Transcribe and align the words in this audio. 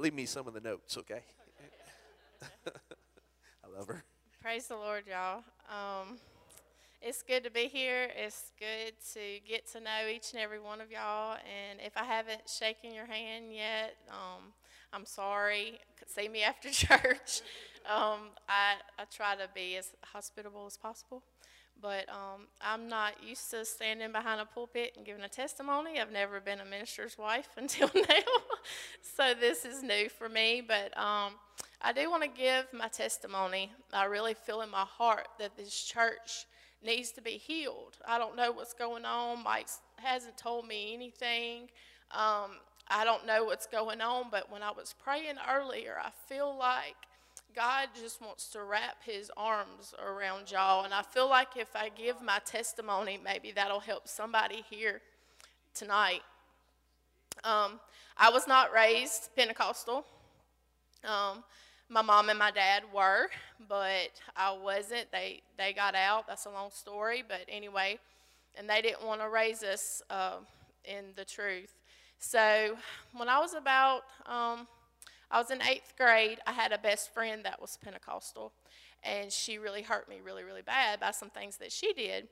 leave 0.00 0.14
me 0.14 0.24
some 0.24 0.48
of 0.48 0.54
the 0.54 0.60
notes, 0.60 0.96
okay? 0.96 1.22
I 2.66 3.78
love 3.78 3.86
her. 3.86 4.02
Praise 4.40 4.66
the 4.66 4.76
Lord, 4.76 5.04
y'all. 5.06 5.44
Um, 5.68 6.18
it's 7.02 7.22
good 7.22 7.44
to 7.44 7.50
be 7.50 7.68
here. 7.68 8.08
It's 8.16 8.52
good 8.58 8.94
to 9.14 9.20
get 9.46 9.70
to 9.72 9.80
know 9.80 10.08
each 10.10 10.32
and 10.32 10.40
every 10.40 10.58
one 10.58 10.80
of 10.80 10.90
y'all. 10.90 11.34
And 11.34 11.80
if 11.84 11.96
I 11.96 12.04
haven't 12.04 12.48
shaken 12.48 12.94
your 12.94 13.04
hand 13.04 13.54
yet, 13.54 13.96
um, 14.08 14.52
I'm 14.92 15.04
sorry. 15.04 15.78
See 16.06 16.28
me 16.28 16.42
after 16.42 16.70
church. 16.72 17.42
Um, 17.84 18.30
I, 18.48 18.76
I 18.98 19.04
try 19.14 19.36
to 19.36 19.48
be 19.54 19.76
as 19.76 19.92
hospitable 20.02 20.66
as 20.66 20.78
possible. 20.78 21.22
But 21.80 22.08
um, 22.08 22.46
I'm 22.60 22.88
not 22.88 23.22
used 23.26 23.50
to 23.52 23.64
standing 23.64 24.12
behind 24.12 24.40
a 24.40 24.44
pulpit 24.44 24.94
and 24.96 25.06
giving 25.06 25.22
a 25.22 25.28
testimony. 25.28 26.00
I've 26.00 26.12
never 26.12 26.40
been 26.40 26.60
a 26.60 26.64
minister's 26.64 27.16
wife 27.16 27.48
until 27.56 27.90
now. 27.94 28.02
so 29.16 29.34
this 29.38 29.64
is 29.64 29.82
new 29.82 30.08
for 30.08 30.28
me. 30.28 30.62
But 30.66 30.96
um, 30.98 31.34
I 31.80 31.92
do 31.94 32.10
want 32.10 32.22
to 32.22 32.28
give 32.28 32.66
my 32.72 32.88
testimony. 32.88 33.72
I 33.92 34.04
really 34.04 34.34
feel 34.34 34.60
in 34.60 34.70
my 34.70 34.84
heart 34.84 35.28
that 35.38 35.56
this 35.56 35.82
church 35.82 36.46
needs 36.82 37.12
to 37.12 37.22
be 37.22 37.32
healed. 37.32 37.96
I 38.06 38.18
don't 38.18 38.36
know 38.36 38.52
what's 38.52 38.74
going 38.74 39.04
on. 39.04 39.42
Mike 39.42 39.68
hasn't 39.96 40.36
told 40.36 40.66
me 40.66 40.94
anything. 40.94 41.68
Um, 42.10 42.58
I 42.88 43.04
don't 43.04 43.26
know 43.26 43.44
what's 43.44 43.66
going 43.66 44.00
on, 44.00 44.26
but 44.30 44.50
when 44.50 44.62
I 44.62 44.72
was 44.72 44.94
praying 45.02 45.36
earlier, 45.48 45.96
I 46.02 46.10
feel 46.26 46.56
like 46.58 46.96
God 47.54 47.88
just 48.00 48.20
wants 48.20 48.48
to 48.50 48.62
wrap 48.62 49.02
his 49.04 49.30
arms 49.36 49.94
around 50.04 50.50
y'all. 50.50 50.84
And 50.84 50.94
I 50.94 51.02
feel 51.02 51.28
like 51.28 51.56
if 51.56 51.74
I 51.74 51.88
give 51.88 52.22
my 52.22 52.38
testimony, 52.44 53.18
maybe 53.22 53.52
that'll 53.52 53.80
help 53.80 54.08
somebody 54.08 54.64
here 54.68 55.00
tonight. 55.74 56.22
Um, 57.44 57.80
I 58.16 58.30
was 58.30 58.46
not 58.46 58.72
raised 58.72 59.30
Pentecostal. 59.34 60.04
Um, 61.04 61.42
my 61.88 62.02
mom 62.02 62.28
and 62.28 62.38
my 62.38 62.50
dad 62.50 62.84
were, 62.94 63.28
but 63.68 64.10
I 64.36 64.52
wasn't. 64.52 65.10
They 65.10 65.42
they 65.56 65.72
got 65.72 65.94
out. 65.94 66.26
That's 66.28 66.46
a 66.46 66.50
long 66.50 66.70
story, 66.70 67.24
but 67.26 67.40
anyway, 67.48 67.98
and 68.56 68.68
they 68.68 68.80
didn't 68.80 69.04
want 69.04 69.20
to 69.20 69.28
raise 69.28 69.62
us 69.62 70.02
uh, 70.10 70.36
in 70.84 71.06
the 71.16 71.24
truth. 71.24 71.74
So 72.18 72.76
when 73.16 73.28
I 73.28 73.38
was 73.38 73.54
about 73.54 74.02
um, 74.26 74.68
I 75.30 75.38
was 75.38 75.50
in 75.50 75.62
eighth 75.62 75.94
grade. 75.96 76.38
I 76.46 76.52
had 76.52 76.72
a 76.72 76.78
best 76.78 77.14
friend 77.14 77.44
that 77.44 77.60
was 77.60 77.78
Pentecostal, 77.82 78.52
and 79.02 79.32
she 79.32 79.58
really 79.58 79.82
hurt 79.82 80.08
me 80.08 80.20
really, 80.24 80.44
really 80.44 80.62
bad 80.62 81.00
by 81.00 81.12
some 81.12 81.30
things 81.30 81.56
that 81.58 81.72
she 81.72 81.92
did. 81.92 82.28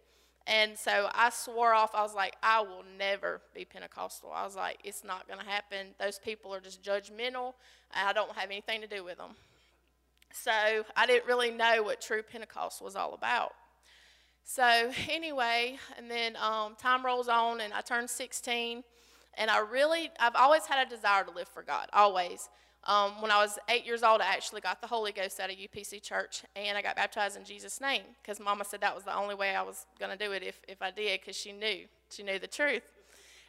And 0.46 0.78
so 0.78 1.10
I 1.14 1.28
swore 1.28 1.74
off. 1.74 1.94
I 1.94 2.02
was 2.02 2.14
like, 2.14 2.34
I 2.42 2.62
will 2.62 2.82
never 2.98 3.42
be 3.54 3.66
Pentecostal. 3.66 4.32
I 4.34 4.44
was 4.44 4.56
like, 4.56 4.78
it's 4.82 5.04
not 5.04 5.28
going 5.28 5.38
to 5.38 5.44
happen. 5.44 5.88
Those 6.00 6.18
people 6.18 6.54
are 6.54 6.60
just 6.60 6.82
judgmental, 6.82 7.52
I 7.94 8.12
don't 8.12 8.32
have 8.32 8.50
anything 8.50 8.80
to 8.80 8.86
do 8.86 9.04
with 9.04 9.18
them. 9.18 9.32
So 10.32 10.50
I 10.96 11.06
didn't 11.06 11.26
really 11.26 11.50
know 11.50 11.82
what 11.82 12.00
true 12.00 12.22
Pentecost 12.22 12.82
was 12.82 12.96
all 12.96 13.14
about. 13.14 13.52
So 14.44 14.90
anyway, 15.10 15.78
and 15.96 16.10
then 16.10 16.36
um, 16.36 16.74
time 16.76 17.04
rolls 17.04 17.28
on, 17.28 17.60
and 17.60 17.72
I 17.72 17.82
turned 17.82 18.08
16, 18.08 18.82
and 19.36 19.50
I 19.50 19.58
really, 19.58 20.10
I've 20.18 20.34
always 20.34 20.64
had 20.64 20.86
a 20.86 20.88
desire 20.88 21.24
to 21.24 21.30
live 21.30 21.48
for 21.48 21.62
God, 21.62 21.88
always. 21.92 22.48
Um, 22.84 23.20
when 23.20 23.30
I 23.30 23.38
was 23.38 23.58
eight 23.68 23.84
years 23.84 24.02
old, 24.02 24.20
I 24.20 24.26
actually 24.26 24.60
got 24.60 24.80
the 24.80 24.86
Holy 24.86 25.12
Ghost 25.12 25.40
out 25.40 25.50
of 25.50 25.56
UPC 25.56 26.02
Church, 26.02 26.42
and 26.56 26.78
I 26.78 26.82
got 26.82 26.96
baptized 26.96 27.36
in 27.36 27.44
Jesus' 27.44 27.80
name 27.80 28.02
because 28.22 28.40
Mama 28.40 28.64
said 28.64 28.80
that 28.80 28.94
was 28.94 29.04
the 29.04 29.16
only 29.16 29.34
way 29.34 29.54
I 29.54 29.62
was 29.62 29.86
going 29.98 30.16
to 30.16 30.24
do 30.24 30.32
it 30.32 30.42
if, 30.42 30.60
if 30.68 30.80
I 30.80 30.90
did 30.90 31.20
because 31.20 31.36
she 31.36 31.52
knew. 31.52 31.84
She 32.10 32.22
knew 32.22 32.38
the 32.38 32.46
truth. 32.46 32.84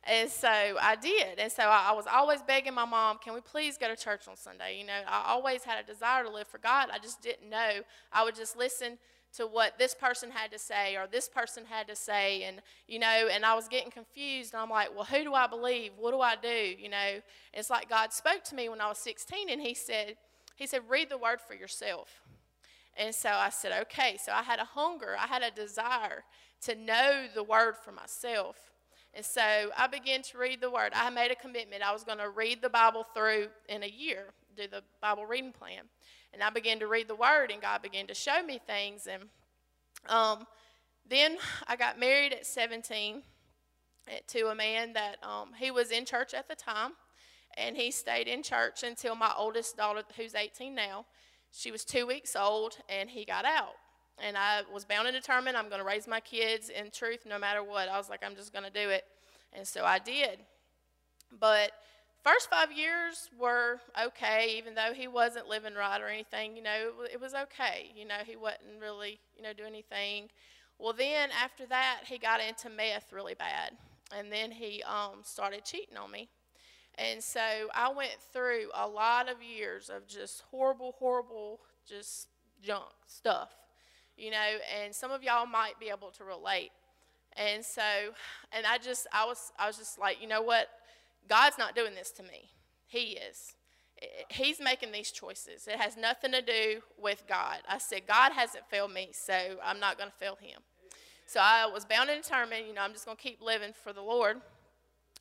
And 0.03 0.30
so 0.30 0.49
I 0.49 0.95
did. 0.95 1.39
And 1.39 1.52
so 1.52 1.63
I, 1.63 1.89
I, 1.89 1.91
was 1.94 2.05
always 2.11 2.41
begging 2.41 2.73
my 2.73 2.86
mom, 2.86 3.17
can 3.23 3.33
we 3.33 3.41
please 3.41 3.77
go 3.77 3.88
to 3.88 3.95
church 3.95 4.27
on 4.27 4.36
Sunday? 4.38 4.80
You 4.80 4.88
know, 4.88 5.02
I 5.08 5.25
always 5.27 5.64
had 5.64 5.83
a 5.83 5.86
desire 5.86 6.23
to 6.23 6.30
live 6.30 6.47
for 6.47 6.58
God. 6.58 6.89
I 6.91 6.99
just 6.99 7.21
didn't 7.21 7.49
know. 7.49 7.81
I 8.11 8.23
would 8.23 8.36
just 8.36 8.58
listen 8.58 8.97
to 9.35 9.45
what 9.45 9.77
this 9.77 9.94
person 9.94 10.31
had 10.31 10.52
to 10.52 10.59
say 10.59 10.95
or 10.95 11.08
this 11.08 11.30
person 11.30 11.64
had 11.65 11.87
to 11.87 11.95
say 11.95 12.43
and 12.43 12.61
you 12.87 12.99
know 12.99 13.27
and 13.31 13.45
i 13.45 13.54
was 13.54 13.67
getting 13.67 13.92
confused 13.92 14.54
and 14.54 14.61
i'm 14.61 14.70
like 14.70 14.93
well 14.93 15.05
who 15.05 15.23
do 15.23 15.33
i 15.33 15.48
believe? 15.48 15.92
What 15.98 16.11
do 16.11 16.21
i 16.21 16.36
do? 16.36 16.73
You 16.77 16.89
know 16.89 17.21
it's 17.54 17.70
like 17.70 17.89
god 17.89 18.11
spoke 18.14 18.43
to 18.45 18.55
me 18.55 18.70
when 18.70 18.81
i 18.81 18.87
was 18.87 18.98
16 18.99 19.49
and 19.49 19.61
he 19.61 19.73
said 19.73 20.15
he 20.55 20.67
said 20.67 20.81
read 20.87 21.09
the 21.09 21.17
word 21.17 21.39
for 21.42 21.54
yourself. 21.54 22.21
And 22.98 23.14
so 23.14 23.30
i 23.30 23.49
said 23.49 23.71
okay. 23.83 24.17
So 24.23 24.31
i 24.31 24.42
had 24.42 24.59
a 24.59 24.65
hunger 24.65 25.15
i 25.20 25.27
had 25.27 25.43
a 25.43 25.52
desire 25.52 26.23
to 26.61 26.75
know 26.75 27.25
the 27.33 27.43
word 27.43 27.75
for 27.83 27.92
myself. 27.92 28.58
And 29.14 29.25
so 29.25 29.42
i 29.77 29.87
began 29.87 30.23
to 30.23 30.37
read 30.37 30.59
the 30.59 30.71
word. 30.71 30.92
I 30.95 31.09
made 31.09 31.31
a 31.31 31.36
commitment. 31.36 31.83
I 31.83 31.93
was 31.93 32.04
going 32.04 32.17
to 32.17 32.30
read 32.30 32.61
the 32.61 32.70
bible 32.70 33.05
through 33.14 33.48
in 33.67 33.83
a 33.83 33.87
year 33.87 34.33
do 34.59 34.67
the 34.67 34.83
bible 35.02 35.25
reading 35.25 35.54
plan 35.54 35.83
and 36.34 36.44
I 36.44 36.50
began 36.50 36.80
to 36.80 36.88
read 36.88 37.08
the 37.08 37.16
Word, 37.16 37.52
and 37.52 37.62
God 37.62 37.82
began 37.82 38.08
to 38.08 38.14
show 38.14 38.44
me 38.44 38.60
things. 38.66 39.08
And 39.08 39.23
um, 40.08 40.45
then 41.08 41.38
I 41.67 41.76
got 41.76 42.00
married 42.00 42.34
at 42.34 42.45
17 42.45 43.23
to 44.28 44.48
a 44.48 44.56
man 44.56 44.94
that 44.94 45.17
um, 45.23 45.52
he 45.58 45.72
was 45.72 45.92
in 45.92 46.06
church 46.06 46.34
at 46.34 46.48
the 46.48 46.56
time, 46.56 46.92
and 47.58 47.76
he 47.76 47.92
stayed 47.92 48.28
in 48.28 48.44
church 48.44 48.84
until 48.84 49.16
my 49.16 49.32
oldest 49.38 49.78
daughter, 49.78 50.04
who's 50.16 50.36
18 50.36 50.73
now, 50.73 51.06
she 51.52 51.72
was 51.72 51.84
two 51.84 52.06
weeks 52.06 52.36
old, 52.36 52.78
and 52.88 53.10
he 53.10 53.26
got 53.26 53.46
out. 53.46 53.76
And 54.22 54.38
I 54.38 54.61
was 54.72 54.86
bound 54.86 55.08
and 55.08 55.16
determined 55.16 55.56
I'm 55.56 55.70
going 55.70 55.80
to 55.80 55.88
raise 55.88 56.08
my 56.08 56.20
kids 56.20 56.70
in 56.70 56.92
truth 56.92 57.26
no 57.28 57.40
matter 57.40 57.64
what. 57.64 57.90
I 57.90 57.98
was 57.98 58.10
like, 58.10 58.23
I'm 58.23 58.36
just 58.36 58.52
going 58.52 58.66
to 58.66 58.72
do 58.72 58.90
it. 58.90 59.06
And 59.54 59.66
so 59.66 59.86
I 59.86 59.98
did. 59.98 60.40
But 61.40 61.72
first 62.23 62.49
five 62.49 62.71
years 62.71 63.30
were 63.39 63.80
okay, 64.05 64.55
even 64.57 64.75
though 64.75 64.93
he 64.93 65.07
wasn't 65.07 65.47
living 65.47 65.73
right 65.73 66.02
or 66.02 66.07
anything. 66.07 66.55
You 66.55 66.63
know, 66.63 66.91
it 67.11 67.19
was 67.19 67.33
okay. 67.33 67.91
You 67.95 68.05
know, 68.05 68.19
he 68.25 68.35
wasn't 68.35 68.81
really, 68.81 69.19
you 69.35 69.43
know, 69.43 69.53
doing 69.53 69.69
anything. 69.69 70.30
Well, 70.77 70.93
then 70.93 71.30
after 71.31 71.65
that, 71.67 72.02
he 72.05 72.17
got 72.17 72.39
into 72.41 72.69
meth 72.69 73.11
really 73.11 73.33
bad, 73.33 73.73
and 74.15 74.31
then 74.31 74.52
he 74.52 74.81
um, 74.83 75.19
started 75.23 75.65
cheating 75.65 75.97
on 75.97 76.11
me. 76.11 76.30
And 76.95 77.23
so 77.23 77.39
I 77.73 77.91
went 77.91 78.17
through 78.33 78.69
a 78.75 78.87
lot 78.87 79.30
of 79.30 79.41
years 79.41 79.89
of 79.89 80.07
just 80.07 80.43
horrible, 80.51 80.95
horrible, 80.99 81.59
just 81.87 82.27
junk 82.61 82.91
stuff, 83.07 83.49
you 84.17 84.31
know. 84.31 84.57
And 84.81 84.93
some 84.93 85.11
of 85.11 85.23
y'all 85.23 85.45
might 85.45 85.80
be 85.80 85.89
able 85.89 86.11
to 86.11 86.23
relate. 86.23 86.71
And 87.37 87.63
so, 87.63 87.81
and 88.51 88.65
I 88.65 88.77
just, 88.77 89.07
I 89.13 89.25
was, 89.25 89.51
I 89.57 89.67
was 89.67 89.77
just 89.77 89.99
like, 89.99 90.21
you 90.21 90.27
know 90.27 90.41
what? 90.41 90.67
God's 91.27 91.57
not 91.57 91.75
doing 91.75 91.95
this 91.95 92.11
to 92.11 92.23
me. 92.23 92.52
He 92.87 93.17
is. 93.17 93.53
He's 94.30 94.59
making 94.59 94.91
these 94.91 95.11
choices. 95.11 95.67
It 95.67 95.80
has 95.80 95.97
nothing 95.97 96.31
to 96.31 96.41
do 96.41 96.81
with 96.97 97.25
God. 97.27 97.57
I 97.67 97.77
said, 97.77 98.07
God 98.07 98.31
hasn't 98.31 98.69
failed 98.69 98.93
me, 98.93 99.09
so 99.11 99.33
I'm 99.63 99.80
not 99.80 99.97
going 99.97 100.09
to 100.09 100.15
fail 100.15 100.37
him. 100.39 100.61
So 101.25 101.39
I 101.39 101.67
was 101.67 101.85
bound 101.85 102.09
and 102.09 102.23
determined, 102.23 102.65
you 102.67 102.73
know, 102.73 102.81
I'm 102.81 102.93
just 102.93 103.05
going 103.05 103.17
to 103.17 103.21
keep 103.21 103.41
living 103.41 103.73
for 103.83 103.93
the 103.93 104.02
Lord. 104.02 104.37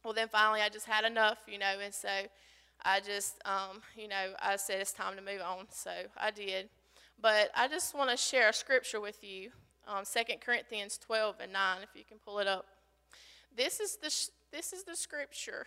Well, 0.05 0.15
then 0.15 0.29
finally 0.29 0.61
I 0.61 0.69
just 0.69 0.87
had 0.87 1.05
enough, 1.05 1.39
you 1.47 1.59
know, 1.59 1.75
and 1.83 1.93
so 1.93 2.09
I 2.83 3.01
just, 3.01 3.35
um, 3.45 3.83
you 3.97 4.09
know, 4.09 4.33
I 4.41 4.57
said 4.57 4.81
it's 4.81 4.93
time 4.93 5.17
to 5.17 5.23
move 5.23 5.41
on. 5.45 5.67
So 5.71 5.91
I 6.17 6.31
did. 6.31 6.69
But 7.21 7.51
I 7.55 7.67
just 7.69 7.95
want 7.95 8.11
to 8.11 8.17
share 8.17 8.49
a 8.49 8.53
scripture 8.53 9.01
with 9.01 9.23
you, 9.23 9.51
um, 9.87 10.05
2 10.05 10.21
Corinthians 10.41 10.99
12 10.99 11.37
and 11.43 11.53
9, 11.53 11.79
if 11.83 11.91
you 11.95 12.05
can 12.09 12.19
pull 12.19 12.39
it 12.39 12.47
up. 12.47 12.67
This 13.55 13.81
is 13.81 13.97
the, 13.97 14.15
this 14.53 14.73
is 14.73 14.85
the 14.85 14.95
scripture 14.95 15.67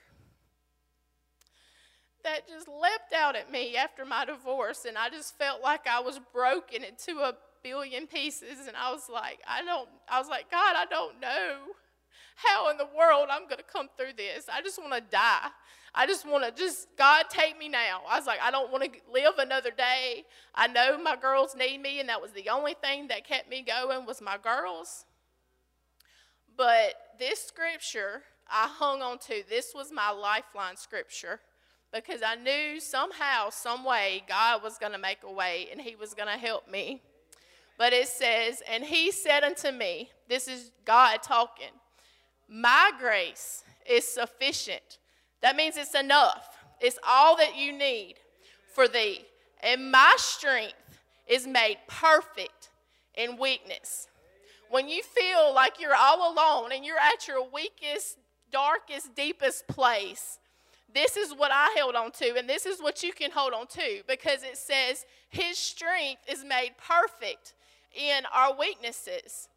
that 2.24 2.48
just 2.48 2.68
leapt 2.68 3.14
out 3.14 3.36
at 3.36 3.52
me 3.52 3.76
after 3.76 4.06
my 4.06 4.26
divorce, 4.26 4.86
and 4.86 4.98
I 4.98 5.10
just 5.10 5.38
felt 5.38 5.62
like 5.62 5.88
I 5.88 6.00
was 6.00 6.20
broken 6.34 6.84
into 6.84 7.20
a 7.20 7.34
billion 7.64 8.08
pieces. 8.08 8.68
And 8.68 8.76
I 8.76 8.92
was 8.92 9.10
like, 9.12 9.40
I 9.48 9.64
don't, 9.64 9.90
I 10.10 10.20
was 10.20 10.28
like, 10.28 10.50
God, 10.50 10.76
I 10.76 10.86
don't 10.90 11.20
know 11.20 11.58
how 12.36 12.70
in 12.72 12.78
the 12.78 12.88
world 12.98 13.28
I'm 13.30 13.44
going 13.44 13.58
to 13.58 13.64
come 13.64 13.90
through 13.98 14.14
this. 14.18 14.46
I 14.52 14.62
just 14.62 14.80
want 14.80 14.94
to 14.94 15.02
die. 15.02 15.50
I 15.94 16.08
just 16.08 16.28
want 16.28 16.44
to 16.46 16.52
just, 16.52 16.88
God, 16.98 17.26
take 17.30 17.60
me 17.60 17.68
now. 17.68 18.02
I 18.10 18.18
was 18.18 18.26
like, 18.26 18.40
I 18.42 18.50
don't 18.50 18.72
want 18.72 18.86
to 18.86 18.92
live 19.12 19.34
another 19.38 19.72
day. 19.72 20.24
I 20.56 20.68
know 20.68 20.98
my 20.98 21.18
girls 21.18 21.56
need 21.56 21.82
me, 21.82 22.00
and 22.00 22.08
that 22.08 22.22
was 22.22 22.32
the 22.32 22.50
only 22.50 22.76
thing 22.82 23.10
that 23.10 23.28
kept 23.28 23.50
me 23.50 23.62
going 23.62 24.06
was 24.06 24.22
my 24.22 24.38
girls. 24.42 25.06
But 26.56 26.94
this 27.20 27.42
scripture 27.44 28.24
I 28.50 28.68
hung 28.68 29.02
on 29.02 29.18
to, 29.20 29.44
this 29.50 29.74
was 29.76 29.92
my 29.92 30.12
lifeline 30.12 30.78
scripture 30.78 31.40
because 31.94 32.22
I 32.26 32.36
knew 32.36 32.80
somehow, 32.80 33.50
some 33.50 33.84
way, 33.84 34.24
God 34.28 34.64
was 34.64 34.78
going 34.78 34.94
to 34.94 34.98
make 34.98 35.20
a 35.24 35.32
way 35.32 35.68
and 35.72 35.82
He 35.82 35.96
was 35.96 36.14
going 36.14 36.30
to 36.30 36.38
help 36.40 36.70
me. 36.70 37.02
But 37.78 37.94
it 37.94 38.08
says, 38.08 38.62
And 38.72 38.84
He 38.84 39.12
said 39.12 39.44
unto 39.44 39.72
me, 39.72 40.12
This 40.28 40.48
is 40.48 40.72
God 40.86 41.22
talking, 41.22 41.72
My 42.50 42.92
grace 43.00 43.64
is 43.90 44.08
sufficient. 44.08 45.00
That 45.42 45.56
means 45.56 45.76
it's 45.76 45.96
enough, 45.96 46.58
it's 46.80 47.00
all 47.08 47.36
that 47.38 47.58
you 47.58 47.74
need 47.74 48.16
for 48.74 48.88
thee. 48.88 49.26
And 49.64 49.92
my 49.92 50.16
strength 50.18 50.76
is 51.28 51.46
made 51.46 51.78
perfect 51.88 52.70
in 53.16 53.38
weakness. 53.38 54.08
When 54.70 54.88
you 54.88 55.04
feel 55.04 55.54
like 55.54 55.80
you're 55.80 55.96
all 55.96 56.34
alone 56.34 56.72
and 56.72 56.86
you're 56.86 56.98
at 56.98 57.28
your 57.28 57.46
weakest, 57.52 58.18
darkest, 58.52 59.16
deepest 59.16 59.68
place, 59.68 60.40
this 60.94 61.18
is 61.18 61.34
what 61.34 61.52
I 61.54 61.74
held 61.76 61.96
on 61.96 62.12
to, 62.12 62.36
and 62.38 62.50
this 62.50 62.66
is 62.66 62.82
what 62.82 63.04
you 63.04 63.14
can 63.14 63.32
hold 63.32 63.54
on 63.54 63.68
to 63.68 64.02
because 64.08 64.44
it 64.44 64.58
says, 64.58 65.06
His 65.30 65.58
strength 65.58 66.22
is 66.30 66.44
made 66.44 66.72
perfect 66.78 67.54
in 67.96 68.24
our 68.34 68.58
weaknesses. 68.58 69.50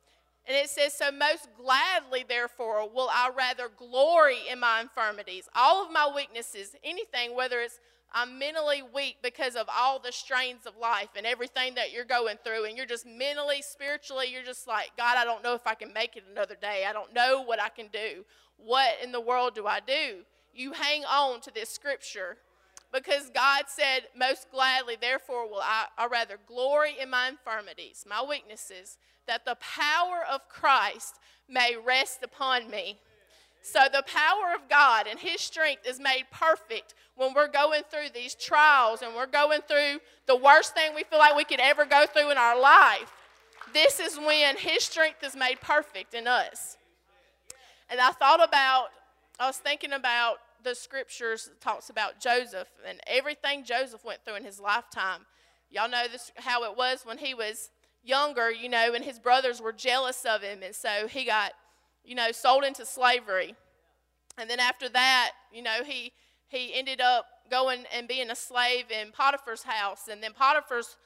And 0.47 0.57
it 0.57 0.69
says, 0.69 0.93
So 0.93 1.11
most 1.11 1.49
gladly, 1.57 2.25
therefore, 2.29 2.89
will 2.89 3.09
I 3.11 3.31
rather 3.37 3.71
glory 3.77 4.39
in 4.51 4.61
my 4.61 4.81
infirmities, 4.81 5.49
all 5.55 5.85
of 5.85 5.93
my 5.93 6.11
weaknesses, 6.15 6.77
anything, 6.85 7.35
whether 7.35 7.61
it's 7.61 7.81
I'm 8.17 8.39
mentally 8.39 8.81
weak 8.95 9.17
because 9.23 9.57
of 9.57 9.67
all 9.77 9.99
the 9.99 10.13
strains 10.13 10.67
of 10.67 10.77
life 10.77 11.09
and 11.17 11.27
everything 11.27 11.75
that 11.75 11.93
you're 11.93 12.05
going 12.05 12.37
through, 12.45 12.65
and 12.67 12.77
you're 12.77 12.87
just 12.87 13.05
mentally, 13.05 13.61
spiritually, 13.61 14.29
you're 14.33 14.45
just 14.45 14.69
like, 14.69 14.91
God, 14.97 15.17
I 15.19 15.25
don't 15.25 15.43
know 15.43 15.55
if 15.55 15.67
I 15.67 15.75
can 15.75 15.93
make 15.93 16.17
it 16.17 16.23
another 16.31 16.55
day. 16.55 16.85
I 16.89 16.93
don't 16.93 17.13
know 17.13 17.43
what 17.43 17.61
I 17.61 17.71
can 17.71 17.89
do. 17.89 18.25
What 18.57 18.91
in 19.03 19.11
the 19.11 19.21
world 19.21 19.57
do 19.57 19.67
I 19.67 19.81
do? 19.81 20.23
You 20.55 20.73
hang 20.73 21.05
on 21.05 21.41
to 21.43 21.51
this 21.53 21.69
scripture 21.69 22.39
because 22.93 23.31
God 23.35 23.65
said, 23.67 24.05
Most 24.17 24.51
gladly, 24.51 24.97
therefore, 25.01 25.49
will 25.49 25.61
I, 25.61 25.87
I 25.99 26.07
rather 26.07 26.39
glory 26.47 26.97
in 27.01 27.11
my 27.11 27.29
infirmities, 27.29 28.05
my 28.09 28.23
weaknesses, 28.23 28.99
that 29.27 29.45
the 29.45 29.57
power 29.57 30.25
of 30.31 30.49
Christ 30.49 31.19
may 31.49 31.77
rest 31.77 32.21
upon 32.23 32.71
me. 32.71 32.99
So, 33.63 33.81
the 33.93 34.05
power 34.07 34.55
of 34.55 34.69
God 34.69 35.07
and 35.09 35.19
His 35.19 35.41
strength 35.41 35.87
is 35.87 35.99
made 35.99 36.25
perfect 36.31 36.95
when 37.17 37.35
we're 37.35 37.49
going 37.49 37.83
through 37.91 38.11
these 38.15 38.35
trials 38.35 39.03
and 39.03 39.15
we're 39.15 39.27
going 39.27 39.63
through 39.63 40.01
the 40.27 40.37
worst 40.37 40.75
thing 40.75 40.95
we 40.95 41.03
feel 41.05 41.19
like 41.19 41.35
we 41.35 41.45
could 41.45 41.61
ever 41.61 41.85
go 41.85 42.05
through 42.07 42.31
in 42.31 42.39
our 42.39 42.61
life. 42.61 43.11
This 43.73 43.99
is 43.99 44.19
when 44.19 44.57
His 44.57 44.85
strength 44.85 45.25
is 45.25 45.35
made 45.35 45.61
perfect 45.61 46.15
in 46.15 46.27
us. 46.29 46.77
And 47.91 48.01
I 48.01 48.11
thought 48.13 48.47
about, 48.47 48.89
I 49.41 49.47
was 49.47 49.57
thinking 49.57 49.93
about 49.93 50.37
the 50.65 50.75
scriptures 50.75 51.51
talks 51.61 51.91
about 51.91 52.21
Joseph 52.21 52.69
and 52.89 53.01
everything 53.07 53.65
Joseph 53.65 54.05
went 54.05 54.25
through 54.25 54.37
in 54.37 54.45
his 54.45 54.59
lifetime. 54.59 55.27
Y'all 55.71 55.89
know 55.89 56.05
this 56.11 56.33
how 56.37 56.65
it 56.65 56.77
was 56.77 57.03
when 57.05 57.19
he 57.19 57.35
was 57.35 57.71
younger, 58.03 58.51
you 58.51 58.69
know, 58.69 58.95
and 58.95 59.05
his 59.05 59.19
brothers 59.19 59.61
were 59.61 59.73
jealous 59.73 60.25
of 60.25 60.43
him, 60.43 60.63
and 60.63 60.75
so 60.75 61.07
he 61.07 61.25
got 61.25 61.53
you 62.05 62.15
know, 62.15 62.31
sold 62.33 62.65
into 62.65 62.85
slavery. 62.85 63.55
And 64.39 64.49
then 64.49 64.61
after 64.61 64.89
that, 64.91 65.33
you 65.53 65.63
know, 65.63 65.83
he 65.85 66.13
he 66.49 66.75
ended 66.75 67.01
up 67.01 67.27
going 67.51 67.85
and 67.93 68.07
being 68.07 68.31
a 68.31 68.37
slave 68.37 68.91
in 68.91 69.11
Potiphar's 69.11 69.63
house. 69.63 70.09
And 70.11 70.23
then 70.23 70.33
Potiphar's, 70.33 70.97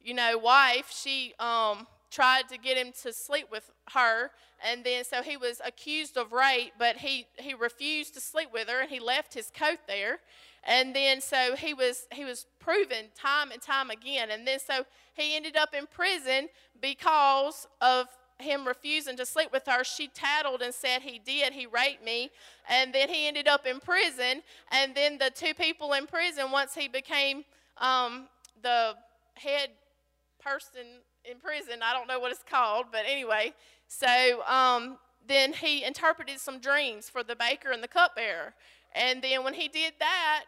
you 0.00 0.12
know, 0.12 0.36
wife, 0.36 0.92
she 0.92 1.34
um, 1.38 1.86
tried 2.10 2.48
to 2.48 2.58
get 2.58 2.76
him 2.76 2.92
to 3.02 3.12
sleep 3.12 3.46
with 3.50 3.70
her. 3.92 4.30
And 4.64 4.84
then 4.84 5.04
so 5.04 5.22
he 5.22 5.36
was 5.36 5.60
accused 5.64 6.16
of 6.16 6.32
rape, 6.32 6.72
but 6.78 6.96
he, 6.96 7.26
he 7.38 7.54
refused 7.54 8.14
to 8.14 8.20
sleep 8.20 8.48
with 8.52 8.68
her 8.68 8.80
and 8.80 8.90
he 8.90 9.00
left 9.00 9.34
his 9.34 9.50
coat 9.50 9.78
there. 9.86 10.18
And 10.64 10.94
then 10.94 11.20
so 11.20 11.54
he 11.56 11.72
was 11.72 12.06
he 12.12 12.24
was 12.24 12.46
proven 12.58 13.06
time 13.14 13.52
and 13.52 13.62
time 13.62 13.90
again. 13.90 14.30
And 14.30 14.46
then 14.46 14.58
so 14.58 14.84
he 15.14 15.36
ended 15.36 15.56
up 15.56 15.74
in 15.74 15.86
prison 15.86 16.48
because 16.80 17.66
of 17.80 18.08
him 18.40 18.66
refusing 18.66 19.16
to 19.16 19.26
sleep 19.26 19.50
with 19.52 19.66
her, 19.66 19.82
she 19.82 20.08
tattled 20.08 20.62
and 20.62 20.72
said 20.72 21.02
he 21.02 21.18
did. 21.18 21.52
He 21.52 21.66
raped 21.66 22.04
me. 22.04 22.30
And 22.68 22.92
then 22.92 23.08
he 23.08 23.26
ended 23.26 23.48
up 23.48 23.66
in 23.66 23.80
prison. 23.80 24.42
And 24.70 24.94
then 24.94 25.18
the 25.18 25.30
two 25.34 25.54
people 25.54 25.92
in 25.94 26.06
prison, 26.06 26.50
once 26.50 26.74
he 26.74 26.88
became 26.88 27.44
um, 27.78 28.28
the 28.62 28.94
head 29.34 29.70
person 30.40 30.86
in 31.30 31.38
prison, 31.38 31.80
I 31.82 31.92
don't 31.92 32.08
know 32.08 32.18
what 32.18 32.32
it's 32.32 32.44
called, 32.48 32.86
but 32.90 33.02
anyway, 33.06 33.52
so 33.86 34.42
um, 34.46 34.98
then 35.26 35.52
he 35.52 35.84
interpreted 35.84 36.40
some 36.40 36.58
dreams 36.58 37.08
for 37.08 37.22
the 37.22 37.36
baker 37.36 37.70
and 37.70 37.82
the 37.82 37.88
cupbearer. 37.88 38.54
And 38.94 39.22
then 39.22 39.44
when 39.44 39.54
he 39.54 39.68
did 39.68 39.94
that, 39.98 40.44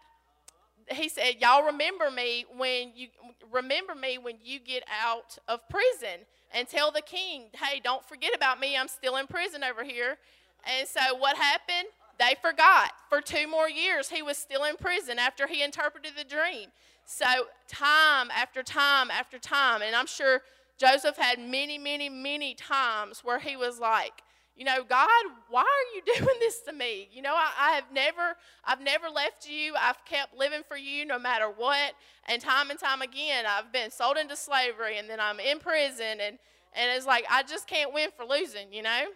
he 0.93 1.09
said, 1.09 1.37
Y'all 1.41 1.65
remember 1.65 2.11
me 2.11 2.47
when 2.57 2.93
you 2.97 3.09
remember 3.53 3.95
me 3.95 4.19
when 4.19 4.37
you 4.43 4.59
get 4.59 4.83
out 5.05 5.39
of 5.47 5.61
prison 5.69 6.27
and 6.53 6.67
tell 6.67 6.91
the 6.91 7.03
king, 7.03 7.45
hey, 7.53 7.81
don't 7.83 8.05
forget 8.05 8.35
about 8.35 8.59
me. 8.59 8.77
I'm 8.77 8.89
still 8.89 9.17
in 9.17 9.27
prison 9.27 9.63
over 9.63 9.85
here. 9.85 10.17
And 10.65 10.89
so 10.89 11.15
what 11.17 11.37
happened? 11.37 11.89
They 12.19 12.35
forgot. 12.43 12.93
For 13.09 13.21
two 13.21 13.49
more 13.49 13.69
years, 13.69 14.11
he 14.11 14.21
was 14.21 14.37
still 14.37 14.65
in 14.65 14.77
prison 14.77 15.19
after 15.19 15.47
he 15.47 15.63
interpreted 15.63 16.13
the 16.17 16.25
dream. 16.25 16.69
So, 17.07 17.27
time 17.67 18.31
after 18.31 18.63
time 18.63 19.11
after 19.11 19.39
time, 19.39 19.83
and 19.83 19.97
I'm 19.97 20.07
sure 20.07 20.43
Joseph 20.81 21.19
had 21.19 21.39
many, 21.39 21.77
many, 21.77 22.09
many 22.09 22.55
times 22.55 23.21
where 23.23 23.39
he 23.39 23.55
was 23.55 23.79
like, 23.79 24.23
you 24.57 24.65
know, 24.65 24.83
God, 24.83 25.09
why 25.51 25.61
are 25.61 25.95
you 25.95 26.03
doing 26.19 26.37
this 26.41 26.63
to 26.63 26.73
me? 26.73 27.09
You 27.13 27.21
know, 27.21 27.35
I, 27.35 27.51
I, 27.59 27.71
have 27.73 27.93
never, 27.93 28.35
I've 28.65 28.81
never 28.81 29.09
left 29.09 29.47
you. 29.47 29.75
I've 29.79 30.03
kept 30.07 30.35
living 30.35 30.63
for 30.67 30.79
you 30.79 31.05
no 31.05 31.19
matter 31.19 31.51
what. 31.51 31.93
And 32.27 32.41
time 32.41 32.71
and 32.71 32.79
time 32.79 33.03
again, 33.03 33.45
I've 33.47 33.71
been 33.71 33.91
sold 33.91 34.17
into 34.17 34.37
slavery, 34.37 34.97
and 34.97 35.09
then 35.09 35.21
I'm 35.21 35.39
in 35.39 35.59
prison, 35.59 36.21
and 36.21 36.39
and 36.73 36.97
it's 36.97 37.07
like 37.07 37.25
I 37.29 37.43
just 37.43 37.67
can't 37.67 37.93
win 37.93 38.11
for 38.17 38.25
losing, 38.25 38.73
you 38.73 38.83
know. 38.83 39.07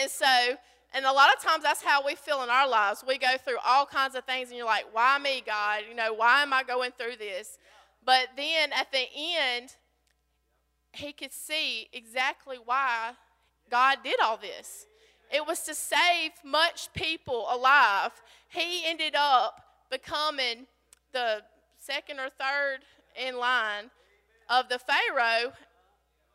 And 0.00 0.10
so, 0.10 0.26
and 0.94 1.04
a 1.04 1.12
lot 1.12 1.28
of 1.36 1.42
times 1.42 1.62
that's 1.62 1.82
how 1.82 2.04
we 2.04 2.14
feel 2.14 2.42
in 2.42 2.48
our 2.48 2.68
lives. 2.68 3.04
We 3.06 3.18
go 3.18 3.36
through 3.44 3.58
all 3.64 3.86
kinds 3.86 4.14
of 4.14 4.24
things, 4.24 4.48
and 4.48 4.56
you're 4.56 4.66
like, 4.66 4.86
why 4.92 5.18
me, 5.18 5.42
God? 5.44 5.82
You 5.88 5.94
know, 5.94 6.14
why 6.14 6.42
am 6.42 6.52
I 6.52 6.62
going 6.62 6.92
through 6.96 7.16
this? 7.18 7.58
But 8.04 8.28
then 8.36 8.72
at 8.72 8.90
the 8.92 9.04
end, 9.16 9.74
he 10.94 11.12
could 11.12 11.32
see 11.32 11.88
exactly 11.92 12.56
why 12.64 13.12
God 13.70 13.98
did 14.04 14.20
all 14.20 14.36
this. 14.36 14.86
It 15.32 15.46
was 15.46 15.60
to 15.62 15.74
save 15.74 16.32
much 16.44 16.92
people 16.92 17.46
alive. 17.50 18.12
He 18.48 18.84
ended 18.86 19.14
up 19.16 19.60
becoming 19.90 20.66
the 21.12 21.42
second 21.78 22.20
or 22.20 22.28
third 22.28 22.80
in 23.16 23.38
line 23.38 23.90
of 24.48 24.68
the 24.68 24.78
Pharaoh, 24.78 25.52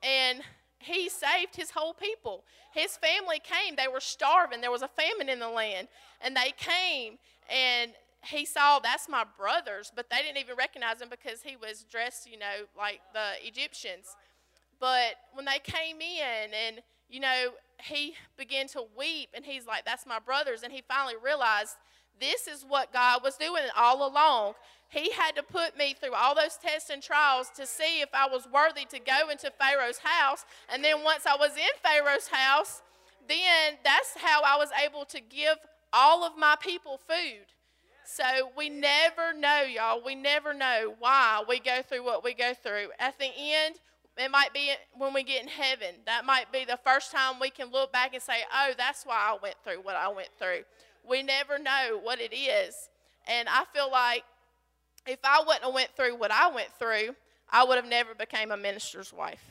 and 0.01 0.41
he 0.79 1.09
saved 1.09 1.55
his 1.55 1.71
whole 1.71 1.93
people. 1.93 2.43
His 2.73 2.97
family 2.97 3.39
came. 3.39 3.75
They 3.75 3.87
were 3.87 3.99
starving. 3.99 4.61
There 4.61 4.71
was 4.71 4.81
a 4.81 4.87
famine 4.89 5.29
in 5.29 5.39
the 5.39 5.49
land. 5.49 5.87
And 6.21 6.35
they 6.35 6.53
came, 6.57 7.17
and 7.49 7.91
he 8.23 8.45
saw 8.45 8.79
that's 8.79 9.09
my 9.09 9.25
brothers, 9.37 9.91
but 9.95 10.09
they 10.09 10.17
didn't 10.17 10.37
even 10.37 10.55
recognize 10.55 11.01
him 11.01 11.09
because 11.09 11.41
he 11.41 11.55
was 11.55 11.85
dressed, 11.89 12.29
you 12.29 12.37
know, 12.37 12.65
like 12.77 13.01
the 13.13 13.45
Egyptians. 13.45 14.15
But 14.79 15.15
when 15.33 15.45
they 15.45 15.59
came 15.59 15.97
in 16.01 16.53
and 16.53 16.81
you 17.09 17.19
know, 17.19 17.49
he 17.81 18.13
began 18.37 18.67
to 18.69 18.83
weep 18.97 19.29
and 19.33 19.43
he's 19.43 19.65
like, 19.65 19.85
That's 19.85 20.05
my 20.05 20.19
brothers. 20.19 20.63
And 20.63 20.71
he 20.71 20.83
finally 20.87 21.15
realized 21.23 21.75
this 22.19 22.47
is 22.47 22.65
what 22.67 22.93
God 22.93 23.21
was 23.23 23.35
doing 23.37 23.63
all 23.77 24.07
along. 24.07 24.53
He 24.89 25.11
had 25.11 25.35
to 25.35 25.43
put 25.43 25.77
me 25.77 25.95
through 25.99 26.13
all 26.13 26.35
those 26.35 26.57
tests 26.61 26.89
and 26.89 27.01
trials 27.01 27.49
to 27.55 27.65
see 27.65 28.01
if 28.01 28.09
I 28.13 28.27
was 28.27 28.47
worthy 28.51 28.85
to 28.89 28.99
go 28.99 29.29
into 29.29 29.51
Pharaoh's 29.51 29.99
house. 29.99 30.45
And 30.71 30.83
then 30.83 31.03
once 31.03 31.25
I 31.25 31.35
was 31.35 31.51
in 31.55 31.69
Pharaoh's 31.81 32.27
house, 32.27 32.81
then 33.27 33.77
that's 33.83 34.15
how 34.17 34.41
I 34.43 34.57
was 34.57 34.69
able 34.83 35.05
to 35.05 35.21
give 35.21 35.57
all 35.93 36.25
of 36.25 36.37
my 36.37 36.55
people 36.59 36.99
food. 37.07 37.45
So 38.03 38.51
we 38.57 38.69
never 38.69 39.33
know, 39.33 39.61
y'all. 39.61 40.01
We 40.03 40.15
never 40.15 40.53
know 40.53 40.95
why 40.97 41.43
we 41.47 41.59
go 41.59 41.81
through 41.87 42.03
what 42.03 42.23
we 42.23 42.33
go 42.33 42.53
through. 42.55 42.87
At 42.99 43.17
the 43.19 43.29
end, 43.37 43.75
it 44.21 44.31
might 44.31 44.53
be 44.53 44.71
when 44.97 45.13
we 45.13 45.23
get 45.23 45.41
in 45.41 45.47
heaven. 45.47 45.95
That 46.05 46.25
might 46.25 46.51
be 46.51 46.65
the 46.65 46.79
first 46.83 47.11
time 47.11 47.39
we 47.39 47.49
can 47.49 47.71
look 47.71 47.91
back 47.91 48.13
and 48.13 48.21
say, 48.21 48.39
oh, 48.53 48.71
that's 48.77 49.05
why 49.05 49.15
I 49.15 49.37
went 49.41 49.55
through 49.63 49.81
what 49.81 49.95
I 49.95 50.07
went 50.09 50.29
through. 50.37 50.63
We 51.07 51.23
never 51.23 51.57
know 51.57 51.99
what 52.01 52.19
it 52.19 52.33
is. 52.33 52.89
And 53.27 53.47
I 53.47 53.63
feel 53.73 53.89
like 53.91 54.23
if 55.05 55.19
I 55.23 55.43
wouldn't 55.45 55.63
have 55.63 55.73
went 55.73 55.89
through 55.95 56.17
what 56.17 56.31
I 56.31 56.49
went 56.49 56.69
through, 56.77 57.15
I 57.49 57.63
would 57.63 57.77
have 57.77 57.87
never 57.87 58.13
became 58.13 58.51
a 58.51 58.57
minister's 58.57 59.13
wife. 59.13 59.43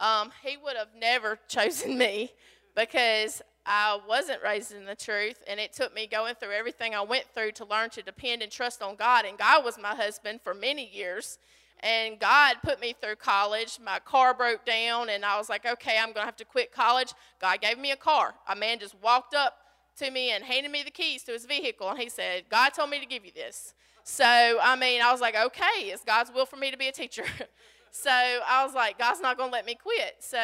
Um, 0.00 0.30
he 0.42 0.56
would 0.56 0.76
have 0.76 0.94
never 0.98 1.38
chosen 1.48 1.98
me 1.98 2.32
because 2.76 3.42
I 3.66 3.98
wasn't 4.08 4.42
raised 4.42 4.72
in 4.72 4.86
the 4.86 4.94
truth, 4.94 5.42
and 5.46 5.60
it 5.60 5.74
took 5.74 5.94
me 5.94 6.06
going 6.06 6.34
through 6.36 6.52
everything 6.52 6.94
I 6.94 7.02
went 7.02 7.26
through 7.34 7.52
to 7.52 7.66
learn 7.66 7.90
to 7.90 8.02
depend 8.02 8.42
and 8.42 8.50
trust 8.50 8.80
on 8.80 8.96
God. 8.96 9.26
And 9.26 9.36
God 9.36 9.62
was 9.64 9.78
my 9.78 9.94
husband 9.94 10.40
for 10.42 10.54
many 10.54 10.88
years. 10.88 11.38
And 11.80 12.18
God 12.18 12.56
put 12.62 12.80
me 12.80 12.94
through 13.00 13.16
college. 13.16 13.78
My 13.84 13.98
car 14.00 14.34
broke 14.34 14.64
down, 14.64 15.08
and 15.10 15.24
I 15.24 15.38
was 15.38 15.48
like, 15.48 15.64
okay, 15.64 15.96
I'm 15.98 16.08
going 16.08 16.22
to 16.22 16.26
have 16.26 16.36
to 16.36 16.44
quit 16.44 16.72
college. 16.72 17.12
God 17.40 17.60
gave 17.60 17.78
me 17.78 17.92
a 17.92 17.96
car. 17.96 18.34
A 18.48 18.56
man 18.56 18.78
just 18.78 18.96
walked 19.02 19.34
up 19.34 19.58
to 19.98 20.10
me 20.10 20.30
and 20.30 20.44
handed 20.44 20.72
me 20.72 20.82
the 20.82 20.90
keys 20.90 21.22
to 21.24 21.32
his 21.32 21.44
vehicle, 21.44 21.88
and 21.88 21.98
he 21.98 22.08
said, 22.08 22.44
God 22.50 22.70
told 22.70 22.90
me 22.90 22.98
to 23.00 23.06
give 23.06 23.24
you 23.24 23.32
this. 23.32 23.74
So, 24.04 24.24
I 24.24 24.74
mean, 24.76 25.02
I 25.02 25.12
was 25.12 25.20
like, 25.20 25.36
okay, 25.36 25.82
it's 25.82 26.02
God's 26.02 26.32
will 26.32 26.46
for 26.46 26.56
me 26.56 26.70
to 26.70 26.78
be 26.78 26.88
a 26.88 26.92
teacher. 26.92 27.24
so 27.90 28.10
I 28.10 28.64
was 28.64 28.74
like, 28.74 28.98
God's 28.98 29.20
not 29.20 29.36
going 29.36 29.50
to 29.50 29.52
let 29.52 29.66
me 29.66 29.74
quit. 29.74 30.16
So, 30.20 30.38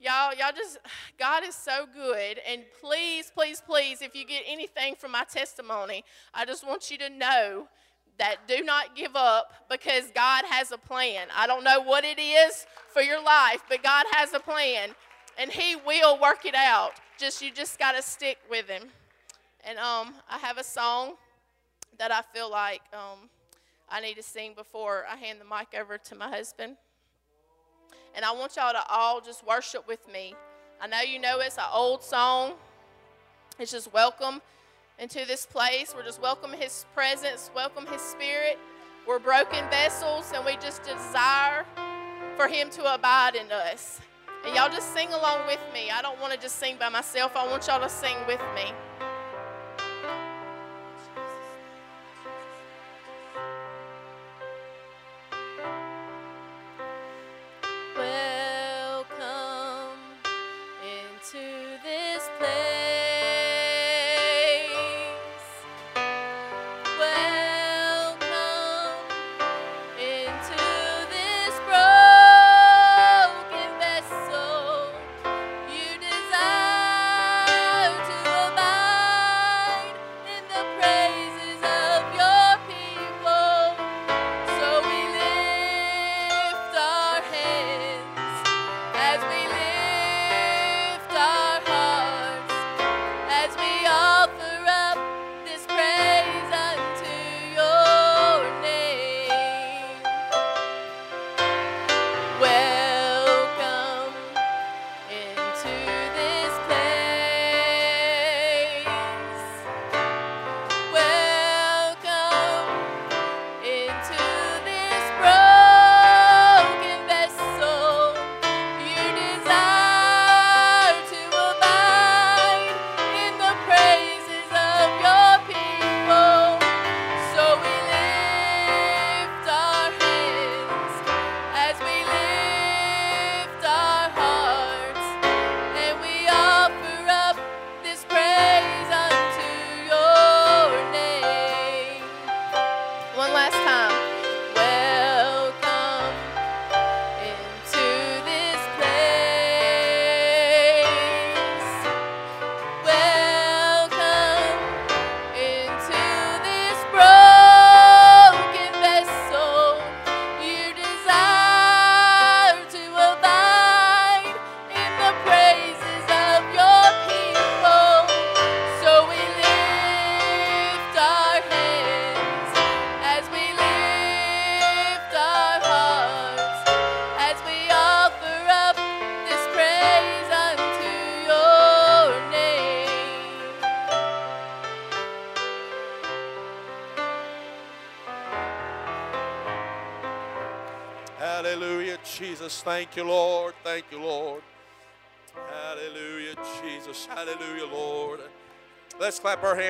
y'all, 0.00 0.34
y'all 0.34 0.52
just, 0.54 0.78
God 1.18 1.44
is 1.44 1.54
so 1.54 1.86
good. 1.94 2.40
And 2.46 2.62
please, 2.80 3.30
please, 3.32 3.62
please, 3.64 4.02
if 4.02 4.14
you 4.14 4.26
get 4.26 4.42
anything 4.46 4.94
from 4.96 5.12
my 5.12 5.24
testimony, 5.24 6.04
I 6.34 6.44
just 6.44 6.66
want 6.66 6.90
you 6.90 6.98
to 6.98 7.08
know 7.08 7.68
that 8.18 8.36
do 8.46 8.62
not 8.62 8.96
give 8.96 9.14
up 9.14 9.52
because 9.70 10.10
God 10.14 10.44
has 10.46 10.72
a 10.72 10.78
plan. 10.78 11.28
I 11.34 11.46
don't 11.46 11.64
know 11.64 11.80
what 11.80 12.04
it 12.04 12.18
is 12.18 12.66
for 12.92 13.02
your 13.02 13.22
life, 13.22 13.62
but 13.68 13.82
God 13.82 14.06
has 14.12 14.32
a 14.34 14.40
plan 14.40 14.90
and 15.38 15.50
he 15.50 15.76
will 15.76 16.20
work 16.20 16.44
it 16.44 16.54
out. 16.54 16.92
Just 17.16 17.40
you 17.42 17.52
just 17.52 17.78
got 17.78 17.92
to 17.92 18.02
stick 18.02 18.38
with 18.50 18.68
him. 18.68 18.84
And 19.64 19.78
um 19.78 20.14
I 20.30 20.38
have 20.38 20.58
a 20.58 20.64
song 20.64 21.14
that 21.98 22.12
I 22.12 22.22
feel 22.32 22.50
like 22.50 22.82
um, 22.92 23.28
I 23.88 24.00
need 24.00 24.14
to 24.14 24.22
sing 24.22 24.54
before 24.54 25.04
I 25.10 25.16
hand 25.16 25.40
the 25.40 25.44
mic 25.44 25.78
over 25.78 25.98
to 25.98 26.14
my 26.14 26.28
husband. 26.28 26.76
And 28.14 28.24
I 28.24 28.32
want 28.32 28.56
y'all 28.56 28.72
to 28.72 28.82
all 28.88 29.20
just 29.20 29.46
worship 29.46 29.86
with 29.86 30.10
me. 30.10 30.34
I 30.80 30.86
know 30.86 31.00
you 31.00 31.18
know 31.18 31.40
it's 31.40 31.58
an 31.58 31.64
old 31.72 32.02
song. 32.02 32.52
It's 33.58 33.72
just 33.72 33.92
welcome 33.92 34.40
into 34.98 35.24
this 35.26 35.46
place. 35.46 35.94
We're 35.96 36.04
just 36.04 36.20
welcome 36.20 36.52
His 36.52 36.84
presence, 36.94 37.50
welcome 37.54 37.86
His 37.86 38.00
Spirit. 38.00 38.58
We're 39.06 39.18
broken 39.18 39.68
vessels, 39.70 40.32
and 40.34 40.44
we 40.44 40.56
just 40.56 40.82
desire 40.82 41.64
for 42.36 42.48
Him 42.48 42.70
to 42.70 42.94
abide 42.94 43.34
in 43.34 43.50
us. 43.50 44.00
And 44.44 44.54
y'all 44.54 44.68
just 44.68 44.92
sing 44.94 45.08
along 45.08 45.46
with 45.46 45.60
me. 45.72 45.90
I 45.90 46.02
don't 46.02 46.20
want 46.20 46.32
to 46.32 46.38
just 46.38 46.56
sing 46.56 46.76
by 46.78 46.88
myself, 46.88 47.32
I 47.36 47.46
want 47.46 47.66
y'all 47.66 47.80
to 47.80 47.88
sing 47.88 48.16
with 48.26 48.42
me. 48.54 48.72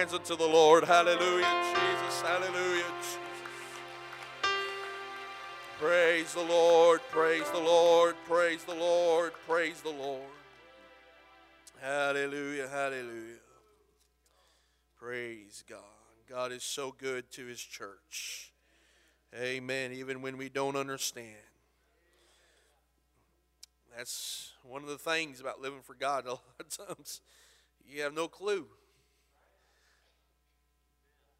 Hands 0.08 0.14
unto 0.14 0.36
the 0.36 0.50
Lord. 0.50 0.84
Hallelujah, 0.84 1.74
Jesus. 1.74 2.22
Hallelujah. 2.22 2.84
Praise 5.78 6.34
the 6.34 6.42
Lord. 6.42 7.00
Praise 7.10 7.48
the 7.50 7.60
Lord. 7.60 8.14
Praise 8.26 8.64
the 8.64 8.74
Lord. 8.74 9.32
Praise 9.46 9.80
the 9.80 9.90
Lord. 9.90 10.22
Hallelujah. 11.80 12.68
Hallelujah. 12.68 13.36
Praise 14.98 15.62
God. 15.68 15.78
God 16.28 16.52
is 16.52 16.64
so 16.64 16.94
good 16.96 17.30
to 17.32 17.46
his 17.46 17.60
church. 17.60 18.52
Amen. 19.38 19.92
Even 19.92 20.22
when 20.22 20.36
we 20.36 20.48
don't 20.48 20.76
understand. 20.76 21.36
That's 23.96 24.52
one 24.62 24.82
of 24.82 24.88
the 24.88 24.98
things 24.98 25.40
about 25.40 25.60
living 25.60 25.80
for 25.82 25.94
God. 25.94 26.26
A 26.26 26.30
lot 26.30 26.42
of 26.60 26.68
times 26.68 27.20
you 27.86 28.02
have 28.02 28.14
no 28.14 28.28
clue. 28.28 28.66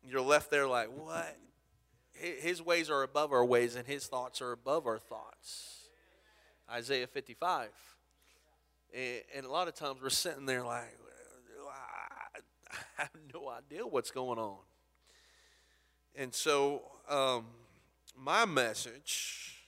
You're 0.07 0.21
left 0.21 0.50
there 0.50 0.67
like, 0.67 0.88
what? 0.88 1.37
His 2.12 2.61
ways 2.61 2.90
are 2.90 3.02
above 3.02 3.33
our 3.33 3.45
ways, 3.45 3.76
and 3.76 3.87
his 3.87 4.07
thoughts 4.07 4.43
are 4.43 4.52
above 4.52 4.87
our 4.87 4.99
thoughts. 4.99 5.88
Isaiah 6.71 7.07
55. 7.07 7.69
And 9.37 9.45
a 9.45 9.50
lot 9.50 9.69
of 9.69 9.75
times 9.75 10.00
we're 10.02 10.11
sitting 10.11 10.47
there 10.47 10.64
like, 10.64 10.97
I 12.99 13.02
have 13.02 13.11
no 13.33 13.49
idea 13.49 13.87
what's 13.87 14.11
going 14.11 14.38
on. 14.38 14.59
And 16.14 16.35
so, 16.35 16.83
um, 17.09 17.47
my 18.17 18.45
message, 18.45 19.62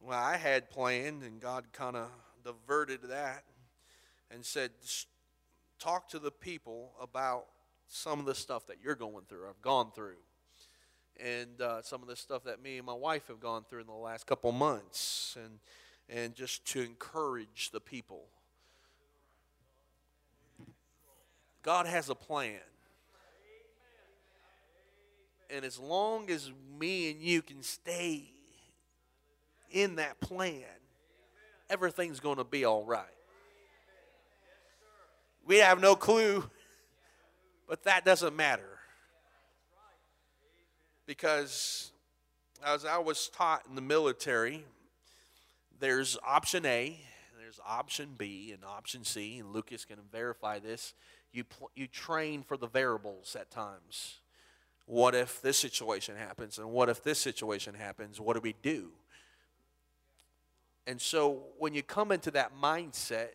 well, 0.00 0.18
I 0.18 0.36
had 0.36 0.70
planned, 0.70 1.22
and 1.22 1.40
God 1.40 1.66
kind 1.72 1.96
of 1.96 2.08
diverted 2.44 3.00
that 3.08 3.44
and 4.30 4.44
said, 4.44 4.70
talk 5.78 6.08
to 6.08 6.18
the 6.18 6.30
people 6.30 6.92
about 7.00 7.46
some 7.94 8.18
of 8.18 8.24
the 8.24 8.34
stuff 8.34 8.66
that 8.68 8.76
you're 8.82 8.94
going 8.94 9.24
through, 9.28 9.46
I've 9.46 9.60
gone 9.60 9.90
through, 9.94 10.16
and 11.20 11.60
uh, 11.60 11.82
some 11.82 12.00
of 12.00 12.08
the 12.08 12.16
stuff 12.16 12.44
that 12.44 12.62
me 12.62 12.78
and 12.78 12.86
my 12.86 12.94
wife 12.94 13.28
have 13.28 13.38
gone 13.38 13.64
through 13.68 13.80
in 13.80 13.86
the 13.86 13.92
last 13.92 14.26
couple 14.26 14.50
months, 14.50 15.36
and 15.42 15.58
and 16.08 16.34
just 16.34 16.64
to 16.66 16.80
encourage 16.80 17.70
the 17.70 17.80
people. 17.80 18.24
God 21.62 21.86
has 21.86 22.08
a 22.08 22.14
plan. 22.14 22.58
And 25.50 25.64
as 25.64 25.78
long 25.78 26.30
as 26.30 26.50
me 26.80 27.10
and 27.10 27.20
you 27.20 27.42
can 27.42 27.62
stay 27.62 28.24
in 29.70 29.96
that 29.96 30.18
plan, 30.18 30.64
everything's 31.68 32.20
going 32.20 32.38
to 32.38 32.44
be 32.44 32.64
all 32.64 32.84
right. 32.84 33.04
We 35.44 35.58
have 35.58 35.80
no 35.80 35.94
clue, 35.94 36.48
but 37.68 37.84
that 37.84 38.04
doesn't 38.04 38.36
matter. 38.36 38.78
Because 41.06 41.92
as 42.64 42.84
I 42.84 42.98
was 42.98 43.28
taught 43.28 43.62
in 43.68 43.74
the 43.74 43.80
military, 43.80 44.64
there's 45.80 46.16
option 46.24 46.64
A, 46.64 47.00
there's 47.38 47.58
option 47.66 48.10
B, 48.16 48.52
and 48.52 48.64
option 48.64 49.04
C, 49.04 49.38
and 49.38 49.52
Lucas 49.52 49.84
can 49.84 49.98
verify 50.10 50.58
this. 50.58 50.94
You, 51.32 51.44
pl- 51.44 51.70
you 51.74 51.86
train 51.86 52.42
for 52.42 52.56
the 52.56 52.68
variables 52.68 53.36
at 53.38 53.50
times. 53.50 54.18
What 54.86 55.14
if 55.14 55.40
this 55.42 55.58
situation 55.58 56.16
happens? 56.16 56.58
And 56.58 56.70
what 56.70 56.88
if 56.88 57.02
this 57.02 57.18
situation 57.18 57.74
happens? 57.74 58.20
What 58.20 58.34
do 58.34 58.40
we 58.40 58.54
do? 58.62 58.90
And 60.86 61.00
so 61.00 61.44
when 61.58 61.74
you 61.74 61.82
come 61.82 62.12
into 62.12 62.30
that 62.32 62.52
mindset 62.60 63.28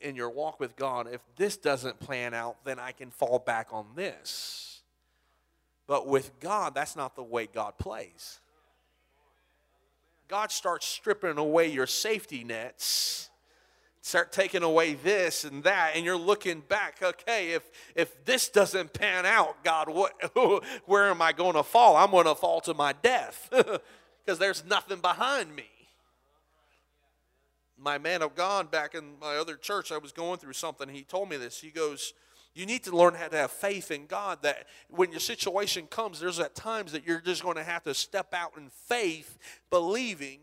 in 0.00 0.16
your 0.16 0.30
walk 0.30 0.60
with 0.60 0.76
God, 0.76 1.08
if 1.12 1.20
this 1.36 1.56
doesn't 1.56 2.00
plan 2.00 2.34
out, 2.34 2.64
then 2.64 2.78
I 2.78 2.92
can 2.92 3.10
fall 3.10 3.38
back 3.38 3.68
on 3.72 3.86
this. 3.94 4.82
But 5.86 6.06
with 6.06 6.38
God, 6.40 6.74
that's 6.74 6.96
not 6.96 7.16
the 7.16 7.22
way 7.22 7.48
God 7.52 7.76
plays. 7.78 8.38
God 10.28 10.52
starts 10.52 10.86
stripping 10.86 11.38
away 11.38 11.68
your 11.70 11.86
safety 11.86 12.44
nets 12.44 13.30
start 14.02 14.32
taking 14.32 14.62
away 14.62 14.94
this 14.94 15.44
and 15.44 15.62
that 15.64 15.92
and 15.94 16.04
you're 16.04 16.16
looking 16.16 16.60
back 16.60 16.96
okay 17.02 17.52
if 17.52 17.70
if 17.94 18.24
this 18.24 18.48
doesn't 18.48 18.92
pan 18.92 19.26
out 19.26 19.62
god 19.62 19.88
what 19.88 20.12
where 20.86 21.10
am 21.10 21.20
i 21.20 21.32
going 21.32 21.54
to 21.54 21.62
fall 21.62 21.96
i'm 21.96 22.10
going 22.10 22.24
to 22.24 22.34
fall 22.34 22.60
to 22.60 22.72
my 22.72 22.94
death 23.02 23.48
because 24.24 24.38
there's 24.38 24.64
nothing 24.64 25.00
behind 25.00 25.54
me 25.54 25.64
my 27.80 27.98
man 27.98 28.22
of 28.22 28.34
god 28.34 28.70
back 28.70 28.94
in 28.94 29.18
my 29.20 29.36
other 29.36 29.56
church 29.56 29.90
i 29.92 29.98
was 29.98 30.12
going 30.12 30.38
through 30.38 30.52
something 30.52 30.88
he 30.88 31.02
told 31.02 31.28
me 31.28 31.36
this 31.36 31.60
he 31.60 31.70
goes 31.70 32.14
you 32.54 32.66
need 32.66 32.82
to 32.82 32.96
learn 32.96 33.14
how 33.14 33.28
to 33.28 33.36
have 33.36 33.50
faith 33.50 33.90
in 33.90 34.06
god 34.06 34.38
that 34.42 34.66
when 34.88 35.10
your 35.10 35.20
situation 35.20 35.86
comes 35.86 36.20
there's 36.20 36.40
at 36.40 36.54
times 36.54 36.92
that 36.92 37.06
you're 37.06 37.20
just 37.20 37.42
going 37.42 37.56
to 37.56 37.64
have 37.64 37.82
to 37.82 37.94
step 37.94 38.34
out 38.34 38.52
in 38.56 38.68
faith 38.70 39.38
believing 39.70 40.40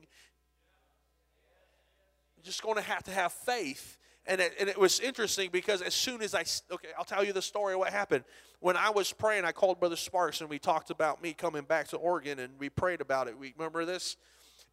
You're 2.38 2.46
just 2.46 2.64
going 2.64 2.76
to 2.76 2.82
have 2.82 3.04
to 3.04 3.12
have 3.12 3.34
faith. 3.34 3.98
And 4.26 4.42
it, 4.42 4.54
and 4.60 4.70
it 4.70 4.78
was 4.78 5.00
interesting 5.00 5.50
because 5.52 5.82
as 5.82 5.94
soon 5.94 6.22
as 6.22 6.36
I, 6.36 6.44
okay, 6.72 6.90
I'll 6.98 7.06
tell 7.06 7.24
you 7.24 7.34
the 7.34 7.42
story 7.42 7.74
of 7.74 7.80
what 7.80 7.92
happened. 7.92 8.24
When 8.60 8.76
I 8.78 8.90
was 8.90 9.14
praying, 9.14 9.46
I 9.46 9.52
called 9.52 9.80
Brother 9.80 9.96
Sparks 9.96 10.42
and 10.42 10.50
we 10.50 10.60
talked 10.60 10.90
about 10.90 11.22
me 11.22 11.34
coming 11.34 11.64
back 11.64 11.88
to 11.90 11.98
Oregon 11.98 12.40
and 12.40 12.54
we 12.60 12.70
prayed 12.70 13.02
about 13.02 13.28
it. 13.28 13.38
We 13.38 13.54
remember 13.58 13.86
this? 13.86 14.18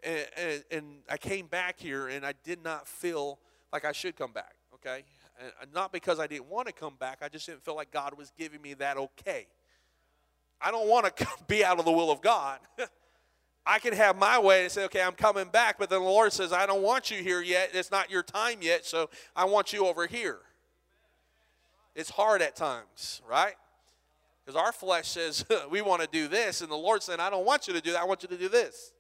And, 0.05 0.27
and, 0.37 0.65
and 0.71 0.85
I 1.09 1.17
came 1.17 1.47
back 1.47 1.79
here 1.79 2.09
and 2.09 2.25
I 2.25 2.35
did 2.45 2.63
not 2.63 2.87
feel 2.87 3.39
like 3.73 3.85
I 3.85 3.93
should 3.93 4.17
come 4.17 4.33
back, 4.33 4.55
okay? 4.75 5.05
And 5.61 5.73
not 5.73 5.93
because 5.93 6.21
I 6.21 6.27
didn't 6.27 6.49
want 6.49 6.67
to 6.69 6.73
come 6.73 6.95
back, 6.99 7.19
I 7.23 7.29
just 7.29 7.47
didn't 7.47 7.65
feel 7.65 7.75
like 7.75 7.91
God 7.91 8.17
was 8.17 8.31
giving 8.39 8.63
me 8.63 8.75
that 8.75 8.97
okay. 8.97 9.47
I 10.61 10.71
don't 10.71 10.89
want 10.89 11.17
to 11.17 11.27
be 11.49 11.65
out 11.65 11.79
of 11.79 11.85
the 11.85 11.93
will 11.93 12.11
of 12.11 12.21
God. 12.21 12.59
I 13.67 13.79
can 13.79 13.95
have 13.95 14.17
my 14.17 14.39
way 14.39 14.65
and 14.65 14.73
say, 14.73 14.85
okay, 14.85 15.03
I'm 15.03 15.15
coming 15.15 15.49
back, 15.49 15.79
but 15.79 15.89
then 15.89 16.01
the 16.01 16.09
Lord 16.09 16.33
says, 16.33 16.53
I 16.53 16.67
don't 16.67 16.83
want 16.83 17.11
you 17.11 17.23
here 17.23 17.41
yet. 17.41 17.71
It's 17.73 17.91
not 17.91 18.11
your 18.11 18.23
time 18.23 18.59
yet, 18.61 18.85
so 18.85 19.09
I 19.35 19.47
want 19.47 19.73
you 19.73 19.87
over 19.87 20.07
here. 20.07 20.41
It's 21.95 22.11
hard 22.11 22.43
at 22.43 22.57
times, 22.57 23.23
right? 23.29 23.55
Because 24.45 24.61
our 24.61 24.73
flesh 24.73 25.09
says, 25.09 25.47
we 25.71 25.81
want 25.81 26.03
to 26.03 26.09
do 26.09 26.29
this, 26.29 26.61
and 26.61 26.71
the 26.71 26.77
Lord 26.77 27.03
said, 27.03 27.21
I 27.21 27.31
don't 27.31 27.47
want 27.47 27.67
you 27.67 27.73
to 27.75 27.81
do 27.81 27.93
that. 27.93 28.03
I 28.03 28.05
want 28.05 28.23
you 28.23 28.29
to 28.29 28.37
do 28.37 28.49
this. 28.49 28.93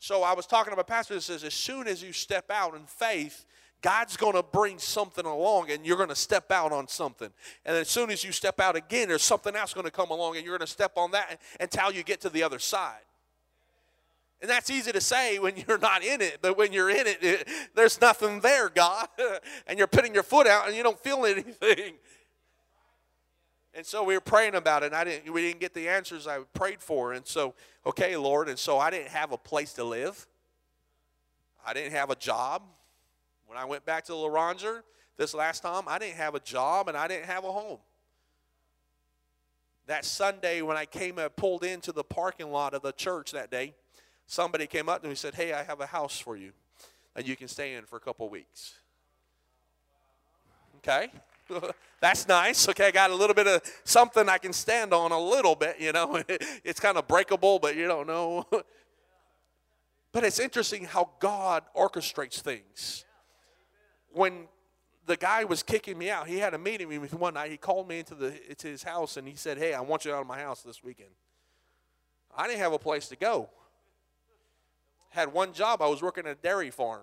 So 0.00 0.22
I 0.22 0.32
was 0.32 0.46
talking 0.46 0.74
to 0.74 0.80
a 0.80 0.84
pastor 0.84 1.14
that 1.14 1.20
says, 1.20 1.44
as 1.44 1.52
soon 1.52 1.86
as 1.86 2.02
you 2.02 2.12
step 2.12 2.50
out 2.50 2.74
in 2.74 2.86
faith, 2.86 3.44
God's 3.82 4.16
going 4.16 4.34
to 4.34 4.42
bring 4.42 4.78
something 4.78 5.26
along 5.26 5.70
and 5.70 5.84
you're 5.84 5.98
going 5.98 6.08
to 6.08 6.14
step 6.14 6.50
out 6.50 6.72
on 6.72 6.88
something. 6.88 7.28
And 7.66 7.76
as 7.76 7.88
soon 7.88 8.10
as 8.10 8.24
you 8.24 8.32
step 8.32 8.60
out 8.60 8.76
again, 8.76 9.08
there's 9.08 9.22
something 9.22 9.54
else 9.54 9.74
going 9.74 9.84
to 9.84 9.90
come 9.90 10.10
along 10.10 10.36
and 10.36 10.44
you're 10.44 10.56
going 10.56 10.66
to 10.66 10.72
step 10.72 10.92
on 10.96 11.10
that 11.10 11.38
until 11.60 11.92
you 11.92 12.02
get 12.02 12.22
to 12.22 12.30
the 12.30 12.42
other 12.42 12.58
side. 12.58 13.02
And 14.40 14.48
that's 14.48 14.70
easy 14.70 14.90
to 14.90 15.02
say 15.02 15.38
when 15.38 15.54
you're 15.68 15.78
not 15.78 16.02
in 16.02 16.22
it, 16.22 16.38
but 16.40 16.56
when 16.56 16.72
you're 16.72 16.88
in 16.88 17.06
it, 17.06 17.18
it 17.22 17.48
there's 17.74 18.00
nothing 18.00 18.40
there, 18.40 18.70
God. 18.70 19.06
and 19.66 19.78
you're 19.78 19.86
putting 19.86 20.14
your 20.14 20.22
foot 20.22 20.46
out 20.46 20.66
and 20.66 20.74
you 20.74 20.82
don't 20.82 20.98
feel 20.98 21.26
anything. 21.26 21.94
And 23.74 23.86
so 23.86 24.02
we 24.02 24.14
were 24.14 24.20
praying 24.20 24.56
about 24.56 24.82
it, 24.82 24.86
and 24.86 24.96
I 24.96 25.04
didn't, 25.04 25.32
we 25.32 25.42
didn't 25.42 25.60
get 25.60 25.74
the 25.74 25.88
answers 25.88 26.26
I 26.26 26.40
prayed 26.54 26.82
for. 26.82 27.12
And 27.12 27.24
so, 27.24 27.54
okay, 27.86 28.16
Lord, 28.16 28.48
and 28.48 28.58
so 28.58 28.78
I 28.78 28.90
didn't 28.90 29.08
have 29.08 29.30
a 29.30 29.38
place 29.38 29.72
to 29.74 29.84
live. 29.84 30.26
I 31.64 31.72
didn't 31.72 31.92
have 31.92 32.10
a 32.10 32.16
job. 32.16 32.62
When 33.46 33.58
I 33.58 33.64
went 33.64 33.84
back 33.84 34.04
to 34.06 34.14
La 34.14 34.28
Grande 34.28 34.82
this 35.16 35.34
last 35.34 35.62
time, 35.62 35.84
I 35.86 35.98
didn't 35.98 36.16
have 36.16 36.34
a 36.34 36.40
job 36.40 36.88
and 36.88 36.96
I 36.96 37.06
didn't 37.06 37.26
have 37.26 37.44
a 37.44 37.52
home. 37.52 37.78
That 39.86 40.04
Sunday 40.04 40.62
when 40.62 40.76
I 40.76 40.84
came 40.84 41.18
and 41.18 41.34
pulled 41.34 41.64
into 41.64 41.92
the 41.92 42.04
parking 42.04 42.50
lot 42.50 42.74
of 42.74 42.82
the 42.82 42.92
church 42.92 43.32
that 43.32 43.50
day, 43.50 43.74
somebody 44.26 44.66
came 44.66 44.88
up 44.88 45.02
to 45.02 45.08
me 45.08 45.10
and 45.10 45.18
said, 45.18 45.34
Hey, 45.34 45.52
I 45.52 45.64
have 45.64 45.80
a 45.80 45.86
house 45.86 46.18
for 46.18 46.36
you, 46.36 46.52
and 47.16 47.26
you 47.26 47.36
can 47.36 47.48
stay 47.48 47.74
in 47.74 47.84
for 47.84 47.96
a 47.96 48.00
couple 48.00 48.28
weeks. 48.28 48.74
Okay? 50.78 51.10
That's 52.00 52.26
nice. 52.26 52.68
Okay, 52.68 52.86
I 52.86 52.90
got 52.90 53.10
a 53.10 53.14
little 53.14 53.34
bit 53.34 53.46
of 53.46 53.62
something 53.84 54.28
I 54.28 54.38
can 54.38 54.52
stand 54.52 54.92
on 54.92 55.12
a 55.12 55.18
little 55.18 55.54
bit, 55.54 55.80
you 55.80 55.92
know. 55.92 56.22
it's 56.28 56.80
kind 56.80 56.96
of 56.96 57.06
breakable, 57.06 57.58
but 57.58 57.76
you 57.76 57.86
don't 57.86 58.06
know. 58.06 58.46
but 60.12 60.24
it's 60.24 60.38
interesting 60.38 60.84
how 60.84 61.10
God 61.20 61.64
orchestrates 61.76 62.40
things. 62.40 63.04
When 64.12 64.48
the 65.06 65.16
guy 65.16 65.44
was 65.44 65.62
kicking 65.62 65.98
me 65.98 66.10
out, 66.10 66.26
he 66.26 66.38
had 66.38 66.54
a 66.54 66.58
meeting 66.58 66.88
with 66.88 67.12
me 67.12 67.18
one 67.18 67.34
night. 67.34 67.50
He 67.50 67.56
called 67.56 67.88
me 67.88 68.00
into 68.00 68.14
the 68.14 68.34
into 68.48 68.68
his 68.68 68.82
house 68.82 69.16
and 69.16 69.26
he 69.26 69.34
said, 69.34 69.58
Hey, 69.58 69.74
I 69.74 69.80
want 69.80 70.04
you 70.04 70.12
out 70.12 70.20
of 70.20 70.26
my 70.26 70.40
house 70.40 70.62
this 70.62 70.82
weekend. 70.82 71.10
I 72.36 72.46
didn't 72.46 72.60
have 72.60 72.72
a 72.72 72.78
place 72.78 73.08
to 73.08 73.16
go 73.16 73.50
had 75.10 75.32
one 75.32 75.52
job. 75.52 75.82
I 75.82 75.88
was 75.88 76.02
working 76.02 76.26
at 76.26 76.32
a 76.32 76.34
dairy 76.40 76.70
farm. 76.70 77.02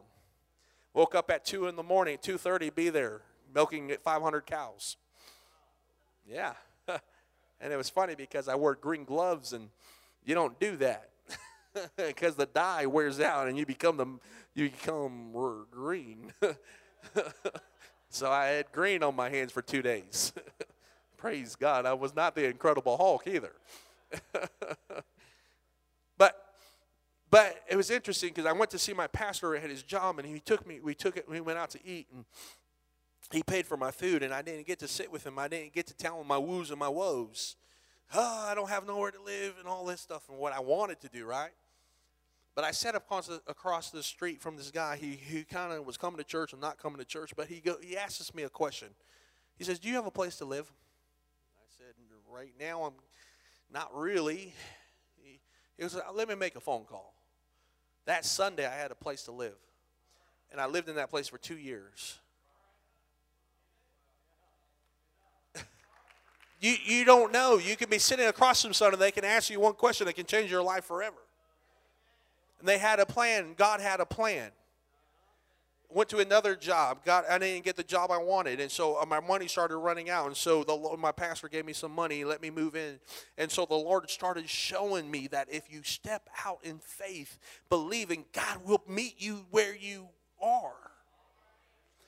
Woke 0.93 1.13
up 1.13 1.29
at 1.29 1.45
2 1.45 1.67
in 1.67 1.75
the 1.75 1.83
morning, 1.83 2.17
2.30, 2.17 2.73
be 2.73 2.89
there, 2.89 3.21
milking 3.53 3.91
500 4.03 4.45
cows. 4.45 4.97
Yeah. 6.29 6.53
and 6.87 7.73
it 7.73 7.77
was 7.77 7.89
funny 7.89 8.15
because 8.15 8.47
I 8.47 8.55
wore 8.55 8.75
green 8.75 9.03
gloves, 9.03 9.53
and 9.53 9.69
you 10.25 10.35
don't 10.35 10.59
do 10.59 10.75
that 10.77 11.09
because 11.97 12.35
the 12.35 12.45
dye 12.45 12.85
wears 12.85 13.19
out 13.19 13.47
and 13.47 13.57
you 13.57 13.65
become 13.65 13.97
the 13.97 14.07
you 14.53 14.69
become 14.69 15.31
green. 15.71 16.33
so 18.09 18.31
I 18.31 18.47
had 18.47 18.71
green 18.71 19.03
on 19.03 19.15
my 19.15 19.29
hands 19.29 19.51
for 19.51 19.61
two 19.61 19.81
days. 19.81 20.33
Praise 21.17 21.55
God. 21.55 21.85
I 21.85 21.93
was 21.93 22.15
not 22.15 22.35
the 22.35 22.45
Incredible 22.45 22.97
Hulk 22.97 23.27
either. 23.27 23.53
but 26.17 26.47
but 27.29 27.63
it 27.69 27.75
was 27.75 27.91
interesting 27.91 28.29
because 28.29 28.45
I 28.45 28.53
went 28.53 28.71
to 28.71 28.79
see 28.79 28.93
my 28.93 29.07
pastor 29.07 29.55
at 29.55 29.69
his 29.69 29.83
job, 29.83 30.17
and 30.17 30.27
he 30.27 30.39
took 30.39 30.65
me. 30.65 30.79
We 30.79 30.95
took 30.95 31.17
it. 31.17 31.29
We 31.29 31.41
went 31.41 31.57
out 31.57 31.69
to 31.71 31.79
eat, 31.85 32.07
and 32.13 32.25
he 33.31 33.43
paid 33.43 33.65
for 33.65 33.77
my 33.77 33.91
food, 33.91 34.23
and 34.23 34.33
I 34.33 34.41
didn't 34.41 34.67
get 34.67 34.79
to 34.79 34.87
sit 34.87 35.11
with 35.11 35.25
him. 35.25 35.37
I 35.37 35.47
didn't 35.47 35.73
get 35.73 35.87
to 35.87 35.93
tell 35.93 36.21
him 36.21 36.27
my 36.27 36.37
woos 36.37 36.71
and 36.71 36.79
my 36.79 36.89
woes. 36.89 37.55
Oh, 38.13 38.45
I 38.49 38.55
don't 38.55 38.69
have 38.69 38.87
nowhere 38.87 39.11
to 39.11 39.21
live, 39.21 39.55
and 39.59 39.67
all 39.67 39.85
this 39.85 40.01
stuff, 40.01 40.29
and 40.29 40.37
what 40.37 40.53
I 40.53 40.59
wanted 40.59 41.01
to 41.01 41.09
do, 41.09 41.25
right? 41.25 41.51
But 42.55 42.63
I 42.63 42.71
sat 42.71 42.95
across 42.95 43.27
the, 43.27 43.41
across 43.47 43.91
the 43.91 44.01
street 44.01 44.41
from 44.41 44.55
this 44.55 44.71
guy. 44.71 44.97
He, 44.97 45.11
he 45.11 45.43
kind 45.43 45.73
of 45.73 45.85
was 45.85 45.97
coming 45.97 46.17
to 46.17 46.23
church 46.23 46.53
and 46.53 46.61
not 46.61 46.79
coming 46.79 46.97
to 46.97 47.05
church, 47.05 47.33
but 47.35 47.47
he 47.47 47.59
go, 47.59 47.75
he 47.81 47.97
asks 47.97 48.33
me 48.33 48.43
a 48.43 48.49
question. 48.49 48.87
He 49.57 49.63
says, 49.63 49.77
"Do 49.77 49.89
you 49.89 49.95
have 49.95 50.07
a 50.07 50.11
place 50.11 50.37
to 50.37 50.45
live?" 50.45 50.71
I 51.59 51.65
said, 51.77 51.93
"Right 52.31 52.53
now, 52.59 52.83
I'm 52.83 52.93
not 53.71 53.95
really." 53.95 54.53
He, 55.21 55.39
he 55.77 55.83
was, 55.83 55.95
uh, 55.95 56.01
"Let 56.13 56.29
me 56.29 56.35
make 56.35 56.55
a 56.55 56.59
phone 56.59 56.85
call." 56.85 57.13
That 58.05 58.23
Sunday, 58.25 58.65
I 58.65 58.73
had 58.73 58.91
a 58.91 58.95
place 58.95 59.23
to 59.23 59.31
live. 59.31 59.57
And 60.51 60.61
I 60.61 60.65
lived 60.65 60.87
in 60.87 60.95
that 60.95 61.09
place 61.09 61.27
for 61.27 61.37
two 61.37 61.57
years. 61.57 62.19
You, 66.59 66.75
you 66.83 67.05
don't 67.05 67.31
know. 67.31 67.57
You 67.57 67.75
can 67.75 67.89
be 67.89 67.99
sitting 67.99 68.27
across 68.27 68.61
from 68.63 68.73
someone 68.73 68.93
and 68.93 69.01
they 69.01 69.11
can 69.11 69.25
ask 69.25 69.49
you 69.49 69.59
one 69.59 69.73
question 69.73 70.07
that 70.07 70.13
can 70.13 70.25
change 70.25 70.49
your 70.49 70.63
life 70.63 70.85
forever. 70.85 71.17
And 72.59 72.67
they 72.67 72.77
had 72.77 72.99
a 72.99 73.05
plan. 73.05 73.53
God 73.57 73.79
had 73.79 73.99
a 73.99 74.05
plan 74.05 74.51
went 75.89 76.09
to 76.09 76.19
another 76.19 76.55
job. 76.55 77.03
Got 77.05 77.29
I 77.29 77.37
didn't 77.37 77.63
get 77.63 77.75
the 77.75 77.83
job 77.83 78.11
I 78.11 78.17
wanted, 78.17 78.59
and 78.59 78.69
so 78.69 79.01
uh, 79.01 79.05
my 79.05 79.19
money 79.19 79.47
started 79.47 79.77
running 79.77 80.09
out. 80.09 80.27
And 80.27 80.35
so 80.35 80.63
the 80.63 80.95
my 80.97 81.11
pastor 81.11 81.47
gave 81.47 81.65
me 81.65 81.73
some 81.73 81.91
money, 81.91 82.23
let 82.23 82.41
me 82.41 82.49
move 82.49 82.75
in. 82.75 82.99
And 83.37 83.49
so 83.49 83.65
the 83.65 83.75
Lord 83.75 84.09
started 84.09 84.49
showing 84.49 85.09
me 85.09 85.27
that 85.27 85.47
if 85.49 85.71
you 85.71 85.81
step 85.83 86.29
out 86.45 86.59
in 86.63 86.79
faith, 86.79 87.37
believing 87.69 88.25
God 88.33 88.65
will 88.65 88.83
meet 88.87 89.15
you 89.17 89.45
where 89.51 89.75
you 89.75 90.07
are. 90.41 90.86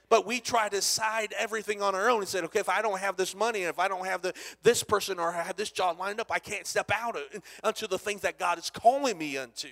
But 0.09 0.25
we 0.25 0.39
try 0.39 0.69
to 0.69 0.75
decide 0.75 1.33
everything 1.37 1.81
on 1.81 1.93
our 1.93 2.09
own 2.09 2.19
and 2.19 2.27
said, 2.27 2.43
okay, 2.45 2.59
if 2.59 2.67
I 2.67 2.81
don't 2.81 2.99
have 2.99 3.15
this 3.15 3.35
money 3.35 3.59
and 3.59 3.69
if 3.69 3.77
I 3.77 3.87
don't 3.87 4.05
have 4.05 4.23
the, 4.23 4.33
this 4.63 4.83
person 4.83 5.19
or 5.19 5.31
have 5.31 5.55
this 5.55 5.69
job 5.69 5.99
lined 5.99 6.19
up, 6.19 6.31
I 6.31 6.39
can't 6.39 6.65
step 6.65 6.91
out 6.91 7.15
unto 7.63 7.87
the 7.87 7.99
things 7.99 8.21
that 8.21 8.39
God 8.39 8.57
is 8.57 8.69
calling 8.71 9.17
me 9.17 9.37
unto. 9.37 9.69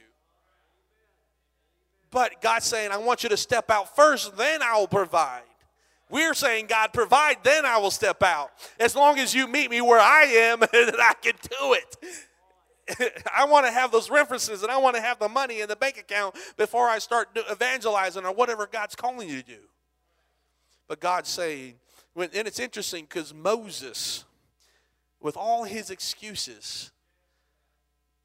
But 2.11 2.41
God's 2.41 2.65
saying, 2.65 2.91
I 2.91 2.97
want 2.97 3.23
you 3.23 3.29
to 3.29 3.37
step 3.37 3.69
out 3.71 3.95
first, 3.95 4.37
then 4.37 4.61
I 4.61 4.77
will 4.77 4.87
provide. 4.87 5.41
We're 6.09 6.35
saying, 6.35 6.67
God, 6.67 6.93
provide, 6.93 7.37
then 7.43 7.65
I 7.65 7.77
will 7.79 7.91
step 7.91 8.23
out. 8.23 8.51
As 8.79 8.95
long 8.95 9.19
as 9.19 9.33
you 9.33 9.47
meet 9.47 9.69
me 9.69 9.81
where 9.81 9.99
I 9.99 10.23
am, 10.23 10.61
and 10.73 10.95
I 10.99 11.13
can 11.21 11.33
do 11.41 11.73
it. 11.73 11.97
I 13.35 13.45
want 13.45 13.65
to 13.65 13.71
have 13.71 13.91
those 13.91 14.09
references 14.09 14.63
and 14.63 14.71
I 14.71 14.77
want 14.77 14.95
to 14.95 15.01
have 15.01 15.19
the 15.19 15.27
money 15.27 15.59
in 15.59 15.67
the 15.67 15.75
bank 15.75 15.97
account 15.97 16.35
before 16.55 16.87
I 16.87 16.99
start 16.99 17.37
evangelizing 17.51 18.23
or 18.23 18.31
whatever 18.31 18.65
God's 18.65 18.95
calling 18.95 19.27
you 19.27 19.41
to 19.41 19.47
do. 19.47 19.59
But 20.87 20.99
God's 20.99 21.29
saying, 21.29 21.75
and 22.15 22.29
it's 22.33 22.59
interesting 22.59 23.05
because 23.05 23.33
Moses, 23.33 24.23
with 25.19 25.37
all 25.37 25.63
his 25.63 25.89
excuses, 25.89 26.91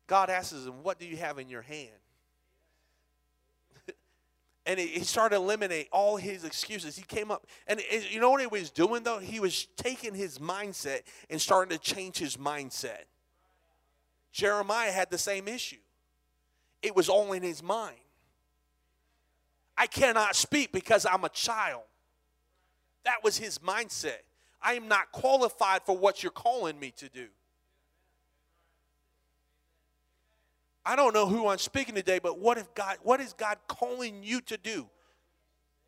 God 0.07 0.31
asks 0.31 0.53
him, 0.53 0.83
What 0.83 0.99
do 0.99 1.07
you 1.07 1.17
have 1.17 1.39
in 1.39 1.49
your 1.49 1.63
hand? 1.63 1.91
and 4.67 4.79
he 4.79 5.01
started 5.01 5.37
to 5.37 5.43
eliminate 5.43 5.89
all 5.93 6.17
his 6.17 6.45
excuses. 6.45 6.97
He 6.97 7.03
came 7.03 7.31
up, 7.31 7.47
and 7.67 7.83
you 8.11 8.21
know 8.21 8.31
what 8.31 8.41
he 8.41 8.47
was 8.47 8.71
doing 8.71 9.03
though? 9.03 9.19
He 9.19 9.41
was 9.41 9.67
taking 9.77 10.15
his 10.15 10.39
mindset 10.39 11.01
and 11.29 11.41
starting 11.41 11.77
to 11.77 11.83
change 11.83 12.19
his 12.19 12.37
mindset. 12.37 13.05
Jeremiah 14.33 14.93
had 14.93 15.11
the 15.11 15.19
same 15.19 15.49
issue. 15.49 15.77
It 16.83 16.97
was 16.97 17.09
all 17.09 17.33
in 17.33 17.43
his 17.43 17.63
mind. 17.63 17.97
I 19.77 19.87
cannot 19.87 20.37
speak 20.37 20.73
because 20.73 21.07
I'm 21.07 21.25
a 21.25 21.29
child. 21.29 21.83
That 23.05 23.25
was 23.25 23.37
his 23.37 23.59
mindset. 23.59 24.21
I 24.63 24.75
am 24.75 24.89
not 24.89 25.13
qualified 25.13 25.83
for 25.85 25.97
what 25.97 26.23
you're 26.23 26.31
calling 26.31 26.79
me 26.79 26.93
to 26.99 27.09
do. 27.09 27.27
I 30.85 30.97
don't 30.97 31.15
know 31.15 31.27
who 31.27 31.49
I'm 31.49 31.59
speaking 31.59 31.95
today, 31.95 32.19
but 32.19 32.39
what 32.39 32.59
if 32.59 32.73
God 32.75 32.97
what 33.03 33.21
is 33.21 33.33
God 33.33 33.59
calling 33.69 34.23
you 34.23 34.41
to 34.43 34.57
do? 34.57 34.89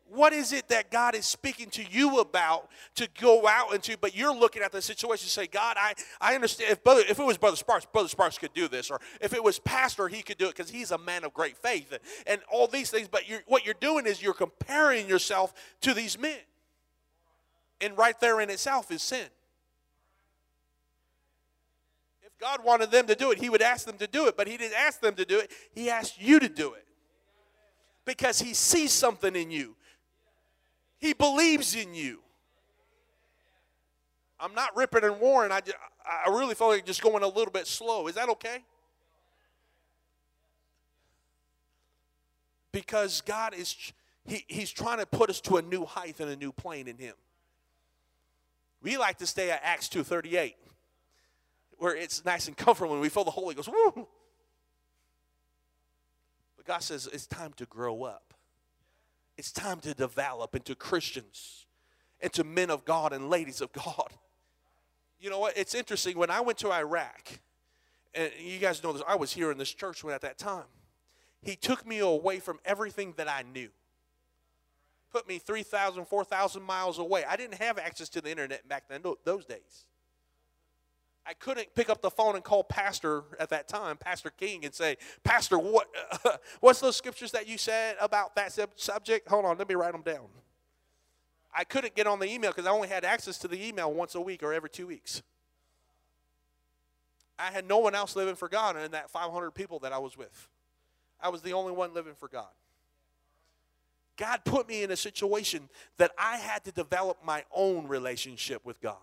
What 0.07 0.33
is 0.33 0.53
it 0.53 0.67
that 0.67 0.91
God 0.91 1.15
is 1.15 1.25
speaking 1.25 1.69
to 1.71 1.83
you 1.83 2.19
about 2.19 2.69
to 2.95 3.09
go 3.19 3.47
out 3.47 3.73
into? 3.73 3.97
But 3.97 4.15
you're 4.15 4.33
looking 4.33 4.61
at 4.61 4.71
the 4.71 4.81
situation 4.81 5.25
and 5.25 5.31
say, 5.31 5.47
God, 5.47 5.77
I, 5.79 5.95
I 6.21 6.35
understand. 6.35 6.71
If, 6.71 6.83
brother, 6.83 7.01
if 7.09 7.17
it 7.17 7.25
was 7.25 7.39
Brother 7.39 7.57
Sparks, 7.57 7.87
Brother 7.91 8.07
Sparks 8.07 8.37
could 8.37 8.53
do 8.53 8.67
this. 8.67 8.91
Or 8.91 9.01
if 9.19 9.33
it 9.33 9.43
was 9.43 9.57
Pastor, 9.57 10.07
he 10.07 10.21
could 10.21 10.37
do 10.37 10.45
it 10.45 10.55
because 10.55 10.69
he's 10.69 10.91
a 10.91 10.97
man 10.99 11.23
of 11.23 11.33
great 11.33 11.57
faith. 11.57 11.91
And, 11.91 12.01
and 12.27 12.41
all 12.51 12.67
these 12.67 12.91
things. 12.91 13.07
But 13.07 13.27
you're, 13.27 13.41
what 13.47 13.65
you're 13.65 13.73
doing 13.73 14.05
is 14.05 14.21
you're 14.21 14.35
comparing 14.35 15.09
yourself 15.09 15.55
to 15.81 15.93
these 15.95 16.19
men. 16.19 16.37
And 17.81 17.97
right 17.97 18.19
there 18.19 18.39
in 18.41 18.49
itself 18.49 18.91
is 18.91 19.01
sin. 19.01 19.27
If 22.23 22.37
God 22.39 22.63
wanted 22.63 22.91
them 22.91 23.07
to 23.07 23.15
do 23.15 23.31
it, 23.31 23.39
he 23.39 23.49
would 23.49 23.61
ask 23.61 23.85
them 23.85 23.97
to 23.97 24.07
do 24.07 24.27
it. 24.27 24.37
But 24.37 24.47
he 24.47 24.57
didn't 24.57 24.77
ask 24.77 24.99
them 24.99 25.15
to 25.15 25.25
do 25.25 25.39
it, 25.39 25.51
he 25.73 25.89
asked 25.89 26.21
you 26.21 26.39
to 26.39 26.49
do 26.49 26.73
it 26.73 26.85
because 28.05 28.39
he 28.39 28.53
sees 28.53 28.91
something 28.91 29.35
in 29.35 29.51
you. 29.51 29.75
He 30.99 31.13
believes 31.13 31.75
in 31.75 31.93
you. 31.93 32.19
I'm 34.39 34.53
not 34.53 34.75
ripping 34.75 35.03
and 35.03 35.19
roaring. 35.21 35.51
I, 35.51 35.61
just, 35.61 35.77
I 36.05 36.29
really 36.29 36.55
feel 36.55 36.67
like 36.69 36.85
just 36.85 37.01
going 37.01 37.23
a 37.23 37.27
little 37.27 37.51
bit 37.51 37.67
slow. 37.67 38.07
Is 38.07 38.15
that 38.15 38.29
okay? 38.29 38.59
Because 42.71 43.21
God 43.21 43.53
is, 43.55 43.75
he, 44.25 44.43
He's 44.47 44.71
trying 44.71 44.99
to 44.99 45.05
put 45.05 45.29
us 45.29 45.39
to 45.41 45.57
a 45.57 45.61
new 45.61 45.85
height 45.85 46.19
and 46.19 46.29
a 46.29 46.35
new 46.35 46.51
plane 46.51 46.87
in 46.87 46.97
Him. 46.97 47.15
We 48.85 48.97
like 48.97 49.17
to 49.17 49.25
stay 49.25 49.49
at 49.49 49.61
Acts 49.63 49.89
2.38, 49.89 50.53
where 51.79 51.95
it's 51.95 52.23
nice 52.23 52.47
and 52.47 52.55
comfortable 52.55 52.91
when 52.91 53.01
we 53.01 53.09
feel 53.09 53.23
the 53.23 53.31
Holy 53.31 53.55
Ghost. 53.55 53.67
Woo! 53.67 54.07
But 56.55 56.65
God 56.67 56.83
says 56.83 57.09
it's 57.11 57.25
time 57.25 57.53
to 57.53 57.65
grow 57.65 58.03
up. 58.03 58.35
It's 59.39 59.51
time 59.51 59.79
to 59.79 59.95
develop 59.95 60.55
into 60.55 60.75
Christians, 60.75 61.65
into 62.19 62.43
men 62.43 62.69
of 62.69 62.85
God 62.85 63.11
and 63.11 63.27
ladies 63.27 63.59
of 63.59 63.73
God. 63.73 64.13
You 65.19 65.31
know 65.31 65.39
what? 65.39 65.57
It's 65.57 65.73
interesting. 65.73 66.15
When 66.15 66.29
I 66.29 66.41
went 66.41 66.59
to 66.59 66.71
Iraq, 66.71 67.39
and 68.13 68.31
you 68.39 68.59
guys 68.59 68.83
know 68.83 68.93
this, 68.93 69.01
I 69.07 69.15
was 69.15 69.33
here 69.33 69.49
in 69.49 69.57
this 69.57 69.73
church 69.73 70.03
when 70.03 70.13
at 70.13 70.21
that 70.21 70.37
time. 70.37 70.65
He 71.41 71.55
took 71.55 71.87
me 71.87 71.97
away 71.97 72.37
from 72.37 72.59
everything 72.63 73.15
that 73.17 73.27
I 73.27 73.41
knew. 73.51 73.69
Put 75.15 75.29
me 75.29 75.39
3,000, 75.39 76.03
4,000 76.03 76.61
miles 76.61 76.99
away. 76.99 77.23
I 77.23 77.37
didn't 77.37 77.53
have 77.61 77.77
access 77.77 78.09
to 78.09 78.19
the 78.19 78.29
internet 78.29 78.67
back 78.67 78.89
then, 78.89 79.01
those 79.23 79.45
days. 79.45 79.85
I 81.25 81.33
couldn't 81.33 81.73
pick 81.73 81.89
up 81.89 82.01
the 82.01 82.11
phone 82.11 82.35
and 82.35 82.43
call 82.43 82.65
Pastor 82.65 83.23
at 83.39 83.47
that 83.51 83.69
time, 83.69 83.95
Pastor 83.95 84.29
King, 84.29 84.65
and 84.65 84.73
say, 84.73 84.97
Pastor, 85.23 85.57
what, 85.57 85.87
uh, 86.25 86.31
what's 86.59 86.81
those 86.81 86.97
scriptures 86.97 87.31
that 87.31 87.47
you 87.47 87.57
said 87.57 87.95
about 88.01 88.35
that 88.35 88.51
sub- 88.51 88.71
subject? 88.75 89.29
Hold 89.29 89.45
on, 89.45 89.57
let 89.57 89.69
me 89.69 89.75
write 89.75 89.93
them 89.93 90.01
down. 90.01 90.25
I 91.53 91.63
couldn't 91.63 91.95
get 91.95 92.07
on 92.07 92.19
the 92.19 92.29
email 92.29 92.51
because 92.51 92.65
I 92.65 92.71
only 92.71 92.89
had 92.89 93.05
access 93.05 93.37
to 93.37 93.47
the 93.47 93.65
email 93.65 93.93
once 93.93 94.15
a 94.15 94.21
week 94.21 94.43
or 94.43 94.53
every 94.53 94.69
two 94.69 94.87
weeks. 94.87 95.23
I 97.39 97.51
had 97.51 97.65
no 97.65 97.77
one 97.77 97.95
else 97.95 98.17
living 98.17 98.35
for 98.35 98.49
God 98.49 98.75
in 98.75 98.91
that 98.91 99.09
500 99.09 99.51
people 99.51 99.79
that 99.79 99.93
I 99.93 99.97
was 99.97 100.17
with. 100.17 100.49
I 101.21 101.29
was 101.29 101.41
the 101.41 101.53
only 101.53 101.71
one 101.71 101.93
living 101.93 102.15
for 102.15 102.27
God. 102.27 102.51
God 104.17 104.41
put 104.45 104.67
me 104.67 104.83
in 104.83 104.91
a 104.91 104.95
situation 104.95 105.69
that 105.97 106.11
I 106.17 106.37
had 106.37 106.63
to 106.65 106.71
develop 106.71 107.17
my 107.23 107.43
own 107.53 107.87
relationship 107.87 108.65
with 108.65 108.79
God. 108.81 108.97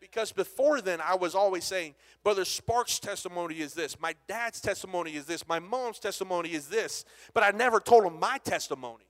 Because 0.00 0.32
before 0.32 0.82
then, 0.82 1.00
I 1.00 1.14
was 1.14 1.34
always 1.34 1.64
saying, 1.64 1.94
Brother 2.22 2.44
Sparks' 2.44 2.98
testimony 2.98 3.60
is 3.60 3.72
this, 3.72 3.98
my 3.98 4.14
dad's 4.28 4.60
testimony 4.60 5.14
is 5.14 5.24
this, 5.24 5.48
my 5.48 5.58
mom's 5.58 5.98
testimony 5.98 6.50
is 6.52 6.68
this, 6.68 7.06
but 7.32 7.42
I 7.42 7.50
never 7.50 7.80
told 7.80 8.04
him 8.04 8.20
my 8.20 8.38
testimony. 8.38 9.06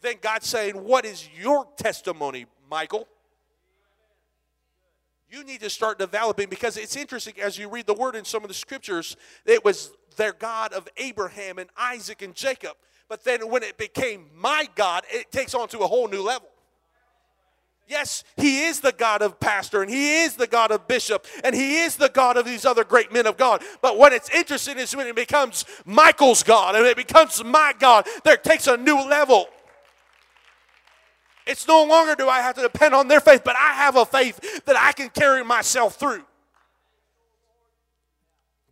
Then 0.00 0.16
God's 0.20 0.48
saying, 0.48 0.74
What 0.74 1.06
is 1.06 1.28
your 1.40 1.66
testimony, 1.76 2.46
Michael? 2.68 3.08
You 5.30 5.42
need 5.44 5.60
to 5.60 5.70
start 5.70 5.98
developing 5.98 6.48
because 6.48 6.76
it's 6.76 6.94
interesting 6.94 7.34
as 7.40 7.56
you 7.56 7.68
read 7.68 7.86
the 7.86 7.94
word 7.94 8.14
in 8.14 8.24
some 8.24 8.44
of 8.44 8.48
the 8.48 8.54
scriptures, 8.54 9.16
it 9.46 9.64
was 9.64 9.92
their 10.14 10.32
God 10.32 10.72
of 10.72 10.88
Abraham 10.96 11.58
and 11.58 11.68
Isaac 11.76 12.22
and 12.22 12.34
Jacob. 12.34 12.72
But 13.08 13.24
then 13.24 13.48
when 13.50 13.62
it 13.62 13.76
became 13.76 14.26
my 14.34 14.68
God, 14.74 15.04
it 15.10 15.30
takes 15.30 15.54
on 15.54 15.68
to 15.68 15.80
a 15.80 15.86
whole 15.86 16.08
new 16.08 16.22
level. 16.22 16.48
Yes, 17.86 18.24
he 18.38 18.64
is 18.64 18.80
the 18.80 18.92
God 18.92 19.20
of 19.20 19.38
pastor 19.38 19.82
and 19.82 19.90
he 19.90 20.22
is 20.22 20.36
the 20.36 20.46
God 20.46 20.70
of 20.70 20.88
bishop 20.88 21.26
and 21.42 21.54
he 21.54 21.82
is 21.82 21.96
the 21.96 22.08
God 22.08 22.38
of 22.38 22.46
these 22.46 22.64
other 22.64 22.82
great 22.82 23.12
men 23.12 23.26
of 23.26 23.36
God. 23.36 23.62
But 23.82 23.98
what 23.98 24.14
it's 24.14 24.30
interesting 24.30 24.78
is 24.78 24.96
when 24.96 25.06
it 25.06 25.14
becomes 25.14 25.66
Michael's 25.84 26.42
God 26.42 26.76
and 26.76 26.86
it 26.86 26.96
becomes 26.96 27.44
my 27.44 27.74
God, 27.78 28.06
there 28.24 28.38
takes 28.38 28.66
a 28.66 28.78
new 28.78 28.96
level. 28.96 29.48
It's 31.46 31.68
no 31.68 31.84
longer 31.84 32.14
do 32.14 32.26
I 32.26 32.40
have 32.40 32.54
to 32.54 32.62
depend 32.62 32.94
on 32.94 33.06
their 33.08 33.20
faith, 33.20 33.42
but 33.44 33.54
I 33.56 33.74
have 33.74 33.96
a 33.96 34.06
faith 34.06 34.64
that 34.64 34.76
I 34.76 34.92
can 34.92 35.10
carry 35.10 35.44
myself 35.44 35.96
through. 35.96 36.24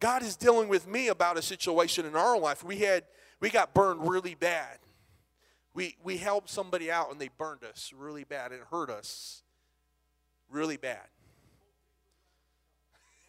God 0.03 0.25
is 0.25 0.35
dealing 0.35 0.69
with 0.69 0.89
me 0.89 1.07
about 1.07 1.39
a 1.39 1.43
situation 1.43 2.05
in 2.07 2.17
our 2.17 2.37
life. 2.37 2.65
We 2.65 2.79
had 2.79 3.05
we 3.39 3.51
got 3.51 3.73
burned 3.73 4.09
really 4.11 4.35
bad. 4.35 4.79
We, 5.75 5.95
we 6.03 6.17
helped 6.17 6.51
somebody 6.51 6.91
out 6.91 7.13
and 7.13 7.21
they 7.21 7.31
burned 7.39 7.63
us 7.63 7.93
really 7.97 8.25
bad. 8.25 8.51
It 8.51 8.63
hurt 8.69 8.91
us 8.91 9.45
really 10.51 10.77
bad. 10.77 11.07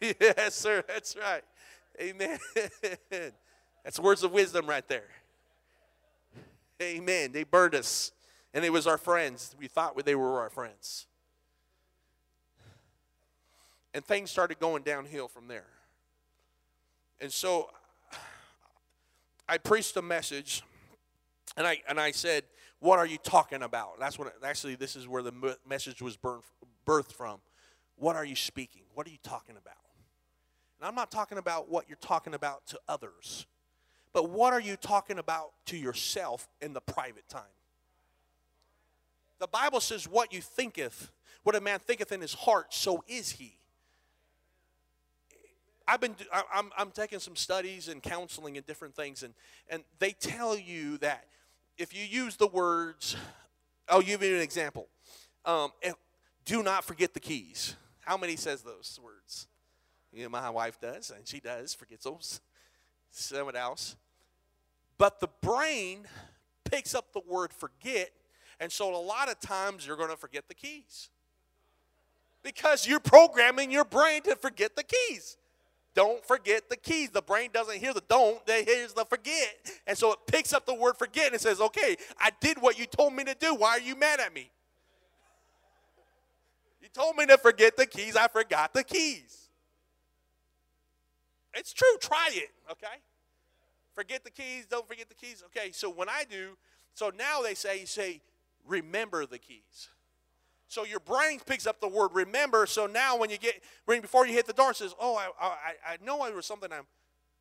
yes, 0.00 0.56
sir. 0.56 0.82
That's 0.88 1.14
right. 1.16 1.44
Amen. 2.00 2.40
That's 3.84 4.00
words 4.00 4.24
of 4.24 4.32
wisdom 4.32 4.66
right 4.66 4.86
there. 4.88 5.10
Amen. 6.82 7.30
They 7.30 7.44
burned 7.44 7.76
us, 7.76 8.10
and 8.52 8.64
it 8.64 8.72
was 8.72 8.88
our 8.88 8.98
friends. 8.98 9.54
We 9.60 9.68
thought 9.68 10.04
they 10.04 10.16
were 10.16 10.40
our 10.40 10.50
friends. 10.50 11.06
And 13.94 14.04
things 14.04 14.32
started 14.32 14.58
going 14.58 14.82
downhill 14.82 15.28
from 15.28 15.46
there. 15.46 15.66
And 17.20 17.32
so 17.32 17.70
I 19.48 19.58
preached 19.58 19.96
a 19.96 20.02
message 20.02 20.62
and 21.56 21.66
I, 21.66 21.80
and 21.88 22.00
I 22.00 22.10
said, 22.10 22.44
What 22.80 22.98
are 22.98 23.06
you 23.06 23.18
talking 23.18 23.62
about? 23.62 23.98
That's 24.00 24.18
what, 24.18 24.34
actually, 24.42 24.74
this 24.74 24.96
is 24.96 25.06
where 25.06 25.22
the 25.22 25.56
message 25.68 26.02
was 26.02 26.18
birthed 26.86 27.12
from. 27.12 27.40
What 27.96 28.16
are 28.16 28.24
you 28.24 28.36
speaking? 28.36 28.82
What 28.94 29.06
are 29.06 29.10
you 29.10 29.18
talking 29.22 29.56
about? 29.56 29.74
And 30.80 30.88
I'm 30.88 30.94
not 30.94 31.10
talking 31.10 31.38
about 31.38 31.70
what 31.70 31.88
you're 31.88 31.98
talking 32.00 32.34
about 32.34 32.66
to 32.68 32.80
others, 32.88 33.46
but 34.12 34.30
what 34.30 34.52
are 34.52 34.60
you 34.60 34.76
talking 34.76 35.18
about 35.18 35.52
to 35.66 35.76
yourself 35.76 36.48
in 36.60 36.72
the 36.72 36.80
private 36.80 37.28
time? 37.28 37.42
The 39.38 39.46
Bible 39.46 39.80
says, 39.80 40.08
What 40.08 40.32
you 40.32 40.40
thinketh, 40.40 41.10
what 41.42 41.54
a 41.54 41.60
man 41.60 41.78
thinketh 41.78 42.12
in 42.12 42.20
his 42.20 42.34
heart, 42.34 42.74
so 42.74 43.04
is 43.06 43.32
he. 43.32 43.58
I've 45.86 46.00
been 46.00 46.14
I'm, 46.52 46.70
I'm 46.76 46.90
taking 46.90 47.18
some 47.18 47.36
studies 47.36 47.88
and 47.88 48.02
counseling 48.02 48.56
and 48.56 48.66
different 48.66 48.94
things, 48.94 49.22
and, 49.22 49.34
and 49.68 49.84
they 49.98 50.12
tell 50.12 50.56
you 50.56 50.98
that 50.98 51.26
if 51.76 51.94
you 51.94 52.04
use 52.04 52.36
the 52.36 52.46
words, 52.46 53.16
I'll 53.88 54.00
give 54.00 54.22
you 54.22 54.34
an 54.34 54.40
example. 54.40 54.88
Um, 55.44 55.72
do 56.44 56.62
not 56.62 56.84
forget 56.84 57.12
the 57.12 57.20
keys. 57.20 57.76
How 58.00 58.16
many 58.16 58.36
says 58.36 58.62
those 58.62 58.98
words? 59.02 59.46
You 60.12 60.22
know, 60.24 60.28
my 60.28 60.48
wife 60.50 60.80
does, 60.80 61.10
and 61.10 61.26
she 61.26 61.40
does, 61.40 61.74
forgets 61.74 62.04
those. 62.04 62.40
Someone 63.10 63.56
else. 63.56 63.96
But 64.96 65.20
the 65.20 65.28
brain 65.42 66.06
picks 66.64 66.94
up 66.94 67.12
the 67.12 67.22
word 67.26 67.52
forget, 67.52 68.10
and 68.60 68.70
so 68.70 68.94
a 68.94 68.96
lot 68.96 69.28
of 69.28 69.40
times 69.40 69.86
you're 69.86 69.96
going 69.96 70.10
to 70.10 70.16
forget 70.16 70.48
the 70.48 70.54
keys. 70.54 71.10
Because 72.42 72.86
you're 72.86 73.00
programming 73.00 73.70
your 73.70 73.84
brain 73.84 74.22
to 74.22 74.36
forget 74.36 74.76
the 74.76 74.84
keys. 74.84 75.36
Don't 75.94 76.24
forget 76.26 76.68
the 76.68 76.76
keys. 76.76 77.10
The 77.10 77.22
brain 77.22 77.50
doesn't 77.52 77.78
hear 77.78 77.94
the 77.94 78.02
don't, 78.08 78.40
it 78.46 78.68
hears 78.68 78.92
the 78.92 79.04
forget. 79.04 79.54
And 79.86 79.96
so 79.96 80.12
it 80.12 80.18
picks 80.26 80.52
up 80.52 80.66
the 80.66 80.74
word 80.74 80.96
forget 80.96 81.32
and 81.32 81.40
says, 81.40 81.60
okay, 81.60 81.96
I 82.18 82.30
did 82.40 82.60
what 82.60 82.78
you 82.78 82.86
told 82.86 83.12
me 83.12 83.24
to 83.24 83.34
do. 83.34 83.54
Why 83.54 83.70
are 83.70 83.80
you 83.80 83.94
mad 83.94 84.20
at 84.20 84.34
me? 84.34 84.50
You 86.82 86.88
told 86.92 87.16
me 87.16 87.26
to 87.26 87.38
forget 87.38 87.76
the 87.76 87.86
keys. 87.86 88.16
I 88.16 88.28
forgot 88.28 88.74
the 88.74 88.82
keys. 88.82 89.48
It's 91.54 91.72
true. 91.72 91.96
Try 92.00 92.30
it, 92.32 92.50
okay? 92.70 93.00
Forget 93.94 94.24
the 94.24 94.30
keys. 94.30 94.66
Don't 94.68 94.86
forget 94.88 95.08
the 95.08 95.14
keys. 95.14 95.44
Okay, 95.46 95.70
so 95.70 95.88
when 95.88 96.08
I 96.08 96.24
do, 96.28 96.56
so 96.94 97.12
now 97.16 97.40
they 97.42 97.54
say, 97.54 97.80
you 97.80 97.86
say, 97.86 98.20
remember 98.66 99.26
the 99.26 99.38
keys. 99.38 99.88
So 100.74 100.84
your 100.84 100.98
brain 100.98 101.38
picks 101.46 101.68
up 101.68 101.80
the 101.80 101.86
word 101.86 102.10
remember. 102.14 102.66
So 102.66 102.86
now 102.86 103.16
when 103.16 103.30
you 103.30 103.38
get, 103.38 103.62
when 103.84 104.00
before 104.00 104.26
you 104.26 104.32
hit 104.32 104.44
the 104.48 104.52
door, 104.52 104.72
it 104.72 104.76
says, 104.76 104.92
oh, 105.00 105.14
I, 105.14 105.28
I, 105.40 105.92
I 105.92 105.96
know 106.04 106.24
there 106.26 106.34
was 106.34 106.46
something 106.46 106.68
I'm, 106.72 106.82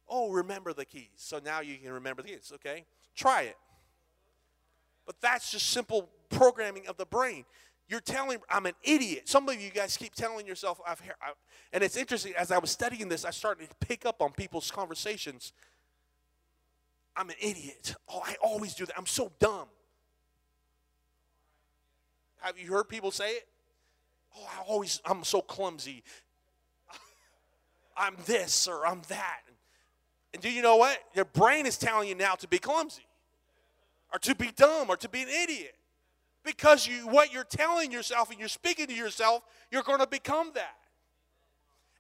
oh, 0.07 0.29
remember 0.29 0.71
the 0.71 0.85
keys. 0.85 1.07
So 1.15 1.39
now 1.43 1.61
you 1.61 1.77
can 1.77 1.91
remember 1.93 2.21
the 2.21 2.27
keys, 2.27 2.51
okay? 2.53 2.85
Try 3.15 3.41
it. 3.43 3.57
But 5.07 5.15
that's 5.19 5.49
just 5.49 5.69
simple 5.69 6.11
programming 6.29 6.85
of 6.85 6.97
the 6.97 7.07
brain. 7.07 7.45
You're 7.89 8.01
telling, 8.01 8.37
I'm 8.51 8.67
an 8.67 8.75
idiot. 8.83 9.27
Some 9.27 9.49
of 9.49 9.59
you 9.59 9.71
guys 9.71 9.97
keep 9.97 10.13
telling 10.13 10.45
yourself, 10.45 10.79
I've, 10.87 11.01
I, 11.19 11.31
and 11.73 11.83
it's 11.83 11.97
interesting, 11.97 12.33
as 12.37 12.51
I 12.51 12.59
was 12.59 12.69
studying 12.69 13.09
this, 13.09 13.25
I 13.25 13.31
started 13.31 13.67
to 13.67 13.75
pick 13.87 14.05
up 14.05 14.21
on 14.21 14.31
people's 14.33 14.69
conversations. 14.69 15.53
I'm 17.15 17.31
an 17.31 17.35
idiot. 17.41 17.95
Oh, 18.07 18.21
I 18.23 18.35
always 18.43 18.75
do 18.75 18.85
that. 18.85 18.95
I'm 18.95 19.07
so 19.07 19.31
dumb. 19.39 19.69
Have 22.43 22.59
you 22.59 22.73
heard 22.73 22.89
people 22.89 23.09
say 23.09 23.31
it? 23.31 23.47
Oh, 24.35 24.45
I 24.45 24.63
always, 24.67 25.01
I'm 25.05 25.23
so 25.23 25.41
clumsy. 25.41 26.03
I'm 27.95 28.17
this 28.25 28.67
or 28.67 28.85
I'm 28.85 29.01
that. 29.07 29.39
And 30.33 30.41
do 30.41 30.51
you 30.51 30.61
know 30.61 30.75
what? 30.75 30.97
Your 31.15 31.25
brain 31.25 31.65
is 31.65 31.77
telling 31.77 32.09
you 32.09 32.15
now 32.15 32.33
to 32.35 32.47
be 32.47 32.57
clumsy 32.57 33.05
or 34.11 34.19
to 34.19 34.35
be 34.35 34.51
dumb 34.55 34.89
or 34.89 34.97
to 34.97 35.07
be 35.07 35.21
an 35.21 35.29
idiot. 35.29 35.75
Because 36.43 36.85
you 36.85 37.07
what 37.07 37.31
you're 37.31 37.45
telling 37.45 37.93
yourself 37.93 38.29
and 38.29 38.37
you're 38.39 38.49
speaking 38.49 38.87
to 38.87 38.93
yourself, 38.93 39.43
you're 39.71 39.83
going 39.83 39.99
to 39.99 40.07
become 40.07 40.51
that. 40.55 40.75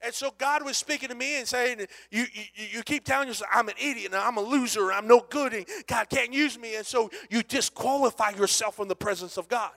And 0.01 0.13
so 0.13 0.33
God 0.37 0.65
was 0.65 0.75
speaking 0.75 1.07
to 1.07 1.15
me 1.15 1.39
and 1.39 1.47
saying, 1.47 1.79
you, 2.11 2.25
you, 2.33 2.65
you 2.73 2.83
keep 2.83 3.05
telling 3.05 3.29
yourself, 3.29 3.49
I'm 3.53 3.69
an 3.69 3.75
idiot 3.81 4.07
and 4.07 4.15
I'm 4.15 4.35
a 4.35 4.41
loser, 4.41 4.91
I'm 4.91 5.07
no 5.07 5.25
good, 5.29 5.53
and 5.53 5.65
God 5.87 6.09
can't 6.09 6.33
use 6.33 6.59
me. 6.59 6.75
And 6.75 6.85
so 6.85 7.09
you 7.29 7.41
disqualify 7.41 8.31
yourself 8.31 8.75
from 8.75 8.89
the 8.89 8.97
presence 8.97 9.37
of 9.37 9.47
God. 9.47 9.71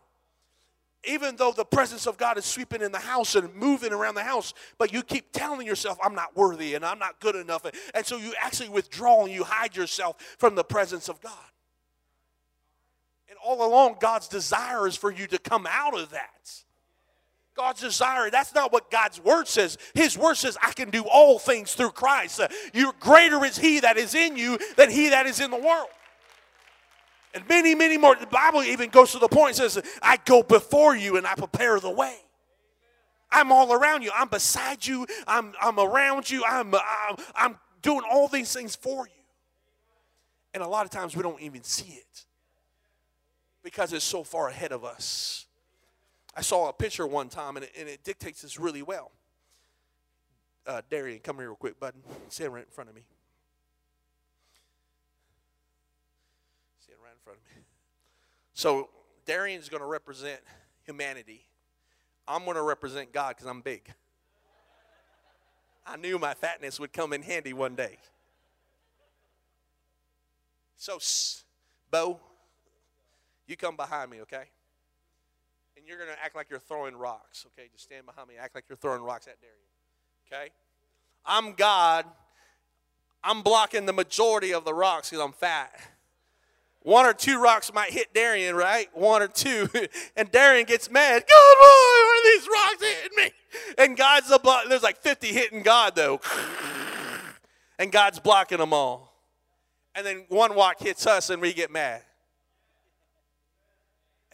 Even 1.04 1.36
though 1.36 1.52
the 1.52 1.64
presence 1.64 2.06
of 2.06 2.16
God 2.16 2.36
is 2.36 2.44
sweeping 2.44 2.82
in 2.82 2.90
the 2.90 2.98
house 2.98 3.36
and 3.36 3.54
moving 3.54 3.92
around 3.92 4.16
the 4.16 4.24
house, 4.24 4.54
but 4.78 4.92
you 4.92 5.02
keep 5.02 5.30
telling 5.32 5.66
yourself, 5.66 5.98
I'm 6.02 6.14
not 6.14 6.36
worthy 6.36 6.74
and 6.74 6.84
I'm 6.84 6.98
not 6.98 7.20
good 7.20 7.36
enough. 7.36 7.64
And 7.94 8.04
so 8.04 8.16
you 8.16 8.34
actually 8.40 8.70
withdraw 8.70 9.24
and 9.24 9.32
you 9.32 9.44
hide 9.44 9.76
yourself 9.76 10.16
from 10.38 10.54
the 10.54 10.64
presence 10.64 11.08
of 11.08 11.20
God. 11.20 11.32
And 13.28 13.38
all 13.44 13.66
along, 13.66 13.96
God's 14.00 14.26
desire 14.26 14.88
is 14.88 14.96
for 14.96 15.12
you 15.12 15.26
to 15.28 15.38
come 15.38 15.66
out 15.70 15.98
of 15.98 16.10
that. 16.10 16.64
God's 17.56 17.80
desire. 17.80 18.30
That's 18.30 18.54
not 18.54 18.72
what 18.72 18.90
God's 18.90 19.18
word 19.18 19.48
says. 19.48 19.78
His 19.94 20.16
word 20.16 20.34
says, 20.36 20.58
I 20.62 20.72
can 20.72 20.90
do 20.90 21.04
all 21.04 21.38
things 21.38 21.74
through 21.74 21.90
Christ. 21.90 22.38
Uh, 22.38 22.48
you 22.74 22.92
greater 23.00 23.44
is 23.44 23.56
he 23.56 23.80
that 23.80 23.96
is 23.96 24.14
in 24.14 24.36
you 24.36 24.58
than 24.76 24.90
he 24.90 25.08
that 25.08 25.26
is 25.26 25.40
in 25.40 25.50
the 25.50 25.56
world. 25.56 25.88
And 27.34 27.46
many, 27.48 27.74
many 27.74 27.98
more. 27.98 28.14
The 28.14 28.26
Bible 28.26 28.62
even 28.62 28.90
goes 28.90 29.12
to 29.12 29.18
the 29.18 29.28
point 29.28 29.58
and 29.58 29.70
says, 29.70 29.82
I 30.02 30.18
go 30.24 30.42
before 30.42 30.96
you 30.96 31.16
and 31.16 31.26
I 31.26 31.34
prepare 31.34 31.78
the 31.80 31.90
way. 31.90 32.16
I'm 33.30 33.52
all 33.52 33.72
around 33.72 34.02
you. 34.02 34.10
I'm 34.14 34.28
beside 34.28 34.86
you. 34.86 35.06
I'm, 35.26 35.52
I'm 35.60 35.78
around 35.78 36.30
you. 36.30 36.44
I'm, 36.48 36.74
I'm, 36.74 37.16
I'm 37.34 37.58
doing 37.82 38.02
all 38.10 38.28
these 38.28 38.52
things 38.52 38.74
for 38.74 39.06
you. 39.06 39.12
And 40.54 40.62
a 40.62 40.68
lot 40.68 40.86
of 40.86 40.90
times 40.90 41.14
we 41.14 41.22
don't 41.22 41.40
even 41.42 41.62
see 41.62 41.92
it 41.92 42.24
because 43.62 43.92
it's 43.92 44.04
so 44.04 44.24
far 44.24 44.48
ahead 44.48 44.72
of 44.72 44.84
us. 44.84 45.46
I 46.36 46.40
saw 46.40 46.68
a 46.68 46.72
picture 46.72 47.06
one 47.06 47.28
time, 47.28 47.56
and 47.56 47.64
it, 47.64 47.72
and 47.78 47.88
it 47.88 48.04
dictates 48.04 48.42
this 48.42 48.60
really 48.60 48.82
well. 48.82 49.10
Uh, 50.66 50.82
Darian, 50.88 51.20
come 51.20 51.36
here 51.36 51.48
real 51.48 51.56
quick, 51.56 51.80
bud. 51.80 51.94
Stand 52.28 52.52
right 52.54 52.64
in 52.64 52.70
front 52.70 52.90
of 52.90 52.96
me. 52.96 53.02
Stand 56.80 56.98
right 57.02 57.12
in 57.12 57.15
front 57.26 57.40
of 57.40 57.56
me. 57.56 57.62
So 58.54 58.88
Darian's 59.26 59.68
going 59.68 59.82
to 59.82 59.86
represent 59.86 60.40
humanity. 60.84 61.44
I'm 62.28 62.44
going 62.44 62.56
to 62.56 62.62
represent 62.62 63.12
God 63.12 63.30
because 63.30 63.46
I'm 63.46 63.60
big. 63.60 63.92
I 65.84 65.96
knew 65.96 66.18
my 66.18 66.34
fatness 66.34 66.78
would 66.80 66.92
come 66.92 67.12
in 67.12 67.22
handy 67.22 67.52
one 67.52 67.74
day. 67.74 67.98
So, 70.76 70.98
Bo, 71.90 72.20
you 73.46 73.56
come 73.56 73.76
behind 73.76 74.10
me, 74.10 74.20
okay? 74.22 74.44
And 75.76 75.86
you're 75.86 75.98
going 75.98 76.10
to 76.10 76.22
act 76.22 76.36
like 76.36 76.48
you're 76.48 76.58
throwing 76.58 76.94
rocks, 76.96 77.46
okay? 77.52 77.68
Just 77.72 77.84
stand 77.84 78.06
behind 78.06 78.28
me, 78.28 78.34
act 78.40 78.54
like 78.54 78.64
you're 78.68 78.76
throwing 78.76 79.02
rocks 79.02 79.26
at 79.26 79.36
Darian, 79.40 80.46
okay? 80.46 80.52
I'm 81.24 81.54
God. 81.54 82.04
I'm 83.24 83.42
blocking 83.42 83.86
the 83.86 83.92
majority 83.92 84.54
of 84.54 84.64
the 84.64 84.74
rocks 84.74 85.10
because 85.10 85.24
I'm 85.24 85.32
fat. 85.32 85.72
One 86.86 87.04
or 87.04 87.12
two 87.12 87.42
rocks 87.42 87.72
might 87.74 87.90
hit 87.90 88.14
Darian, 88.14 88.54
right? 88.54 88.88
One 88.94 89.20
or 89.20 89.28
two. 89.28 89.68
And 90.16 90.30
Darian 90.30 90.66
gets 90.66 90.90
mad. 90.90 91.24
God, 91.28 91.56
boy, 91.58 92.06
what 92.06 92.18
are 92.18 92.32
these 92.32 92.48
rocks 92.48 92.82
hitting 92.82 93.24
me? 93.24 93.30
And 93.76 93.96
God's 93.96 94.28
the 94.28 94.38
block. 94.38 94.64
There's 94.68 94.82
like 94.82 94.98
50 94.98 95.26
hitting 95.26 95.62
God, 95.62 95.94
though. 95.96 96.20
And 97.78 97.92
God's 97.92 98.18
blocking 98.18 98.56
them 98.56 98.72
all. 98.72 99.12
And 99.94 100.06
then 100.06 100.24
one 100.30 100.54
rock 100.54 100.76
hits 100.78 101.06
us 101.06 101.28
and 101.28 101.42
we 101.42 101.52
get 101.52 101.70
mad 101.70 102.00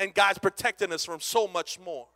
and 0.02 0.12
God's 0.12 0.38
protecting 0.38 0.92
us 0.92 1.04
from 1.04 1.20
so 1.20 1.46
much 1.46 1.78
more. 1.78 2.08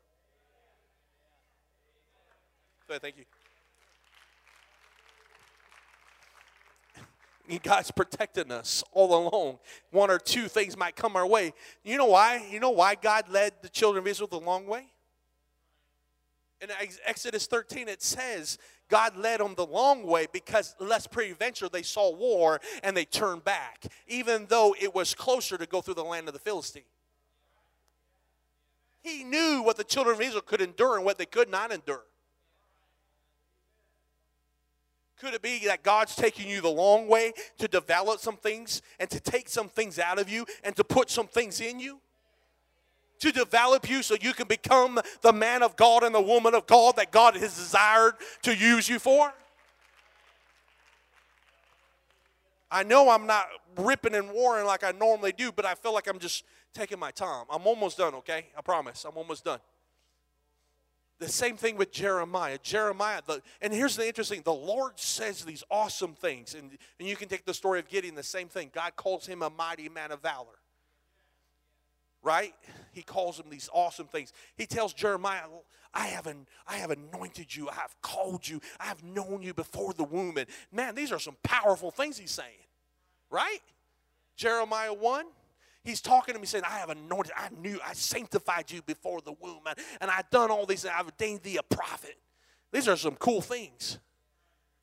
thank 2.89 3.17
you. 3.17 3.25
God's 7.63 7.91
protecting 7.91 8.51
us 8.51 8.83
all 8.93 9.29
along. 9.29 9.59
One 9.91 10.11
or 10.11 10.19
two 10.19 10.49
things 10.49 10.77
might 10.77 10.97
come 10.97 11.17
our 11.17 11.27
way. 11.27 11.53
You 11.85 11.97
know 11.99 12.07
why? 12.07 12.47
You 12.51 12.61
know 12.61 12.71
why 12.71 12.95
God 12.95 13.29
led 13.29 13.55
the 13.63 13.69
children 13.69 14.03
of 14.03 14.09
Israel 14.09 14.29
the 14.29 14.41
long 14.41 14.67
way? 14.67 14.87
In 16.61 16.69
Exodus 17.05 17.47
13, 17.47 17.89
it 17.89 18.03
says 18.03 18.59
God 18.89 19.17
led 19.17 19.41
them 19.41 19.55
the 19.57 19.67
long 19.67 20.07
way 20.07 20.27
because 20.33 20.75
less 20.81 21.07
peradventure 21.07 21.69
they 21.69 21.83
saw 21.83 22.15
war 22.15 22.61
and 22.83 22.97
they 22.97 23.05
turned 23.05 23.45
back, 23.45 23.87
even 24.07 24.47
though 24.49 24.75
it 24.81 24.95
was 24.95 25.15
closer 25.15 25.59
to 25.59 25.67
go 25.67 25.81
through 25.81 25.95
the 25.95 26.05
land 26.05 26.29
of 26.29 26.35
the 26.35 26.41
Philistine. 26.41 26.85
He 29.03 29.23
knew 29.23 29.63
what 29.63 29.77
the 29.77 29.85
children 29.85 30.17
of 30.17 30.23
Israel 30.23 30.43
could 30.43 30.61
endure 30.61 30.97
and 30.97 31.05
what 31.05 31.19
they 31.19 31.27
could 31.27 31.49
not 31.49 31.71
endure. 31.71 32.05
Could 35.19 35.33
it 35.33 35.41
be 35.41 35.65
that 35.67 35.83
God's 35.83 36.15
taking 36.15 36.49
you 36.49 36.61
the 36.61 36.69
long 36.69 37.09
way 37.09 37.33
to 37.59 37.69
develop 37.69 38.21
some 38.21 38.37
things 38.37 38.83
and 39.01 39.09
to 39.09 39.19
take 39.19 39.49
some 39.49 39.69
things 39.69 39.99
out 39.99 40.19
of 40.19 40.29
you 40.29 40.45
and 40.63 40.77
to 40.77 40.85
put 40.85 41.11
some 41.11 41.27
things 41.27 41.61
in 41.61 41.81
you? 41.81 42.01
To 43.21 43.33
develop 43.33 43.89
you 43.89 44.03
so 44.03 44.15
you 44.21 44.35
can 44.35 44.47
become 44.47 45.01
the 45.23 45.33
man 45.33 45.63
of 45.63 45.75
God 45.77 46.03
and 46.03 46.15
the 46.15 46.21
woman 46.21 46.55
of 46.55 46.67
God 46.67 46.97
that 46.97 47.13
God 47.13 47.35
has 47.37 47.57
desired 47.57 48.15
to 48.43 48.55
use 48.55 48.91
you 48.91 48.99
for? 48.99 49.33
I 52.71 52.83
know 52.83 53.09
I'm 53.09 53.27
not 53.27 53.47
ripping 53.79 54.15
and 54.15 54.31
warring 54.33 54.67
like 54.67 54.85
I 54.85 54.91
normally 54.91 55.33
do, 55.33 55.51
but 55.51 55.65
I 55.65 55.75
feel 55.75 55.95
like 55.95 56.09
I'm 56.09 56.19
just 56.19 56.45
taking 56.75 56.99
my 56.99 57.11
time. 57.11 57.47
I'm 57.51 57.67
almost 57.67 57.97
done, 57.97 58.15
okay? 58.17 58.49
I 58.57 58.61
promise. 58.61 59.07
I'm 59.07 59.17
almost 59.17 59.45
done. 59.45 59.61
The 61.19 61.29
same 61.29 61.57
thing 61.57 61.77
with 61.77 61.93
Jeremiah. 61.93 62.59
Jeremiah, 62.63 63.23
the, 63.27 63.41
and 63.63 63.73
here's 63.73 63.97
the 63.97 64.07
interesting 64.07 64.43
the 64.45 64.53
Lord 64.53 64.99
says 64.99 65.45
these 65.45 65.65
awesome 65.71 66.15
things, 66.15 66.55
and, 66.55 66.77
and 66.99 67.09
you 67.09 67.17
can 67.17 67.29
take 67.29 67.47
the 67.47 67.55
story 67.55 67.79
of 67.79 67.89
Gideon, 67.89 68.15
the 68.15 68.23
same 68.23 68.49
thing. 68.49 68.71
God 68.73 68.97
calls 68.97 69.27
him 69.27 69.43
a 69.43 69.49
mighty 69.49 69.89
man 69.89 70.13
of 70.13 70.21
valor. 70.21 70.59
Right? 72.23 72.55
He 72.93 73.03
calls 73.03 73.39
him 73.39 73.47
these 73.49 73.71
awesome 73.73 74.09
things. 74.09 74.33
He 74.57 74.67
tells 74.67 74.93
Jeremiah, 74.93 75.43
I 75.95 76.09
have, 76.09 76.27
an, 76.27 76.47
I 76.67 76.77
have 76.77 76.91
anointed 76.91 77.55
you, 77.55 77.71
I 77.71 77.75
have 77.75 77.97
called 78.03 78.47
you, 78.47 78.61
I 78.79 78.85
have 78.85 79.03
known 79.03 79.43
you 79.43 79.55
before 79.55 79.95
the 79.95 80.05
womb. 80.05 80.37
And 80.37 80.47
man, 80.73 80.95
these 80.95 81.13
are 81.13 81.19
some 81.19 81.37
powerful 81.43 81.91
things 81.91 82.19
he's 82.19 82.33
saying. 82.33 82.51
Right? 83.31 83.61
Jeremiah 84.37 84.93
1. 84.93 85.25
He's 85.87 86.01
talking 86.01 86.35
to 86.35 86.41
me 86.41 86.47
saying, 86.47 86.65
I 86.67 86.79
have 86.79 86.91
anointed, 86.91 87.33
I 87.37 87.49
knew, 87.61 87.79
I 87.87 87.93
sanctified 87.93 88.73
you 88.73 88.83
before 88.83 89.21
the 89.21 89.33
womb, 89.41 89.61
and, 90.01 90.11
I've 90.11 90.29
done 90.31 90.51
all 90.51 90.67
these, 90.67 90.85
and 90.85 90.93
I've 90.93 91.07
ordained 91.07 91.45
thee 91.45 91.59
a 91.59 91.63
prophet. 91.63 92.17
These 92.73 92.89
are 92.89 92.97
some 92.97 93.15
cool 93.15 93.41
things. 93.41 94.01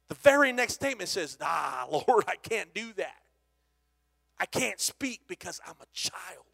The 0.08 0.16
very 0.16 0.54
next 0.54 0.76
statement 0.76 1.10
says, 1.10 1.38
Ah, 1.42 1.88
Lord, 1.92 2.24
I 2.28 2.38
can't 2.38 2.74
do 2.74 2.94
that. 2.94 3.18
I 4.39 4.46
can't 4.46 4.80
speak 4.80 5.22
because 5.28 5.60
I'm 5.68 5.76
a 5.82 5.86
child. 5.92 6.46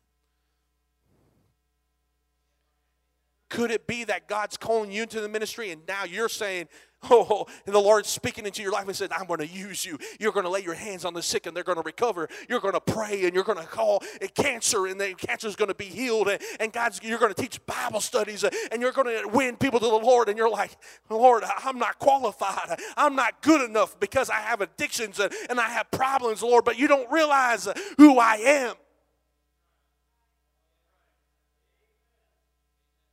Could 3.50 3.72
it 3.72 3.88
be 3.88 4.04
that 4.06 4.28
God's 4.28 4.58
calling 4.58 4.92
you 4.92 5.04
into 5.04 5.22
the 5.22 5.30
ministry 5.30 5.72
and 5.72 5.82
now 5.88 6.04
you're 6.04 6.30
saying, 6.30 6.68
Oh, 7.04 7.48
and 7.66 7.74
the 7.74 7.80
Lord's 7.80 8.10
speaking 8.10 8.46
into 8.46 8.62
your 8.62 8.72
life 8.72 8.86
and 8.86 8.96
said, 8.96 9.12
I'm 9.14 9.26
going 9.26 9.40
to 9.40 9.48
use 9.48 9.86
you. 9.86 9.98
You're 10.20 10.34
going 10.34 10.44
to 10.44 10.50
lay 10.50 10.62
your 10.62 10.74
hands 10.74 11.06
on 11.06 11.14
the 11.14 11.24
sick 11.24 11.46
and 11.46 11.56
they're 11.56 11.64
going 11.64 11.78
to 11.78 11.84
recover. 11.84 12.28
You're 12.50 12.60
going 12.60 12.74
to 12.74 12.82
pray 12.82 13.26
and 13.26 13.34
you're 13.34 13.46
going 13.46 13.58
to 13.58 13.66
call 13.66 14.04
cancer 14.36 14.86
and 14.86 15.00
the 15.00 15.14
cancer 15.14 15.48
is 15.48 15.56
going 15.56 15.70
to 15.70 15.76
be 15.76 15.86
healed. 15.86 16.28
And, 16.28 16.42
and 16.60 16.74
God's, 16.74 17.00
you're 17.02 17.20
going 17.20 17.34
to 17.34 17.42
teach 17.42 17.66
Bible 17.66 18.02
studies 18.02 18.44
and 18.44 18.82
you're 18.82 18.92
going 18.92 19.08
to 19.08 19.30
win 19.30 19.56
people 19.56 19.80
to 19.80 19.86
the 19.86 19.92
Lord. 19.92 20.28
And 20.28 20.38
you're 20.38 20.50
like, 20.50 20.76
Lord, 21.10 21.44
I'm 21.64 21.80
not 21.80 22.00
qualified. 22.00 22.80
I'm 22.98 23.16
not 23.16 23.42
good 23.42 23.68
enough 23.68 23.98
because 24.00 24.30
I 24.30 24.42
have 24.42 24.60
addictions 24.60 25.20
and 25.20 25.60
I 25.60 25.70
have 25.70 25.90
problems, 25.92 26.44
Lord, 26.44 26.66
but 26.66 26.78
you 26.78 26.88
don't 26.88 27.10
realize 27.12 27.68
who 27.98 28.20
I 28.20 28.36
am. 28.36 28.76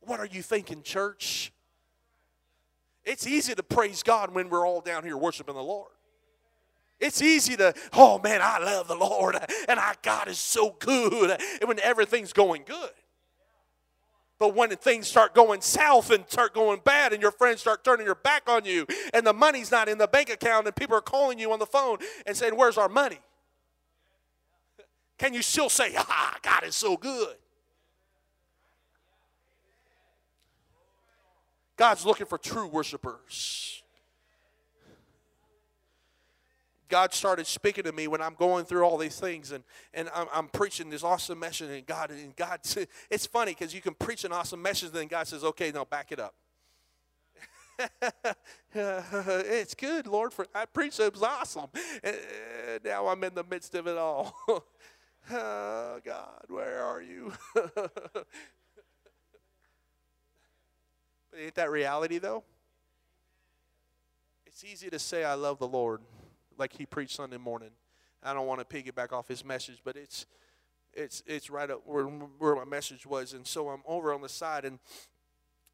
What 0.07 0.21
are 0.21 0.25
you 0.25 0.41
thinking, 0.41 0.81
church? 0.81 1.51
It's 3.03 3.27
easy 3.27 3.53
to 3.53 3.63
praise 3.63 4.03
God 4.03 4.33
when 4.33 4.49
we're 4.49 4.65
all 4.65 4.81
down 4.81 5.03
here 5.03 5.17
worshiping 5.17 5.55
the 5.55 5.61
Lord. 5.61 5.91
It's 6.99 7.21
easy 7.21 7.55
to, 7.57 7.73
oh 7.93 8.17
man, 8.19 8.39
I 8.41 8.57
love 8.57 8.87
the 8.87 8.95
Lord 8.95 9.35
and 9.67 9.79
our 9.79 9.95
God 10.01 10.27
is 10.27 10.39
so 10.39 10.75
good 10.79 11.39
and 11.59 11.67
when 11.67 11.79
everything's 11.81 12.33
going 12.33 12.63
good. 12.65 12.89
But 14.39 14.55
when 14.55 14.69
things 14.69 15.07
start 15.07 15.35
going 15.35 15.61
south 15.61 16.09
and 16.09 16.23
start 16.29 16.53
going 16.53 16.81
bad 16.83 17.11
and 17.11 17.21
your 17.21 17.31
friends 17.31 17.61
start 17.61 17.83
turning 17.83 18.05
your 18.05 18.15
back 18.15 18.43
on 18.47 18.65
you 18.65 18.87
and 19.13 19.25
the 19.25 19.33
money's 19.33 19.71
not 19.71 19.89
in 19.89 19.97
the 19.97 20.07
bank 20.07 20.29
account 20.29 20.67
and 20.67 20.75
people 20.75 20.95
are 20.95 21.01
calling 21.01 21.37
you 21.37 21.51
on 21.51 21.59
the 21.59 21.65
phone 21.65 21.97
and 22.25 22.35
saying, 22.35 22.55
Where's 22.55 22.77
our 22.77 22.89
money? 22.89 23.19
Can 25.17 25.33
you 25.33 25.41
still 25.41 25.69
say, 25.69 25.93
Ah, 25.97 26.37
God 26.41 26.63
is 26.63 26.75
so 26.75 26.97
good? 26.97 27.35
God's 31.77 32.05
looking 32.05 32.25
for 32.25 32.37
true 32.37 32.67
worshipers. 32.67 33.83
God 36.89 37.13
started 37.13 37.47
speaking 37.47 37.83
to 37.83 37.91
me 37.91 38.07
when 38.07 38.21
I'm 38.21 38.33
going 38.33 38.65
through 38.65 38.83
all 38.83 38.97
these 38.97 39.19
things 39.19 39.51
and, 39.51 39.63
and 39.93 40.09
I'm, 40.15 40.27
I'm 40.33 40.47
preaching 40.47 40.89
this 40.89 41.03
awesome 41.03 41.39
message 41.39 41.69
and 41.69 41.85
God 41.85 42.11
and 42.11 42.35
God 42.35 42.61
it's 43.09 43.25
funny 43.25 43.51
because 43.51 43.73
you 43.73 43.81
can 43.81 43.93
preach 43.93 44.23
an 44.23 44.31
awesome 44.31 44.61
message 44.61 44.89
and 44.89 44.97
then 44.97 45.07
God 45.07 45.27
says, 45.27 45.43
okay, 45.43 45.71
now 45.71 45.85
back 45.85 46.11
it 46.11 46.19
up. 46.19 46.33
it's 48.73 49.75
good, 49.75 50.07
Lord, 50.07 50.33
for 50.33 50.47
I 50.55 50.65
preached 50.65 50.99
it 50.99 51.13
was 51.13 51.21
awesome. 51.21 51.67
And 52.03 52.15
now 52.83 53.07
I'm 53.07 53.23
in 53.23 53.35
the 53.35 53.43
midst 53.43 53.75
of 53.75 53.85
it 53.85 53.97
all. 53.97 54.35
oh, 55.31 55.99
God, 56.03 56.45
where 56.47 56.81
are 56.83 57.01
you? 57.01 57.33
Ain't 61.37 61.55
that 61.55 61.69
reality 61.69 62.17
though? 62.17 62.43
It's 64.45 64.63
easy 64.63 64.89
to 64.89 64.97
say 64.97 65.23
I 65.23 65.35
love 65.35 65.59
the 65.59 65.67
Lord, 65.67 66.01
like 66.57 66.73
he 66.73 66.85
preached 66.85 67.15
Sunday 67.15 67.37
morning. 67.37 67.69
I 68.23 68.33
don't 68.33 68.47
want 68.47 68.59
to 68.59 68.65
piggyback 68.65 69.13
off 69.13 69.27
his 69.27 69.45
message, 69.45 69.79
but 69.83 69.95
it's 69.95 70.25
it's 70.93 71.21
it's 71.27 71.49
right 71.51 71.69
up 71.69 71.81
where, 71.85 72.05
where 72.05 72.55
my 72.55 72.65
message 72.65 73.05
was, 73.05 73.33
and 73.33 73.45
so 73.45 73.69
I'm 73.69 73.83
over 73.85 74.11
on 74.13 74.21
the 74.21 74.29
side, 74.29 74.65
and 74.65 74.79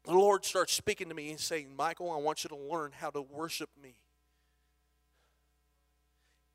the 0.04 0.12
Lord 0.12 0.44
starts 0.44 0.74
speaking 0.74 1.08
to 1.08 1.14
me 1.14 1.30
and 1.30 1.40
saying, 1.40 1.74
"Michael, 1.74 2.10
I 2.10 2.18
want 2.18 2.44
you 2.44 2.48
to 2.48 2.56
learn 2.56 2.92
how 2.92 3.08
to 3.10 3.22
worship 3.22 3.70
me 3.82 3.94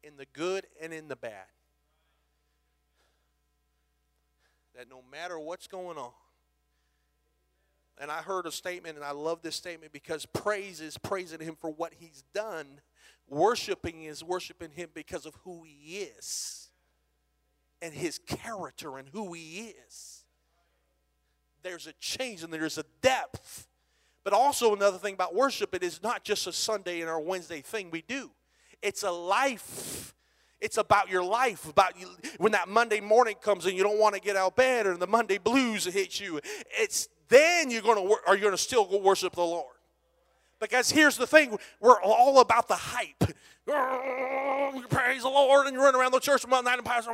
in 0.04 0.18
the 0.18 0.28
good 0.34 0.68
and 0.80 0.94
in 0.94 1.08
the 1.08 1.16
bad. 1.16 1.48
That 4.76 4.88
no 4.88 5.02
matter 5.12 5.40
what's 5.40 5.66
going 5.66 5.98
on." 5.98 6.12
And 8.00 8.10
I 8.10 8.22
heard 8.22 8.46
a 8.46 8.52
statement, 8.52 8.96
and 8.96 9.06
I 9.06 9.12
love 9.12 9.42
this 9.42 9.56
statement 9.56 9.92
because 9.92 10.26
praise 10.26 10.80
is 10.80 10.98
praising 10.98 11.42
Him 11.42 11.58
for 11.60 11.70
what 11.70 11.94
He's 12.00 12.24
done. 12.34 12.80
Worshiping 13.28 14.04
is 14.04 14.24
worshiping 14.24 14.72
Him 14.72 14.90
because 14.94 15.26
of 15.26 15.36
who 15.44 15.64
He 15.64 15.98
is 15.98 16.70
and 17.82 17.94
His 17.94 18.20
character 18.20 18.98
and 18.98 19.10
who 19.10 19.34
He 19.34 19.74
is. 19.88 20.24
There's 21.62 21.88
a 21.88 21.94
change 22.00 22.42
and 22.42 22.54
there's 22.54 22.78
a 22.78 22.86
depth. 23.02 23.68
But 24.24 24.34
also, 24.34 24.74
another 24.74 24.98
thing 24.98 25.14
about 25.14 25.36
worship, 25.36 25.76
it 25.76 25.84
is 25.84 26.02
not 26.02 26.24
just 26.24 26.48
a 26.48 26.54
Sunday 26.54 27.02
and 27.02 27.10
our 27.10 27.20
Wednesday 27.20 27.62
thing 27.62 27.90
we 27.92 28.02
do, 28.02 28.32
it's 28.82 29.04
a 29.04 29.12
life. 29.12 30.14
It's 30.62 30.78
about 30.78 31.10
your 31.10 31.24
life, 31.24 31.70
about 31.70 31.98
you, 31.98 32.10
when 32.38 32.52
that 32.52 32.68
Monday 32.68 33.00
morning 33.00 33.36
comes 33.42 33.66
and 33.66 33.78
you 33.78 33.84
don't 33.84 33.98
want 33.98 34.16
to 34.16 34.22
get 34.22 34.36
out 34.36 34.48
of 34.48 34.56
bed, 34.58 34.88
or 34.88 34.98
the 34.98 35.08
Monday 35.08 35.38
blues 35.38 35.86
hit 35.86 36.20
you. 36.20 36.42
It's 36.78 37.08
then 37.30 37.72
you're 37.72 37.82
going 37.82 38.08
to 38.08 38.18
are 38.28 38.36
you 38.36 38.42
going 38.42 38.54
to 38.54 38.58
still 38.58 38.86
go 38.86 39.00
worship 39.00 39.34
the 39.34 39.42
Lord. 39.42 39.76
Because 40.60 40.90
here's 40.92 41.16
the 41.16 41.26
thing, 41.26 41.58
we're 41.80 42.02
all 42.02 42.42
about 42.42 42.68
the 42.68 42.76
hype. 42.76 43.24
Oh, 43.68 44.84
praise 44.90 45.22
the 45.22 45.30
Lord, 45.30 45.68
and 45.68 45.76
you 45.76 45.82
run 45.82 45.96
around 45.96 46.12
the 46.12 46.20
church 46.20 46.46
Monday 46.48 46.70
night 46.70 46.80
and 46.80 46.86
pastor. 46.86 47.12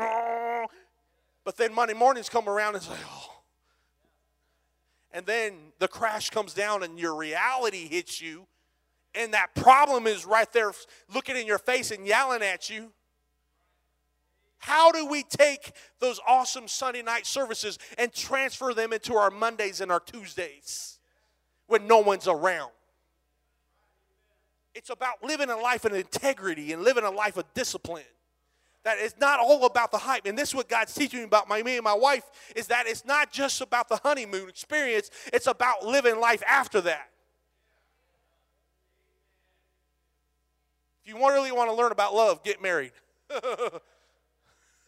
But 1.44 1.58
then 1.58 1.74
Monday 1.74 1.94
mornings 1.94 2.28
come 2.28 2.50
around 2.50 2.76
and 2.76 2.84
say, 2.84 2.94
oh. 3.08 3.32
And 5.12 5.26
then 5.26 5.54
the 5.80 5.88
crash 5.88 6.30
comes 6.30 6.54
down 6.54 6.82
and 6.82 6.98
your 7.00 7.16
reality 7.16 7.88
hits 7.88 8.20
you, 8.20 8.48
and 9.14 9.34
that 9.34 9.54
problem 9.54 10.08
is 10.08 10.26
right 10.26 10.52
there 10.52 10.72
looking 11.14 11.38
in 11.38 11.46
your 11.46 11.60
face 11.60 11.92
and 11.92 12.08
yelling 12.08 12.42
at 12.42 12.70
you. 12.70 12.92
How 14.58 14.92
do 14.92 15.06
we 15.06 15.24
take 15.24 15.74
those 16.00 16.20
awesome 16.28 16.68
Sunday 16.68 17.02
night 17.02 17.26
services 17.26 17.78
and 17.98 18.14
transfer 18.14 18.74
them 18.74 18.94
into 18.94 19.16
our 19.16 19.30
Mondays 19.30 19.82
and 19.82 19.92
our 19.92 20.00
Tuesdays 20.00 21.00
when 21.68 21.88
no 21.88 22.00
one's 22.00 22.28
around? 22.28 22.72
It's 24.74 24.90
about 24.90 25.24
living 25.24 25.50
a 25.50 25.56
life 25.56 25.86
of 25.86 25.94
integrity 25.94 26.74
and 26.74 26.84
living 26.84 27.04
a 27.04 27.12
life 27.12 27.38
of 27.38 27.46
discipline. 27.54 28.04
That 28.84 28.98
it's 29.00 29.16
not 29.20 29.40
all 29.40 29.66
about 29.66 29.92
the 29.92 29.98
hype. 29.98 30.26
And 30.26 30.38
this 30.38 30.50
is 30.50 30.56
what 30.56 30.70
God's 30.70 30.94
teaching 30.94 31.20
me 31.20 31.26
about 31.26 31.48
my, 31.48 31.64
me 31.64 31.76
and 31.76 31.84
my 31.84 31.94
wife 31.94 32.24
is 32.56 32.68
that 32.68 32.86
it's 32.86 33.06
not 33.06 33.32
just 33.32 33.62
about 33.62 33.90
the 33.90 33.96
honeymoon 34.04 34.48
experience, 34.48 35.10
it's 35.34 35.48
about 35.48 35.86
living 35.86 36.20
life 36.20 36.44
after 36.48 36.82
that. 36.82 37.10
If 41.04 41.14
you 41.14 41.20
really 41.20 41.52
want 41.52 41.70
to 41.70 41.76
learn 41.76 41.92
about 41.92 42.14
love, 42.14 42.44
get 42.44 42.62
married. 42.62 42.92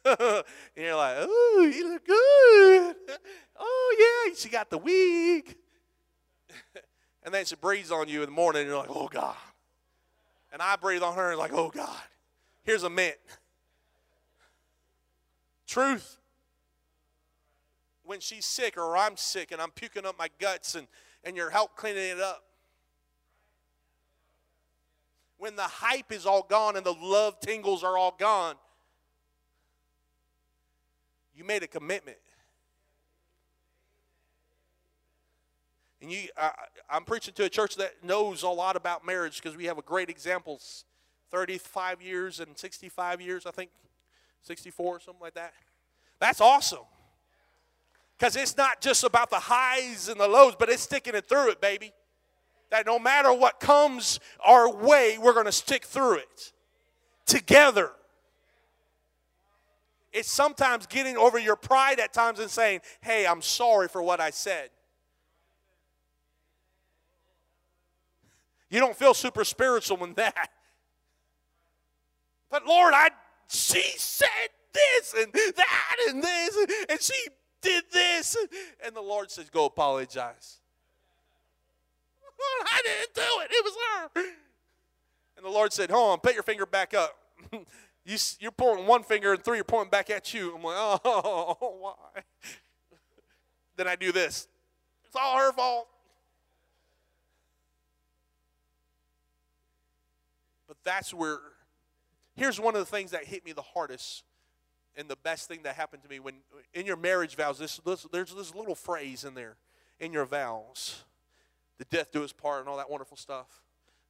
and 0.20 0.43
you're 0.76 0.96
like, 0.96 1.17
oh, 1.20 1.72
you 1.74 1.91
look 1.91 2.06
good. 2.06 2.96
Oh, 3.60 4.24
yeah, 4.28 4.36
she 4.36 4.50
got 4.50 4.70
the 4.70 4.78
wig. 4.78 5.56
and 7.24 7.34
then 7.34 7.43
she 7.43 7.56
breathes 7.56 7.91
on 7.91 8.08
you 8.08 8.22
in 8.22 8.28
the 8.28 8.32
morning, 8.32 8.62
and 8.62 8.70
you're 8.70 8.78
like, 8.78 8.91
oh, 8.96 9.08
God. 9.08 9.36
And 10.54 10.62
I 10.62 10.76
breathe 10.76 11.02
on 11.02 11.15
her, 11.15 11.32
and 11.32 11.39
like, 11.39 11.54
oh, 11.54 11.72
God, 11.74 12.00
here's 12.62 12.84
a 12.84 12.89
mint. 12.91 13.17
Truth. 15.65 16.17
When 18.04 18.20
she's 18.20 18.46
sick 18.46 18.78
or 18.78 18.96
I'm 18.96 19.17
sick 19.17 19.52
and 19.52 19.60
I'm 19.60 19.72
puking 19.72 20.06
up 20.06 20.17
my 20.17 20.30
guts 20.39 20.76
and, 20.76 20.88
and 21.24 21.36
you're 21.36 21.50
help 21.50 21.76
cleaning 21.76 22.04
it 22.04 22.22
up. 22.22 22.43
When 25.38 25.56
the 25.56 25.63
hype 25.63 26.12
is 26.12 26.26
all 26.26 26.46
gone 26.48 26.78
and 26.78 26.86
the 26.86 26.93
love 26.93 27.39
tingles 27.39 27.84
are 27.84 27.98
all 27.98 28.15
gone, 28.17 28.56
you 31.38 31.43
made 31.43 31.62
a 31.62 31.67
commitment. 31.67 32.17
And 36.02 36.12
you, 36.12 36.28
I, 36.36 36.52
I'm 36.89 37.04
preaching 37.04 37.34
to 37.36 37.45
a 37.45 37.50
church 37.50 37.76
that 37.76 38.04
knows 38.04 38.43
a 38.43 38.50
lot 38.50 38.76
about 38.76 39.06
marriage 39.06 39.41
because 39.41 39.56
we 39.56 39.65
have 39.65 39.78
a 39.78 39.82
great 39.84 40.10
examples 40.10 40.86
35 41.32 42.02
years 42.02 42.39
and 42.39 42.58
65 42.58 43.21
years, 43.21 43.45
I 43.45 43.52
think, 43.52 43.69
64, 44.43 45.02
something 45.02 45.21
like 45.21 45.36
that. 45.36 45.54
That's 46.19 46.41
awesome. 46.41 46.86
Because 48.17 48.36
it's 48.36 48.58
not 48.58 48.82
just 48.82 49.04
about 49.04 49.30
the 49.30 49.39
highs 49.39 50.10
and 50.10 50.19
the 50.19 50.28
lows, 50.28 50.56
but 50.58 50.69
it's 50.69 50.82
sticking 50.82 51.13
it 51.13 51.30
through 51.30 51.52
it, 51.52 51.62
baby. 51.62 51.93
That 52.71 52.86
no 52.86 52.97
matter 52.97 53.32
what 53.32 53.60
comes 53.60 54.19
our 54.43 54.71
way, 54.71 55.17
we're 55.21 55.34
going 55.34 55.45
to 55.45 55.52
stick 55.52 55.86
through 55.86 56.17
it 56.17 56.54
together. 57.26 57.91
It's 60.12 60.32
sometimes 60.32 60.88
getting 60.88 61.17
over 61.17 61.38
your 61.38 61.56
pride 61.56 62.00
at 62.00 62.13
times 62.13 62.39
and 62.39 62.50
saying, 62.50 62.82
hey, 63.02 63.28
I'm 63.28 63.41
sorry 63.41 63.88
for 63.88 64.02
what 64.02 64.20
I 64.20 64.30
said. 64.30 64.70
You 68.70 68.80
don't 68.80 68.96
feel 68.96 69.13
super 69.13 69.46
spiritual 69.46 70.04
in 70.04 70.13
that. 70.15 70.50
But 72.50 72.65
Lord, 72.65 72.93
I 72.93 73.10
she 73.50 73.84
said 73.98 74.50
this 74.74 75.13
and 75.17 75.32
that 75.34 75.96
and 76.10 76.24
this 76.24 76.58
and 76.89 77.02
she 77.02 77.28
did 77.62 77.86
this 77.92 78.36
and 78.84 78.96
the 78.96 79.02
Lord 79.02 79.31
says, 79.31 79.50
"Go 79.50 79.65
apologize." 79.65 80.60
I 82.40 82.81
didn't 82.84 83.13
do 83.15 83.42
it. 83.42 83.52
It 83.52 83.63
was 83.63 83.73
her. 83.75 84.21
And 85.38 85.46
the 85.46 85.50
Lord 85.50 85.73
said, 85.73 85.90
"Hold 85.90 86.12
on, 86.12 86.19
put 86.19 86.34
your 86.34 86.44
finger 86.44 86.65
back 86.65 86.94
up." 86.94 87.17
You, 88.08 88.17
you're 88.39 88.51
pointing 88.51 88.87
one 88.87 89.03
finger 89.03 89.33
and 89.33 89.43
three 89.43 89.60
are 89.60 89.65
pointing 89.65 89.89
back 89.89 90.10
at 90.10 90.33
you. 90.33 90.55
I'm 90.55 90.63
like, 90.63 90.77
oh, 91.05 91.77
why? 91.81 92.21
then 93.75 93.85
I 93.85 93.97
do 93.97 94.13
this. 94.13 94.47
It's 95.05 95.15
all 95.15 95.37
her 95.37 95.51
fault. 95.51 95.89
But 100.69 100.77
that's 100.85 101.13
where, 101.13 101.39
here's 102.37 102.62
one 102.62 102.75
of 102.75 102.79
the 102.79 102.85
things 102.85 103.12
that 103.12 103.25
hit 103.25 103.43
me 103.43 103.51
the 103.51 103.62
hardest 103.62 104.23
and 104.95 105.10
the 105.10 105.17
best 105.17 105.49
thing 105.49 105.63
that 105.63 105.75
happened 105.75 106.01
to 106.03 106.10
me 106.10 106.21
when, 106.21 106.35
in 106.73 106.85
your 106.85 106.95
marriage 106.95 107.35
vows, 107.35 107.60
this, 107.60 107.77
this, 107.85 108.08
there's 108.13 108.33
this 108.33 108.55
little 108.55 108.75
phrase 108.75 109.25
in 109.25 109.33
there, 109.33 109.58
in 109.99 110.13
your 110.13 110.25
vows, 110.25 111.03
the 111.77 111.83
death 111.83 112.13
do 112.13 112.23
us 112.23 112.31
part 112.31 112.62
and 112.62 112.69
all 112.69 112.77
that 112.77 112.89
wonderful 112.89 113.17
stuff. 113.17 113.67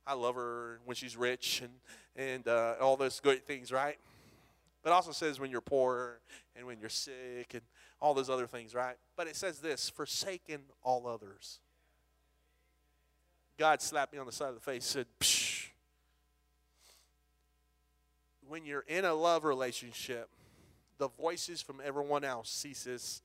I 0.07 0.13
love 0.13 0.35
her 0.35 0.79
when 0.85 0.95
she's 0.95 1.17
rich 1.17 1.61
and, 1.61 1.73
and 2.15 2.47
uh, 2.47 2.75
all 2.79 2.95
those 2.95 3.19
great 3.19 3.45
things, 3.45 3.71
right? 3.71 3.97
But 4.83 4.93
also 4.93 5.11
says 5.11 5.39
when 5.39 5.51
you're 5.51 5.59
poor 5.59 6.19
and 6.55 6.65
when 6.65 6.79
you're 6.79 6.89
sick 6.89 7.53
and 7.53 7.61
all 7.99 8.13
those 8.13 8.29
other 8.29 8.47
things, 8.47 8.73
right? 8.73 8.95
But 9.17 9.27
it 9.27 9.35
says 9.35 9.59
this 9.59 9.89
forsaken 9.89 10.61
all 10.81 11.07
others. 11.07 11.59
God 13.57 13.81
slapped 13.81 14.13
me 14.13 14.19
on 14.19 14.25
the 14.25 14.31
side 14.31 14.49
of 14.49 14.55
the 14.55 14.61
face, 14.61 14.85
said, 14.85 15.07
Psh. 15.19 15.67
When 18.47 18.65
you're 18.65 18.85
in 18.87 19.03
a 19.03 19.13
love 19.13 19.43
relationship, 19.43 20.29
the 20.97 21.09
voices 21.09 21.61
from 21.61 21.81
everyone 21.83 22.23
else 22.23 22.49
ceases. 22.49 23.21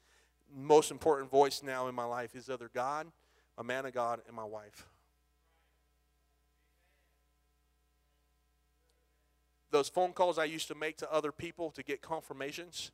Most 0.54 0.90
important 0.90 1.30
voice 1.30 1.62
now 1.62 1.86
in 1.86 1.94
my 1.94 2.04
life 2.04 2.34
is 2.34 2.50
other 2.50 2.70
God, 2.74 3.06
a 3.56 3.64
man 3.64 3.86
of 3.86 3.94
God, 3.94 4.20
and 4.26 4.34
my 4.34 4.44
wife. 4.44 4.86
Those 9.72 9.88
phone 9.88 10.12
calls 10.12 10.38
I 10.38 10.44
used 10.44 10.68
to 10.68 10.74
make 10.74 10.98
to 10.98 11.12
other 11.12 11.32
people 11.32 11.70
to 11.72 11.82
get 11.82 12.02
confirmations, 12.02 12.92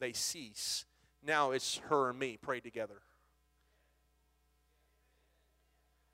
they 0.00 0.12
cease. 0.12 0.86
Now 1.22 1.52
it's 1.52 1.80
her 1.90 2.10
and 2.10 2.18
me 2.18 2.38
pray 2.40 2.60
together. 2.60 3.02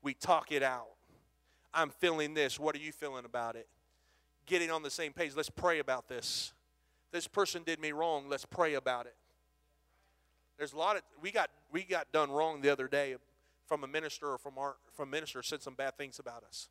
We 0.03 0.13
talk 0.13 0.51
it 0.51 0.63
out. 0.63 0.89
I'm 1.73 1.89
feeling 1.89 2.33
this. 2.33 2.59
What 2.59 2.75
are 2.75 2.79
you 2.79 2.91
feeling 2.91 3.23
about 3.23 3.55
it? 3.55 3.67
Getting 4.45 4.69
on 4.69 4.83
the 4.83 4.89
same 4.89 5.13
page. 5.13 5.31
Let's 5.35 5.49
pray 5.49 5.79
about 5.79 6.09
this. 6.09 6.53
This 7.13 7.27
person 7.27 7.63
did 7.63 7.79
me 7.79 7.93
wrong. 7.93 8.27
Let's 8.27 8.45
pray 8.45 8.73
about 8.73 9.05
it. 9.05 9.15
There's 10.57 10.73
a 10.73 10.77
lot 10.77 10.97
of 10.97 11.03
we 11.21 11.31
got 11.31 11.49
we 11.71 11.83
got 11.83 12.11
done 12.11 12.29
wrong 12.29 12.61
the 12.61 12.69
other 12.69 12.87
day 12.87 13.15
from 13.65 13.83
a 13.83 13.87
minister 13.87 14.27
or 14.27 14.37
from 14.37 14.57
our 14.57 14.75
from 14.93 15.09
minister 15.09 15.41
said 15.41 15.61
some 15.61 15.75
bad 15.75 15.97
things 15.97 16.19
about 16.19 16.43
us. 16.43 16.67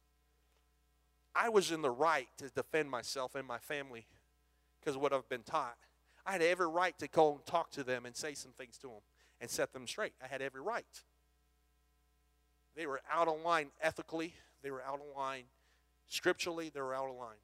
I 1.35 1.49
was 1.49 1.70
in 1.70 1.83
the 1.83 1.91
right 1.91 2.28
to 2.39 2.49
defend 2.49 2.91
myself 2.91 3.35
and 3.35 3.47
my 3.47 3.59
family 3.59 4.07
because 4.81 4.97
of 4.97 5.03
what 5.03 5.12
I've 5.12 5.28
been 5.28 5.43
taught. 5.43 5.76
I 6.26 6.33
had 6.33 6.43
every 6.43 6.66
right 6.66 6.99
to 6.99 7.09
go 7.09 7.33
and 7.33 7.47
talk 7.47 7.70
to 7.72 7.85
them 7.85 8.07
and 8.07 8.16
say 8.16 8.35
some 8.35 8.53
things 8.53 8.76
to 8.78 8.89
them 8.89 9.01
and 9.41 9.49
set 9.49 9.72
them 9.72 9.87
straight. 9.87 10.12
I 10.22 10.26
had 10.26 10.43
every 10.43 10.61
right. 10.61 10.85
They 12.76 12.87
were 12.87 13.01
out 13.11 13.28
of 13.28 13.41
line 13.43 13.68
ethically, 13.81 14.35
they 14.62 14.70
were 14.70 14.83
out 14.83 15.01
of 15.01 15.16
line 15.16 15.45
scripturally, 16.09 16.70
they 16.72 16.81
were 16.81 16.95
out 16.95 17.09
of 17.09 17.16
line. 17.16 17.41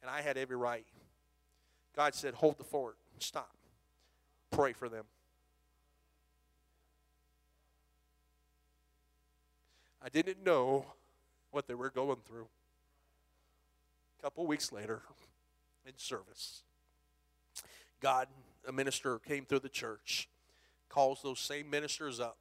And 0.00 0.10
I 0.10 0.20
had 0.20 0.36
every 0.36 0.56
right. 0.56 0.86
God 1.94 2.14
said, 2.14 2.34
Hold 2.34 2.58
the 2.58 2.64
fort, 2.64 2.96
stop, 3.18 3.54
pray 4.50 4.72
for 4.72 4.88
them. 4.88 5.04
I 10.04 10.08
didn't 10.08 10.44
know 10.44 10.86
what 11.52 11.68
they 11.68 11.74
were 11.74 11.90
going 11.90 12.18
through. 12.26 12.48
Couple 14.22 14.46
weeks 14.46 14.70
later, 14.70 15.02
in 15.84 15.94
service, 15.96 16.62
God, 18.00 18.28
a 18.68 18.70
minister 18.70 19.18
came 19.18 19.44
through 19.44 19.58
the 19.58 19.68
church, 19.68 20.28
calls 20.88 21.22
those 21.22 21.40
same 21.40 21.68
ministers 21.68 22.20
up 22.20 22.36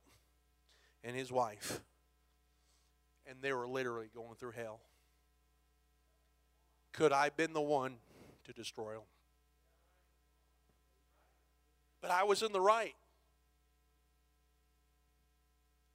and 1.03 1.15
his 1.15 1.31
wife, 1.31 1.81
and 3.27 3.37
they 3.41 3.51
were 3.51 3.67
literally 3.67 4.11
going 4.13 4.35
through 4.35 4.51
hell. 4.51 4.79
Could 6.93 7.11
I 7.11 7.23
have 7.23 7.37
been 7.37 7.53
the 7.53 7.61
one 7.61 7.95
to 8.45 8.53
destroy 8.53 8.93
them? 8.93 9.01
But 11.99 12.11
I 12.11 12.25
was 12.25 12.43
in 12.43 12.51
the 12.51 12.61
right. 12.61 12.93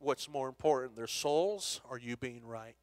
What's 0.00 0.28
more 0.28 0.48
important, 0.48 0.96
their 0.96 1.06
souls 1.06 1.80
or 1.88 1.96
you 1.96 2.16
being 2.16 2.44
right? 2.44 2.74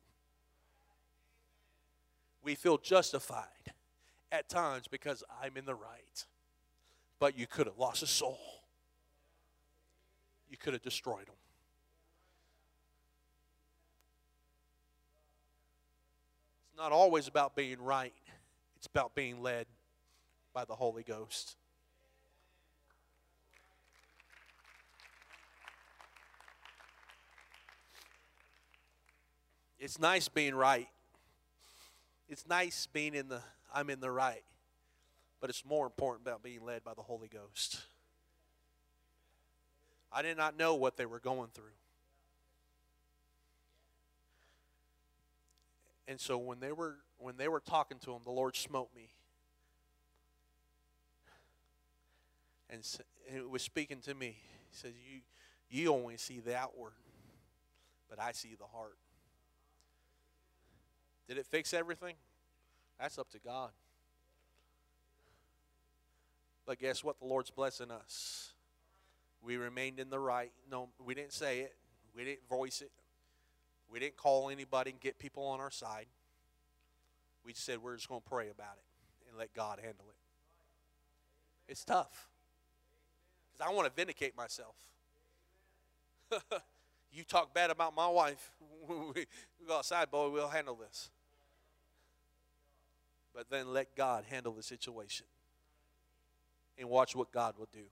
We 2.43 2.55
feel 2.55 2.77
justified 2.77 3.73
at 4.31 4.49
times 4.49 4.87
because 4.89 5.23
I'm 5.41 5.55
in 5.55 5.65
the 5.65 5.75
right. 5.75 6.25
But 7.19 7.37
you 7.37 7.47
could 7.47 7.67
have 7.67 7.77
lost 7.77 8.03
a 8.03 8.07
soul, 8.07 8.39
you 10.49 10.57
could 10.57 10.73
have 10.73 10.81
destroyed 10.81 11.27
them. 11.27 11.35
It's 16.69 16.77
not 16.77 16.91
always 16.91 17.27
about 17.27 17.55
being 17.55 17.81
right, 17.81 18.13
it's 18.75 18.87
about 18.87 19.15
being 19.15 19.41
led 19.41 19.67
by 20.53 20.65
the 20.65 20.75
Holy 20.75 21.03
Ghost. 21.03 21.55
It's 29.79 29.99
nice 29.99 30.29
being 30.29 30.55
right. 30.55 30.87
It's 32.29 32.47
nice 32.47 32.87
being 32.87 33.13
in 33.13 33.27
the 33.27 33.41
I'm 33.73 33.89
in 33.89 33.99
the 33.99 34.11
right. 34.11 34.43
But 35.41 35.49
it's 35.49 35.65
more 35.65 35.85
important 35.85 36.25
about 36.25 36.41
being 36.41 36.63
led 36.63 36.83
by 36.83 36.93
the 36.93 37.01
Holy 37.01 37.27
Ghost. 37.27 37.81
I 40.11 40.21
did 40.21 40.37
not 40.37 40.57
know 40.57 40.75
what 40.75 40.95
they 40.95 41.05
were 41.05 41.19
going 41.19 41.49
through. 41.53 41.65
And 46.07 46.19
so 46.19 46.37
when 46.37 46.59
they 46.59 46.71
were 46.71 46.97
when 47.17 47.37
they 47.37 47.47
were 47.47 47.59
talking 47.59 47.97
to 47.99 48.11
him, 48.11 48.21
the 48.23 48.31
Lord 48.31 48.55
smote 48.55 48.89
me. 48.95 49.09
And, 52.69 52.81
and 53.29 53.37
it 53.37 53.49
was 53.49 53.61
speaking 53.61 53.99
to 54.01 54.13
me. 54.13 54.37
He 54.69 54.75
says, 54.77 54.93
"You 55.11 55.21
you 55.69 55.93
only 55.93 56.17
see 56.17 56.39
the 56.39 56.55
outward, 56.55 56.93
but 58.09 58.19
I 58.19 58.31
see 58.31 58.55
the 58.57 58.65
heart." 58.65 58.97
Did 61.27 61.37
it 61.37 61.45
fix 61.45 61.73
everything? 61.73 62.15
That's 62.99 63.17
up 63.17 63.29
to 63.31 63.39
God. 63.39 63.71
But 66.65 66.79
guess 66.79 67.03
what? 67.03 67.19
The 67.19 67.25
Lord's 67.25 67.49
blessing 67.49 67.91
us. 67.91 68.53
We 69.41 69.57
remained 69.57 69.99
in 69.99 70.09
the 70.09 70.19
right. 70.19 70.51
No, 70.71 70.89
we 71.03 71.13
didn't 71.13 71.33
say 71.33 71.59
it. 71.59 71.75
We 72.15 72.23
didn't 72.23 72.47
voice 72.47 72.81
it. 72.81 72.91
We 73.91 73.99
didn't 73.99 74.17
call 74.17 74.49
anybody 74.49 74.91
and 74.91 74.99
get 74.99 75.19
people 75.19 75.45
on 75.45 75.59
our 75.59 75.71
side. 75.71 76.07
We 77.45 77.51
just 77.53 77.65
said 77.65 77.79
we're 77.79 77.95
just 77.95 78.07
going 78.07 78.21
to 78.21 78.29
pray 78.29 78.49
about 78.49 78.77
it 78.77 79.29
and 79.29 79.37
let 79.37 79.53
God 79.53 79.79
handle 79.83 80.05
it. 80.09 81.71
It's 81.71 81.83
tough. 81.83 82.29
Because 83.51 83.69
I 83.69 83.73
want 83.73 83.87
to 83.87 83.93
vindicate 83.93 84.35
myself. 84.37 84.75
you 87.13 87.23
talk 87.23 87.53
bad 87.53 87.69
about 87.69 87.95
my 87.95 88.07
wife. 88.07 88.51
we 88.89 89.25
go 89.67 89.77
outside, 89.77 90.09
boy, 90.09 90.29
we'll 90.29 90.49
handle 90.49 90.75
this. 90.75 91.09
But 93.33 93.49
then 93.49 93.71
let 93.71 93.95
God 93.95 94.25
handle 94.29 94.53
the 94.53 94.63
situation 94.63 95.25
and 96.77 96.89
watch 96.89 97.15
what 97.15 97.31
God 97.31 97.55
will 97.57 97.69
do. 97.71 97.85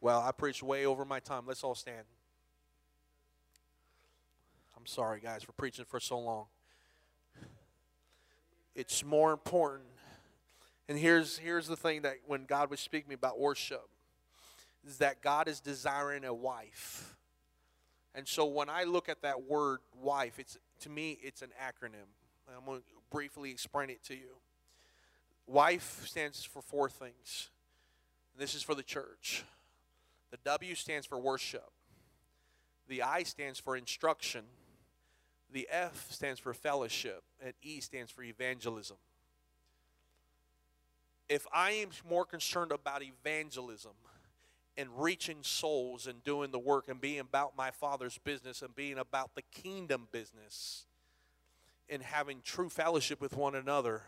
Well, 0.00 0.20
I 0.20 0.30
preached 0.32 0.62
way 0.62 0.86
over 0.86 1.04
my 1.04 1.20
time. 1.20 1.44
Let's 1.46 1.64
all 1.64 1.74
stand. 1.74 2.04
I'm 4.76 4.86
sorry, 4.86 5.20
guys, 5.20 5.42
for 5.42 5.52
preaching 5.52 5.84
for 5.84 5.98
so 5.98 6.18
long. 6.18 6.46
It's 8.74 9.02
more 9.02 9.32
important. 9.32 9.88
And 10.88 10.98
here's 10.98 11.38
here's 11.38 11.66
the 11.66 11.76
thing 11.76 12.02
that 12.02 12.16
when 12.26 12.44
God 12.44 12.70
was 12.70 12.80
speaking 12.80 13.12
about 13.12 13.38
worship, 13.38 13.88
is 14.86 14.98
that 14.98 15.20
God 15.20 15.48
is 15.48 15.60
desiring 15.60 16.24
a 16.24 16.32
wife. 16.32 17.16
And 18.14 18.26
so 18.26 18.46
when 18.46 18.70
I 18.70 18.84
look 18.84 19.08
at 19.08 19.22
that 19.22 19.42
word 19.42 19.80
wife, 20.00 20.38
it's 20.38 20.56
to 20.80 20.88
me 20.88 21.18
it's 21.22 21.42
an 21.42 21.50
acronym. 21.62 22.08
I'm 22.48 22.64
going 22.64 22.80
to 22.80 22.84
briefly 23.10 23.50
explain 23.50 23.90
it 23.90 24.02
to 24.04 24.14
you. 24.14 24.36
Wife 25.46 26.06
stands 26.06 26.44
for 26.44 26.62
four 26.62 26.88
things. 26.88 27.50
This 28.38 28.54
is 28.54 28.62
for 28.62 28.74
the 28.74 28.82
church. 28.82 29.44
The 30.30 30.38
W 30.44 30.74
stands 30.74 31.06
for 31.06 31.18
worship. 31.18 31.70
The 32.88 33.02
I 33.02 33.22
stands 33.24 33.58
for 33.58 33.76
instruction. 33.76 34.44
The 35.52 35.68
F 35.70 36.10
stands 36.10 36.40
for 36.40 36.54
fellowship. 36.54 37.22
And 37.42 37.54
E 37.62 37.80
stands 37.80 38.10
for 38.10 38.22
evangelism. 38.22 38.96
If 41.28 41.46
I 41.52 41.72
am 41.72 41.90
more 42.08 42.24
concerned 42.24 42.72
about 42.72 43.02
evangelism 43.02 43.92
and 44.76 44.88
reaching 44.96 45.38
souls 45.42 46.06
and 46.06 46.22
doing 46.22 46.50
the 46.50 46.58
work 46.58 46.88
and 46.88 47.00
being 47.00 47.20
about 47.20 47.56
my 47.56 47.70
Father's 47.70 48.18
business 48.18 48.62
and 48.62 48.74
being 48.76 48.98
about 48.98 49.34
the 49.34 49.42
kingdom 49.42 50.08
business 50.12 50.86
and 51.88 52.02
having 52.02 52.40
true 52.42 52.68
fellowship 52.68 53.20
with 53.20 53.36
one 53.36 53.54
another, 53.54 54.02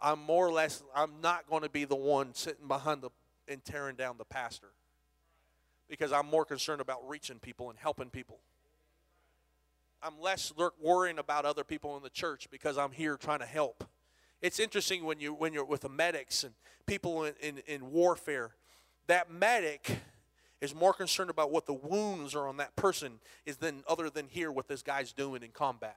I'm 0.00 0.20
more 0.20 0.46
or 0.46 0.52
less, 0.52 0.82
I'm 0.94 1.20
not 1.22 1.48
going 1.48 1.62
to 1.62 1.70
be 1.70 1.84
the 1.84 1.96
one 1.96 2.34
sitting 2.34 2.68
behind 2.68 3.02
the 3.02 3.10
and 3.48 3.64
tearing 3.64 3.96
down 3.96 4.16
the 4.18 4.24
pastor 4.24 4.68
because 5.88 6.12
I'm 6.12 6.26
more 6.26 6.44
concerned 6.44 6.80
about 6.80 7.06
reaching 7.08 7.38
people 7.38 7.70
and 7.70 7.78
helping 7.78 8.10
people. 8.10 8.38
I'm 10.02 10.20
less 10.20 10.52
worrying 10.80 11.18
about 11.18 11.44
other 11.44 11.64
people 11.64 11.96
in 11.96 12.02
the 12.02 12.10
church 12.10 12.48
because 12.50 12.78
I'm 12.78 12.92
here 12.92 13.16
trying 13.16 13.38
to 13.38 13.46
help. 13.46 13.84
It's 14.42 14.58
interesting 14.58 15.04
when 15.04 15.20
you 15.20 15.32
when 15.32 15.52
you're 15.52 15.64
with 15.64 15.82
the 15.82 15.88
medics 15.88 16.44
and 16.44 16.52
people 16.86 17.24
in, 17.24 17.34
in, 17.40 17.58
in 17.66 17.92
warfare. 17.92 18.50
That 19.06 19.30
medic 19.30 20.00
is 20.60 20.74
more 20.74 20.92
concerned 20.92 21.30
about 21.30 21.50
what 21.50 21.66
the 21.66 21.72
wounds 21.72 22.34
are 22.34 22.46
on 22.46 22.56
that 22.58 22.76
person 22.76 23.20
is 23.46 23.56
than 23.56 23.82
other 23.88 24.10
than 24.10 24.28
hear 24.28 24.50
what 24.50 24.68
this 24.68 24.82
guy's 24.82 25.12
doing 25.12 25.42
in 25.42 25.50
combat. 25.50 25.96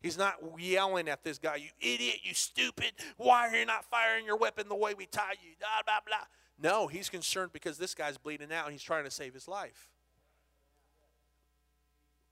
He's 0.00 0.18
not 0.18 0.34
yelling 0.58 1.08
at 1.08 1.24
this 1.24 1.38
guy, 1.38 1.56
you 1.56 1.70
idiot, 1.80 2.18
you 2.22 2.34
stupid, 2.34 2.92
why 3.16 3.48
are 3.48 3.56
you 3.56 3.64
not 3.64 3.86
firing 3.86 4.26
your 4.26 4.36
weapon 4.36 4.68
the 4.68 4.74
way 4.74 4.92
we 4.92 5.06
taught 5.06 5.36
you? 5.42 5.52
Blah, 5.58 5.82
blah, 5.86 6.00
blah. 6.06 6.26
No, 6.58 6.88
he's 6.88 7.08
concerned 7.08 7.52
because 7.54 7.78
this 7.78 7.94
guy's 7.94 8.18
bleeding 8.18 8.52
out 8.52 8.66
and 8.66 8.72
he's 8.72 8.82
trying 8.82 9.04
to 9.04 9.10
save 9.10 9.32
his 9.32 9.48
life. 9.48 9.88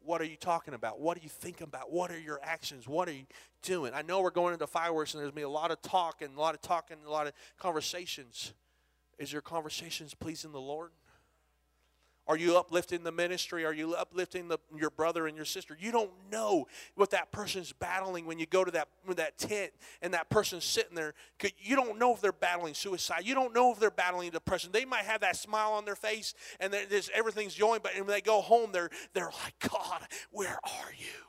What 0.05 0.21
are 0.21 0.25
you 0.27 0.37
talking 0.37 0.75
about? 0.75 1.01
What 1.01 1.17
are 1.17 1.21
you 1.21 1.29
thinking 1.29 1.67
about? 1.67 1.93
What 1.93 2.11
are 2.11 2.19
your 2.19 2.41
actions? 2.43 2.89
What 2.89 3.09
are 3.09 3.13
you 3.13 3.27
doing? 3.63 3.93
I 3.95 4.03
know 4.03 4.21
we're 4.21 4.31
going 4.31 4.53
into 4.53 4.67
fireworks 4.67 5.15
and 5.15 5.21
there's 5.21 5.31
going 5.31 5.35
to 5.35 5.41
be 5.41 5.43
a 5.43 5.49
lot 5.49 5.71
of 5.71 5.81
talk 5.83 6.23
and 6.23 6.37
a 6.37 6.41
lot 6.41 6.55
of 6.55 6.61
talking, 6.61 6.99
and 6.99 7.07
a 7.07 7.11
lot 7.11 7.27
of 7.27 7.33
conversations. 7.59 8.53
Is 9.19 9.33
your 9.33 9.43
conversations 9.43 10.15
pleasing 10.15 10.53
the 10.53 10.61
Lord? 10.61 10.91
Are 12.29 12.37
you 12.37 12.57
uplifting 12.57 13.03
the 13.03 13.11
ministry? 13.11 13.65
Are 13.65 13.73
you 13.73 13.95
uplifting 13.95 14.47
the, 14.47 14.59
your 14.77 14.91
brother 14.91 15.27
and 15.27 15.37
your 15.37 15.45
sister? 15.45 15.77
You 15.79 15.91
don't 15.91 16.11
know 16.31 16.69
what 16.95 17.11
that 17.11 17.33
person's 17.33 17.73
battling 17.73 18.27
when 18.27 18.39
you 18.39 18.47
go 18.47 18.65
to 18.65 18.71
that, 18.71 18.89
that 19.17 19.39
tent 19.39 19.73
and 20.01 20.15
that 20.15 20.31
person's 20.31 20.65
sitting 20.65 20.95
there. 20.95 21.15
You 21.59 21.75
don't 21.75 21.99
know 21.99 22.15
if 22.15 22.21
they're 22.21 22.31
battling 22.31 22.75
suicide. 22.75 23.23
You 23.25 23.35
don't 23.35 23.53
know 23.53 23.73
if 23.73 23.81
they're 23.81 23.91
battling 23.91 24.31
depression. 24.31 24.71
They 24.73 24.85
might 24.85 25.05
have 25.05 25.23
that 25.23 25.37
smile 25.37 25.73
on 25.73 25.85
their 25.85 25.97
face 25.97 26.35
and 26.61 26.73
there's, 26.73 27.11
everything's 27.13 27.59
going, 27.59 27.81
but 27.83 27.93
when 27.97 28.07
they 28.07 28.21
go 28.21 28.41
home, 28.41 28.71
they're, 28.71 28.91
they're 29.15 29.33
like, 29.43 29.71
God, 29.71 30.03
where 30.31 30.59
are 30.63 30.93
you? 30.97 31.27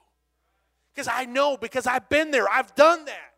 Because 0.93 1.07
I 1.11 1.25
know, 1.25 1.57
because 1.57 1.87
I've 1.87 2.07
been 2.07 2.29
there, 2.29 2.47
I've 2.47 2.75
done 2.75 3.05
that. 3.05 3.33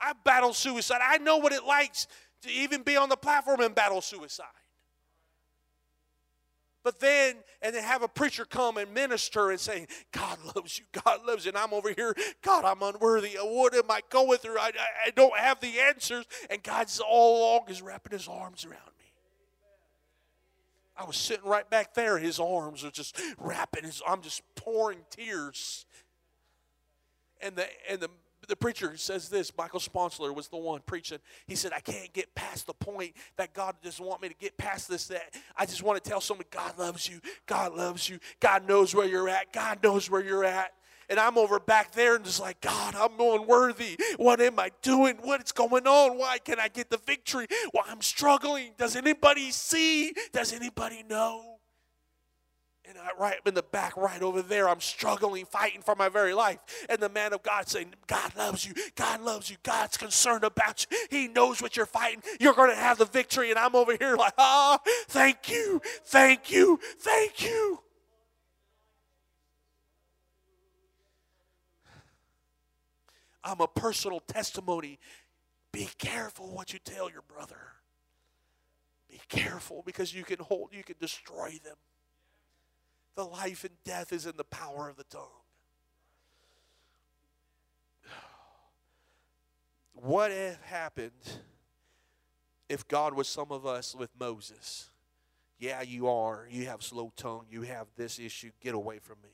I've 0.00 0.22
battled 0.22 0.54
suicide. 0.54 1.00
I 1.02 1.18
know 1.18 1.38
what 1.38 1.52
it 1.52 1.64
likes 1.64 2.06
to 2.42 2.50
even 2.50 2.82
be 2.82 2.96
on 2.96 3.08
the 3.08 3.16
platform 3.16 3.60
and 3.60 3.74
battle 3.74 4.00
suicide. 4.00 4.46
But 6.88 7.00
then, 7.00 7.34
and 7.60 7.74
then 7.74 7.84
have 7.84 8.02
a 8.02 8.08
preacher 8.08 8.46
come 8.46 8.78
and 8.78 8.94
minister 8.94 9.50
and 9.50 9.60
say, 9.60 9.86
God 10.10 10.38
loves 10.56 10.78
you, 10.78 10.86
God 11.04 11.20
loves 11.26 11.44
you. 11.44 11.50
And 11.50 11.58
I'm 11.58 11.74
over 11.74 11.92
here, 11.92 12.16
God, 12.40 12.64
I'm 12.64 12.80
unworthy. 12.80 13.36
What 13.38 13.74
am 13.74 13.90
I 13.90 14.00
going 14.08 14.38
through? 14.38 14.56
I, 14.56 14.68
I, 14.68 15.08
I 15.08 15.10
don't 15.14 15.36
have 15.36 15.60
the 15.60 15.80
answers. 15.80 16.24
And 16.48 16.62
God's 16.62 16.98
all 16.98 17.42
along 17.42 17.64
is 17.68 17.82
wrapping 17.82 18.12
his 18.12 18.26
arms 18.26 18.64
around 18.64 18.80
me. 18.98 19.12
I 20.96 21.04
was 21.04 21.18
sitting 21.18 21.44
right 21.44 21.68
back 21.68 21.92
there. 21.92 22.16
His 22.16 22.40
arms 22.40 22.82
are 22.86 22.90
just 22.90 23.20
wrapping 23.36 23.84
his, 23.84 24.00
I'm 24.08 24.22
just 24.22 24.40
pouring 24.54 25.00
tears. 25.10 25.84
And 27.42 27.54
the, 27.54 27.66
and 27.90 28.00
the 28.00 28.08
the 28.48 28.56
preacher 28.56 28.96
says 28.96 29.28
this 29.28 29.52
michael 29.56 29.80
sponsler 29.80 30.32
was 30.32 30.48
the 30.48 30.56
one 30.56 30.80
preaching 30.86 31.18
he 31.46 31.54
said 31.54 31.72
i 31.74 31.80
can't 31.80 32.12
get 32.12 32.34
past 32.34 32.66
the 32.66 32.74
point 32.74 33.14
that 33.36 33.52
god 33.54 33.74
doesn't 33.82 34.04
want 34.04 34.20
me 34.22 34.28
to 34.28 34.34
get 34.34 34.56
past 34.56 34.88
this 34.88 35.06
that 35.06 35.34
i 35.56 35.64
just 35.64 35.82
want 35.82 36.02
to 36.02 36.10
tell 36.10 36.20
someone 36.20 36.46
god 36.50 36.78
loves 36.78 37.08
you 37.08 37.20
god 37.46 37.74
loves 37.74 38.08
you 38.08 38.18
god 38.40 38.66
knows 38.66 38.94
where 38.94 39.06
you're 39.06 39.28
at 39.28 39.52
god 39.52 39.82
knows 39.82 40.10
where 40.10 40.22
you're 40.22 40.44
at 40.44 40.72
and 41.10 41.18
I'm 41.18 41.38
over 41.38 41.58
back 41.58 41.92
there 41.92 42.16
and 42.16 42.24
just 42.24 42.40
like, 42.40 42.60
God, 42.60 42.94
I'm 42.94 43.18
unworthy. 43.18 43.98
What 44.18 44.40
am 44.40 44.58
I 44.58 44.70
doing? 44.82 45.16
What's 45.22 45.52
going 45.52 45.86
on? 45.86 46.18
Why 46.18 46.38
can't 46.38 46.60
I 46.60 46.68
get 46.68 46.90
the 46.90 46.98
victory? 46.98 47.46
Why 47.72 47.84
I'm 47.88 48.02
struggling? 48.02 48.72
Does 48.76 48.94
anybody 48.94 49.50
see? 49.50 50.12
Does 50.32 50.52
anybody 50.52 51.04
know? 51.08 51.57
And 52.88 52.96
I, 52.96 53.10
right 53.20 53.36
in 53.44 53.52
the 53.52 53.62
back, 53.62 53.98
right 53.98 54.22
over 54.22 54.40
there, 54.40 54.66
I'm 54.66 54.80
struggling, 54.80 55.44
fighting 55.44 55.82
for 55.82 55.94
my 55.94 56.08
very 56.08 56.32
life. 56.32 56.60
And 56.88 56.98
the 57.00 57.10
man 57.10 57.34
of 57.34 57.42
God 57.42 57.68
saying, 57.68 57.92
God 58.06 58.34
loves 58.34 58.64
you. 58.66 58.72
God 58.94 59.20
loves 59.20 59.50
you. 59.50 59.56
God's 59.62 59.98
concerned 59.98 60.42
about 60.42 60.86
you. 60.90 60.96
He 61.10 61.28
knows 61.28 61.60
what 61.60 61.76
you're 61.76 61.84
fighting. 61.84 62.22
You're 62.40 62.54
going 62.54 62.70
to 62.70 62.76
have 62.76 62.96
the 62.96 63.04
victory. 63.04 63.50
And 63.50 63.58
I'm 63.58 63.74
over 63.74 63.94
here 63.94 64.16
like, 64.16 64.32
ah, 64.38 64.80
thank 65.08 65.50
you, 65.50 65.82
thank 66.04 66.50
you, 66.50 66.80
thank 66.98 67.44
you. 67.44 67.80
I'm 73.44 73.60
a 73.60 73.68
personal 73.68 74.20
testimony. 74.20 74.98
Be 75.72 75.88
careful 75.98 76.54
what 76.54 76.72
you 76.72 76.78
tell 76.78 77.10
your 77.10 77.22
brother. 77.22 77.60
Be 79.10 79.20
careful 79.28 79.82
because 79.84 80.14
you 80.14 80.24
can 80.24 80.38
hold, 80.38 80.70
you 80.72 80.82
can 80.82 80.96
destroy 80.98 81.58
them. 81.62 81.76
The 83.18 83.24
life 83.24 83.64
and 83.64 83.74
death 83.84 84.12
is 84.12 84.26
in 84.26 84.36
the 84.36 84.44
power 84.44 84.88
of 84.88 84.96
the 84.96 85.02
tongue. 85.02 85.24
What 89.92 90.30
if 90.30 90.62
happened 90.62 91.10
if 92.68 92.86
God 92.86 93.14
was 93.14 93.26
some 93.26 93.50
of 93.50 93.66
us 93.66 93.92
with 93.92 94.10
Moses? 94.20 94.90
Yeah, 95.58 95.82
you 95.82 96.06
are. 96.06 96.46
You 96.48 96.66
have 96.66 96.80
slow 96.80 97.12
tongue. 97.16 97.46
You 97.50 97.62
have 97.62 97.88
this 97.96 98.20
issue. 98.20 98.52
Get 98.60 98.76
away 98.76 99.00
from 99.00 99.16
me. 99.20 99.30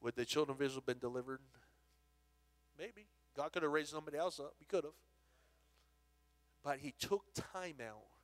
Would 0.00 0.16
the 0.16 0.24
children 0.24 0.56
of 0.56 0.62
Israel 0.62 0.82
been 0.86 0.98
delivered? 0.98 1.40
Maybe. 2.78 3.04
God 3.36 3.52
could 3.52 3.64
have 3.64 3.72
raised 3.72 3.90
somebody 3.90 4.16
else 4.16 4.40
up. 4.40 4.54
He 4.58 4.64
could 4.64 4.84
have. 4.84 4.94
But 6.64 6.78
he 6.78 6.94
took 6.98 7.24
time 7.34 7.76
out 7.86 8.17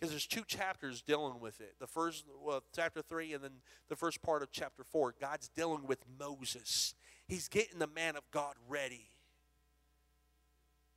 because 0.00 0.12
there's 0.12 0.26
two 0.26 0.44
chapters 0.46 1.02
dealing 1.02 1.40
with 1.40 1.60
it. 1.60 1.74
The 1.78 1.86
first, 1.86 2.24
well, 2.42 2.62
chapter 2.74 3.02
three, 3.02 3.34
and 3.34 3.44
then 3.44 3.50
the 3.90 3.96
first 3.96 4.22
part 4.22 4.42
of 4.42 4.50
chapter 4.50 4.82
four. 4.82 5.14
God's 5.20 5.48
dealing 5.48 5.86
with 5.86 5.98
Moses. 6.18 6.94
He's 7.28 7.48
getting 7.48 7.78
the 7.78 7.86
man 7.86 8.16
of 8.16 8.22
God 8.30 8.54
ready. 8.68 9.08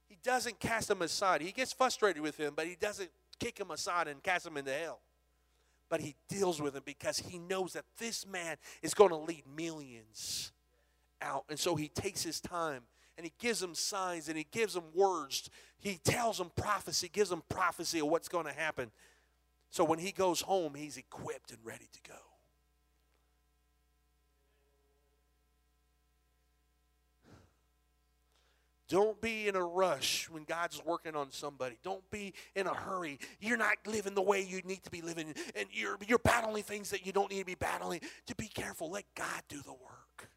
He 0.07 0.17
doesn't 0.23 0.59
cast 0.59 0.89
him 0.89 1.01
aside. 1.01 1.41
He 1.41 1.51
gets 1.51 1.73
frustrated 1.73 2.21
with 2.21 2.37
him, 2.37 2.53
but 2.55 2.65
he 2.65 2.75
doesn't 2.79 3.09
kick 3.39 3.59
him 3.59 3.71
aside 3.71 4.07
and 4.07 4.23
cast 4.23 4.47
him 4.47 4.55
into 4.55 4.71
hell. 4.71 5.01
But 5.89 5.99
he 5.99 6.15
deals 6.29 6.61
with 6.61 6.75
him 6.75 6.83
because 6.85 7.19
he 7.19 7.37
knows 7.37 7.73
that 7.73 7.85
this 7.97 8.25
man 8.25 8.55
is 8.81 8.93
going 8.93 9.09
to 9.09 9.17
lead 9.17 9.43
millions 9.53 10.53
out. 11.21 11.45
And 11.49 11.59
so 11.59 11.75
he 11.75 11.89
takes 11.89 12.23
his 12.23 12.39
time 12.39 12.83
and 13.17 13.25
he 13.25 13.33
gives 13.39 13.59
them 13.59 13.75
signs 13.75 14.27
and 14.27 14.37
he 14.37 14.47
gives 14.51 14.73
them 14.73 14.85
words. 14.93 15.49
He 15.79 15.99
tells 16.03 16.37
them 16.37 16.51
prophecy, 16.55 17.09
gives 17.11 17.29
them 17.29 17.43
prophecy 17.49 17.99
of 17.99 18.07
what's 18.07 18.27
going 18.27 18.45
to 18.45 18.53
happen. 18.53 18.91
So 19.69 19.83
when 19.83 19.99
he 19.99 20.11
goes 20.11 20.41
home, 20.41 20.75
he's 20.75 20.97
equipped 20.97 21.51
and 21.51 21.59
ready 21.63 21.89
to 21.91 22.09
go. 22.09 22.19
Don't 28.93 29.19
be 29.19 29.47
in 29.47 29.55
a 29.55 29.63
rush 29.63 30.29
when 30.29 30.43
God's 30.43 30.79
working 30.85 31.15
on 31.15 31.31
somebody. 31.31 31.79
Don't 31.81 32.07
be 32.11 32.35
in 32.55 32.67
a 32.67 32.73
hurry. 32.75 33.17
You're 33.39 33.57
not 33.57 33.77
living 33.87 34.13
the 34.13 34.21
way 34.21 34.41
you 34.43 34.61
need 34.65 34.83
to 34.83 34.91
be 34.91 35.01
living, 35.01 35.33
and 35.55 35.67
you're, 35.71 35.97
you're 36.07 36.19
battling 36.19 36.61
things 36.61 36.91
that 36.91 37.03
you 37.03 37.11
don't 37.11 37.31
need 37.31 37.39
to 37.39 37.45
be 37.45 37.55
battling. 37.55 38.01
To 38.27 38.35
be 38.35 38.47
careful, 38.47 38.91
let 38.91 39.05
God 39.15 39.41
do 39.49 39.61
the 39.63 39.73
work. 39.73 40.29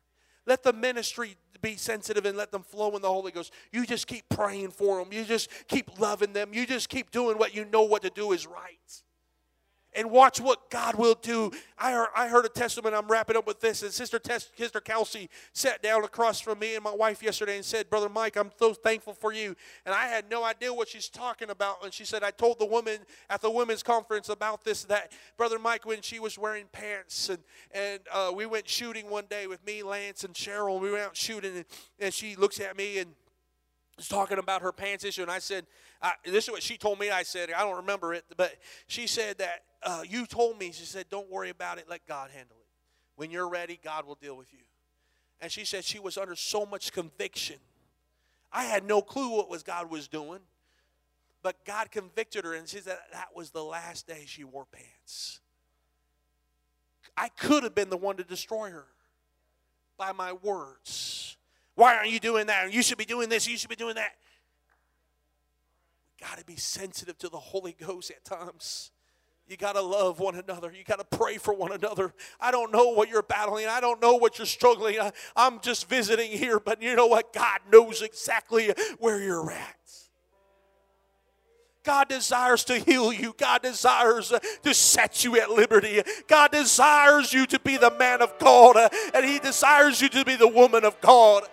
Let 0.46 0.62
the 0.62 0.72
ministry 0.72 1.36
be 1.60 1.76
sensitive 1.76 2.24
and 2.26 2.36
let 2.36 2.52
them 2.52 2.62
flow 2.62 2.94
in 2.96 3.02
the 3.02 3.08
Holy 3.08 3.32
Ghost. 3.32 3.52
You 3.72 3.86
just 3.86 4.06
keep 4.06 4.28
praying 4.28 4.70
for 4.70 4.98
them. 4.98 5.12
You 5.12 5.24
just 5.24 5.50
keep 5.68 5.98
loving 5.98 6.32
them. 6.32 6.50
You 6.52 6.66
just 6.66 6.88
keep 6.88 7.10
doing 7.10 7.38
what 7.38 7.54
you 7.54 7.64
know 7.64 7.82
what 7.82 8.02
to 8.02 8.10
do 8.10 8.32
is 8.32 8.46
right 8.46 9.02
and 9.96 10.10
watch 10.10 10.40
what 10.40 10.70
God 10.70 10.94
will 10.94 11.14
do. 11.14 11.50
I 11.78 11.92
heard, 11.92 12.08
I 12.14 12.28
heard 12.28 12.44
a 12.44 12.48
testimony. 12.48 12.94
I'm 12.94 13.08
wrapping 13.08 13.36
up 13.36 13.46
with 13.46 13.60
this. 13.60 13.82
And 13.82 13.92
Sister, 13.92 14.18
Tess, 14.18 14.50
Sister 14.56 14.80
Kelsey 14.80 15.28
sat 15.52 15.82
down 15.82 16.04
across 16.04 16.38
from 16.38 16.58
me 16.58 16.74
and 16.74 16.84
my 16.84 16.94
wife 16.94 17.22
yesterday 17.22 17.56
and 17.56 17.64
said, 17.64 17.88
Brother 17.88 18.08
Mike, 18.08 18.36
I'm 18.36 18.50
so 18.58 18.74
thankful 18.74 19.14
for 19.14 19.32
you. 19.32 19.56
And 19.84 19.94
I 19.94 20.06
had 20.06 20.30
no 20.30 20.44
idea 20.44 20.72
what 20.72 20.88
she's 20.88 21.08
talking 21.08 21.50
about. 21.50 21.82
And 21.82 21.92
she 21.92 22.04
said, 22.04 22.22
I 22.22 22.30
told 22.30 22.58
the 22.58 22.66
woman 22.66 22.98
at 23.30 23.40
the 23.40 23.50
women's 23.50 23.82
conference 23.82 24.28
about 24.28 24.64
this, 24.64 24.84
that 24.84 25.12
Brother 25.36 25.58
Mike, 25.58 25.86
when 25.86 26.02
she 26.02 26.20
was 26.20 26.38
wearing 26.38 26.66
pants, 26.72 27.30
and, 27.30 27.38
and 27.72 28.00
uh, 28.12 28.32
we 28.34 28.46
went 28.46 28.68
shooting 28.68 29.08
one 29.08 29.24
day 29.30 29.46
with 29.46 29.64
me, 29.66 29.82
Lance, 29.82 30.24
and 30.24 30.34
Cheryl. 30.34 30.80
We 30.80 30.90
went 30.90 31.04
out 31.04 31.16
shooting, 31.16 31.56
and, 31.56 31.64
and 31.98 32.12
she 32.12 32.36
looks 32.36 32.60
at 32.60 32.76
me 32.76 32.98
and 32.98 33.14
was 33.96 34.08
talking 34.08 34.38
about 34.38 34.62
her 34.62 34.72
pants 34.72 35.04
issue, 35.04 35.22
and 35.22 35.30
I 35.30 35.38
said, 35.38 35.66
I, 36.02 36.12
"This 36.24 36.44
is 36.44 36.50
what 36.50 36.62
she 36.62 36.76
told 36.76 36.98
me." 36.98 37.10
I 37.10 37.22
said, 37.22 37.50
"I 37.50 37.62
don't 37.62 37.76
remember 37.76 38.12
it, 38.12 38.24
but 38.36 38.56
she 38.86 39.06
said 39.06 39.38
that 39.38 39.62
uh, 39.86 40.02
you 40.06 40.26
told 40.26 40.58
me, 40.58 40.72
she 40.72 40.84
said, 40.84 41.06
don't 41.08 41.30
worry 41.30 41.48
about 41.48 41.78
it, 41.78 41.86
let 41.88 42.06
God 42.06 42.30
handle 42.30 42.56
it. 42.60 42.66
When 43.14 43.30
you're 43.30 43.48
ready, 43.48 43.78
God 43.82 44.04
will 44.04 44.16
deal 44.16 44.36
with 44.36 44.52
you. 44.52 44.58
And 45.40 45.50
she 45.50 45.64
said 45.64 45.84
she 45.84 46.00
was 46.00 46.18
under 46.18 46.34
so 46.34 46.66
much 46.66 46.92
conviction. 46.92 47.56
I 48.52 48.64
had 48.64 48.84
no 48.84 49.00
clue 49.00 49.36
what 49.36 49.48
was 49.48 49.62
God 49.62 49.90
was 49.90 50.08
doing, 50.08 50.40
but 51.42 51.64
God 51.64 51.90
convicted 51.90 52.44
her, 52.44 52.54
and 52.54 52.68
she 52.68 52.78
said 52.78 52.98
that 53.12 53.28
was 53.34 53.50
the 53.50 53.62
last 53.62 54.06
day 54.06 54.24
she 54.26 54.44
wore 54.44 54.66
pants. 54.70 55.40
I 57.16 57.28
could 57.28 57.62
have 57.62 57.74
been 57.74 57.88
the 57.88 57.96
one 57.96 58.16
to 58.16 58.24
destroy 58.24 58.70
her 58.70 58.86
by 59.96 60.12
my 60.12 60.32
words. 60.32 61.36
Why 61.74 61.96
aren't 61.96 62.10
you 62.10 62.20
doing 62.20 62.46
that? 62.48 62.72
You 62.72 62.82
should 62.82 62.98
be 62.98 63.04
doing 63.04 63.28
this. 63.28 63.46
You 63.46 63.56
should 63.56 63.70
be 63.70 63.76
doing 63.76 63.94
that. 63.94 64.16
We 66.20 66.26
got 66.26 66.38
to 66.38 66.44
be 66.44 66.56
sensitive 66.56 67.16
to 67.18 67.28
the 67.28 67.38
Holy 67.38 67.76
Ghost 67.78 68.10
at 68.10 68.24
times. 68.24 68.90
You 69.48 69.56
got 69.56 69.74
to 69.74 69.80
love 69.80 70.18
one 70.18 70.34
another. 70.34 70.72
You 70.72 70.82
got 70.82 70.98
to 70.98 71.16
pray 71.16 71.38
for 71.38 71.54
one 71.54 71.70
another. 71.70 72.12
I 72.40 72.50
don't 72.50 72.72
know 72.72 72.88
what 72.88 73.08
you're 73.08 73.22
battling. 73.22 73.66
I 73.66 73.80
don't 73.80 74.02
know 74.02 74.16
what 74.16 74.38
you're 74.38 74.46
struggling. 74.46 74.98
I, 74.98 75.12
I'm 75.36 75.60
just 75.60 75.88
visiting 75.88 76.32
here, 76.32 76.58
but 76.58 76.82
you 76.82 76.96
know 76.96 77.06
what? 77.06 77.32
God 77.32 77.60
knows 77.70 78.02
exactly 78.02 78.72
where 78.98 79.22
you're 79.22 79.52
at. 79.52 79.76
God 81.84 82.08
desires 82.08 82.64
to 82.64 82.80
heal 82.80 83.12
you. 83.12 83.32
God 83.38 83.62
desires 83.62 84.32
uh, 84.32 84.40
to 84.64 84.74
set 84.74 85.22
you 85.22 85.40
at 85.40 85.50
liberty. 85.50 86.02
God 86.26 86.50
desires 86.50 87.32
you 87.32 87.46
to 87.46 87.60
be 87.60 87.76
the 87.76 87.92
man 87.92 88.20
of 88.22 88.36
God, 88.40 88.76
uh, 88.76 88.88
and 89.14 89.24
He 89.24 89.38
desires 89.38 90.02
you 90.02 90.08
to 90.08 90.24
be 90.24 90.34
the 90.34 90.48
woman 90.48 90.84
of 90.84 91.00
God. 91.00 91.44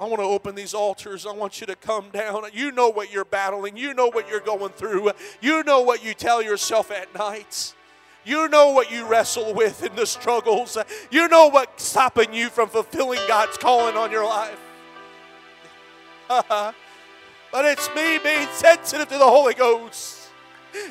I 0.00 0.04
want 0.04 0.20
to 0.20 0.24
open 0.24 0.54
these 0.54 0.72
altars. 0.72 1.26
I 1.26 1.32
want 1.32 1.60
you 1.60 1.66
to 1.66 1.76
come 1.76 2.08
down. 2.10 2.44
You 2.54 2.72
know 2.72 2.88
what 2.88 3.12
you're 3.12 3.26
battling. 3.26 3.76
You 3.76 3.92
know 3.92 4.06
what 4.06 4.30
you're 4.30 4.40
going 4.40 4.72
through. 4.72 5.10
You 5.42 5.62
know 5.62 5.82
what 5.82 6.02
you 6.02 6.14
tell 6.14 6.40
yourself 6.40 6.90
at 6.90 7.14
night. 7.14 7.74
You 8.24 8.48
know 8.48 8.70
what 8.70 8.90
you 8.90 9.06
wrestle 9.06 9.52
with 9.52 9.84
in 9.84 9.94
the 9.96 10.06
struggles. 10.06 10.78
You 11.10 11.28
know 11.28 11.48
what's 11.48 11.84
stopping 11.84 12.32
you 12.32 12.48
from 12.48 12.70
fulfilling 12.70 13.20
God's 13.28 13.58
calling 13.58 13.96
on 13.96 14.10
your 14.10 14.24
life. 14.24 14.58
but 16.28 16.74
it's 17.66 17.88
me 17.94 18.18
being 18.18 18.48
sensitive 18.52 19.08
to 19.08 19.18
the 19.18 19.24
Holy 19.24 19.52
Ghost. 19.52 20.19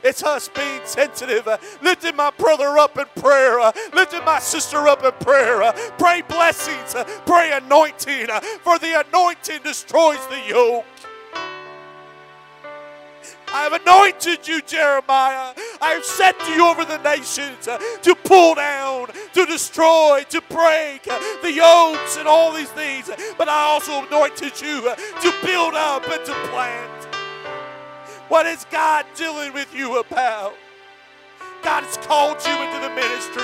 It's 0.03 0.23
us 0.23 0.49
being 0.49 0.81
sensitive, 0.85 1.47
lifting 1.81 2.15
my 2.15 2.31
brother 2.31 2.77
up 2.77 2.97
in 2.97 3.05
prayer, 3.21 3.71
lifting 3.93 4.23
my 4.25 4.39
sister 4.39 4.87
up 4.87 5.03
in 5.03 5.11
prayer. 5.23 5.71
Pray 5.97 6.21
blessings, 6.21 6.95
pray 7.25 7.51
anointing, 7.53 8.27
for 8.61 8.79
the 8.79 9.03
anointing 9.07 9.61
destroys 9.63 10.25
the 10.27 10.41
yoke. 10.47 10.85
I 13.51 13.63
have 13.63 13.73
anointed 13.73 14.47
you, 14.47 14.61
Jeremiah. 14.61 15.53
I 15.81 15.93
have 15.93 16.05
set 16.05 16.35
you 16.49 16.65
over 16.65 16.85
the 16.85 16.99
nations 16.99 17.67
to 18.03 18.15
pull 18.23 18.55
down, 18.55 19.07
to 19.33 19.45
destroy, 19.45 20.23
to 20.29 20.41
break 20.49 21.03
the 21.41 21.51
yokes 21.51 22.17
and 22.17 22.27
all 22.27 22.53
these 22.53 22.69
things. 22.69 23.09
But 23.37 23.49
I 23.49 23.61
also 23.61 24.05
anointed 24.05 24.61
you 24.61 24.81
to 24.81 25.33
build 25.43 25.73
up 25.73 26.07
and 26.07 26.25
to 26.25 26.33
plant. 26.49 27.08
What 28.29 28.45
is 28.45 28.65
God 28.71 29.05
dealing 29.15 29.53
with 29.53 29.73
you 29.75 29.99
about? 29.99 30.53
God 31.63 31.83
has 31.83 31.97
called 31.97 32.37
you 32.45 32.53
into 32.61 32.79
the 32.79 32.93
ministry. 32.93 33.43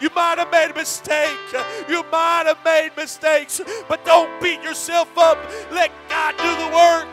You 0.00 0.08
might 0.14 0.38
have 0.38 0.50
made 0.50 0.70
a 0.70 0.74
mistake. 0.74 1.36
You 1.88 2.04
might 2.10 2.44
have 2.46 2.64
made 2.64 2.92
mistakes, 2.96 3.60
but 3.88 4.04
don't 4.04 4.40
beat 4.40 4.62
yourself 4.62 5.08
up. 5.18 5.36
Let 5.72 5.90
God 6.08 6.36
do 6.38 6.56
the 6.64 6.74
work. 6.74 7.08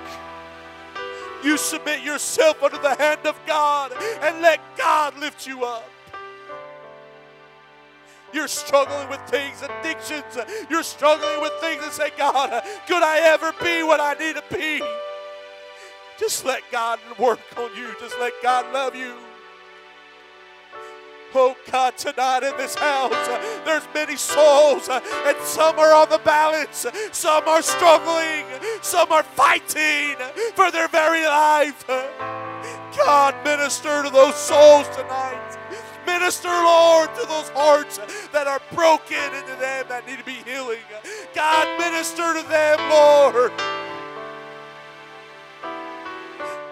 You 1.43 1.57
submit 1.57 2.03
yourself 2.03 2.61
under 2.61 2.77
the 2.77 2.95
hand 2.95 3.25
of 3.25 3.39
God 3.45 3.91
and 4.21 4.41
let 4.41 4.59
God 4.77 5.17
lift 5.17 5.47
you 5.47 5.65
up. 5.65 5.89
You're 8.31 8.47
struggling 8.47 9.09
with 9.09 9.21
things, 9.27 9.63
addictions. 9.63 10.37
You're 10.69 10.83
struggling 10.83 11.41
with 11.41 11.53
things 11.61 11.81
and 11.83 11.91
say, 11.91 12.11
God, 12.17 12.63
could 12.87 13.01
I 13.01 13.21
ever 13.33 13.53
be 13.63 13.83
what 13.83 13.99
I 13.99 14.13
need 14.13 14.35
to 14.35 14.43
be? 14.55 14.81
Just 16.19 16.45
let 16.45 16.63
God 16.71 16.99
work 17.19 17.39
on 17.57 17.75
you. 17.75 17.93
Just 17.99 18.17
let 18.19 18.33
God 18.41 18.71
love 18.73 18.95
you. 18.95 19.15
Oh 21.35 21.55
God, 21.69 21.97
tonight 21.97 22.43
in 22.43 22.55
this 22.57 22.73
house, 22.73 23.11
there's 23.65 23.87
many 23.93 24.15
souls, 24.15 24.87
and 24.89 25.37
some 25.43 25.77
are 25.77 25.93
on 25.93 26.09
the 26.09 26.19
balance, 26.19 26.85
some 27.11 27.47
are 27.47 27.61
struggling, 27.61 28.45
some 28.81 29.11
are 29.11 29.23
fighting 29.23 30.15
for 30.55 30.71
their 30.71 30.87
very 30.87 31.25
life. 31.25 31.85
God, 31.87 33.35
minister 33.43 34.03
to 34.03 34.09
those 34.09 34.35
souls 34.35 34.87
tonight. 34.95 35.57
Minister, 36.07 36.47
Lord, 36.47 37.13
to 37.15 37.27
those 37.27 37.49
hearts 37.49 37.99
that 38.31 38.47
are 38.47 38.61
broken 38.73 39.17
and 39.17 39.45
to 39.45 39.55
them 39.59 39.85
that 39.89 40.07
need 40.07 40.17
to 40.19 40.23
be 40.23 40.39
healing. 40.49 40.79
God, 41.35 41.67
minister 41.77 42.33
to 42.33 42.47
them, 42.47 42.79
Lord. 42.89 43.51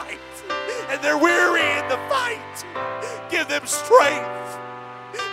fight. 0.00 0.18
And 0.90 1.02
they're 1.02 1.18
weary 1.18 1.60
in 1.60 1.88
the 1.88 1.98
fight. 2.08 2.64
Give 3.30 3.46
them 3.48 3.66
strength. 3.66 4.58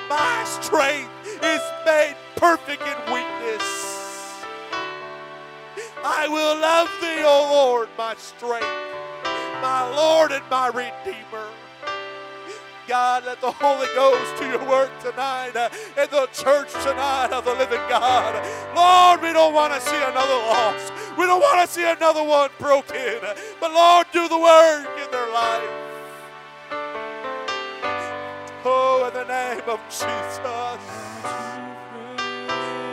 My 0.09 0.43
strength 0.61 1.11
is 1.41 1.61
made 1.86 2.15
perfect 2.36 2.82
in 2.82 3.13
weakness. 3.13 3.63
I 6.03 6.28
will 6.28 6.59
love 6.61 6.89
thee, 7.01 7.24
O 7.24 7.49
Lord, 7.51 7.89
my 7.97 8.15
strength, 8.15 8.68
my 9.61 9.89
Lord 9.95 10.32
and 10.32 10.43
my 10.49 10.68
Redeemer. 10.68 11.49
God, 12.88 13.26
let 13.26 13.41
the 13.41 13.51
Holy 13.51 13.88
Ghost 13.95 14.39
do 14.39 14.47
your 14.47 14.63
work 14.63 14.91
tonight 15.01 15.57
uh, 15.57 15.68
in 16.01 16.09
the 16.09 16.28
church 16.32 16.72
tonight 16.72 17.34
of 17.34 17.43
the 17.43 17.53
living 17.55 17.84
God. 17.89 18.32
Lord, 18.74 19.22
we 19.22 19.34
don't 19.34 19.53
want 19.53 19.74
to 19.74 19.82
see 19.82 19.97
another 19.97 20.39
loss. 20.47 20.91
We 21.18 21.26
don't 21.26 21.41
want 21.41 21.68
to 21.68 21.74
see 21.74 21.84
another 21.89 22.24
one 22.24 22.49
broken. 22.59 23.20
But 23.59 23.72
Lord, 23.74 24.07
do 24.13 24.28
the 24.28 24.38
work 24.38 24.88
in 25.03 25.11
their 25.11 25.30
life. 25.34 25.70
Oh, 28.63 29.05
in 29.07 29.13
the 29.13 29.26
name 29.26 29.63
of 29.68 29.80
Jesus. 29.89 30.39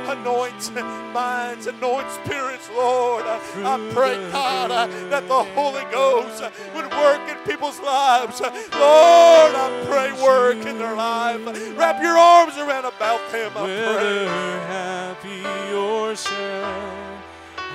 Anoint 0.07 0.75
minds, 1.13 1.67
anoint 1.67 2.11
spirits, 2.11 2.71
Lord. 2.75 3.25
I 3.25 3.91
pray, 3.93 4.17
God, 4.31 4.71
that 5.11 5.27
the 5.29 5.43
Holy 5.55 5.85
Ghost 5.91 6.43
would 6.75 6.91
work 6.93 7.29
in 7.29 7.37
people's 7.45 7.81
lives. 7.81 8.41
Lord, 8.41 8.53
I 8.73 9.85
pray, 9.87 10.13
work 10.23 10.65
in 10.65 10.79
their 10.79 10.95
life. 10.95 11.41
Wrap 11.77 12.03
your 12.03 12.17
arms 12.17 12.57
around 12.57 12.85
about 12.85 13.33
them, 13.33 13.53
I 13.57 13.63
Whether 13.63 13.95
pray. 13.95 14.25
happy 14.69 15.75
or 15.75 16.15
sad, 16.15 17.04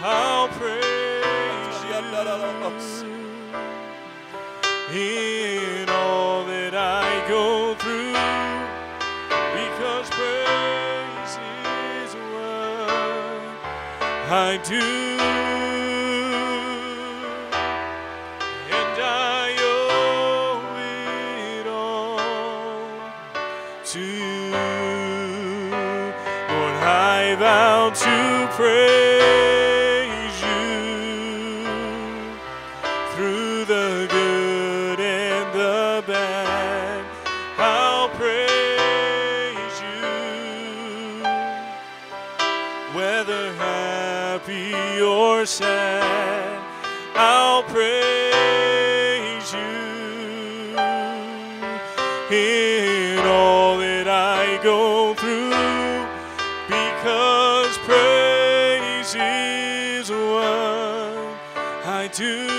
I'll 0.02 0.47
praise 0.47 1.84
you 1.84 1.93
in 4.91 5.89
all 5.89 6.45
that 6.45 6.74
I 6.74 7.28
go 7.28 7.76
through, 7.76 8.14
because 9.54 10.10
praise 10.10 11.38
is 12.04 12.16
what 12.16 12.89
I 14.32 14.58
do. 14.64 15.29
Happy. 45.58 46.60
I'll 47.16 47.64
praise 47.64 49.54
you 49.54 50.78
in 52.36 53.26
all 53.26 53.78
that 53.80 54.08
I 54.08 54.60
go 54.64 55.14
through 55.16 55.50
because 56.68 57.78
praise 57.80 59.16
is 59.16 60.12
what 60.12 61.39
I 61.86 62.10
do. 62.14 62.59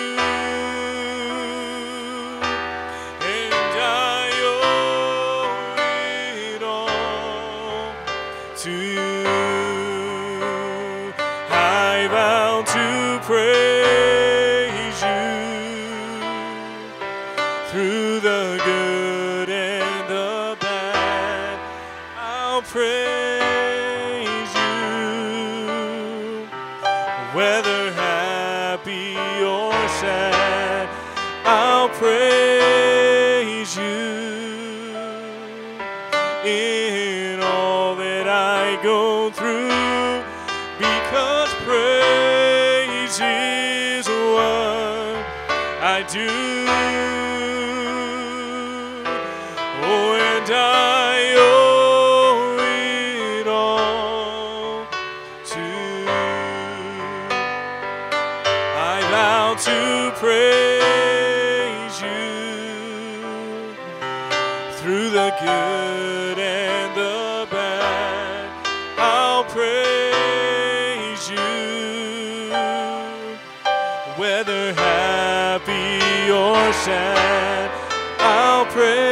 I'll 78.20 78.64
praise 78.66 79.09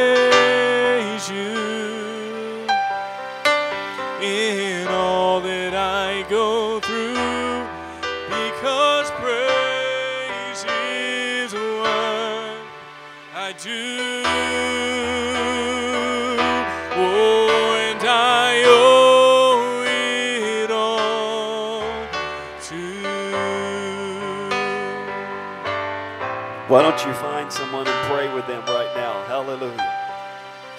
with 28.39 28.47
them 28.47 28.63
right 28.67 28.95
now? 28.95 29.21
Hallelujah. 29.25 29.93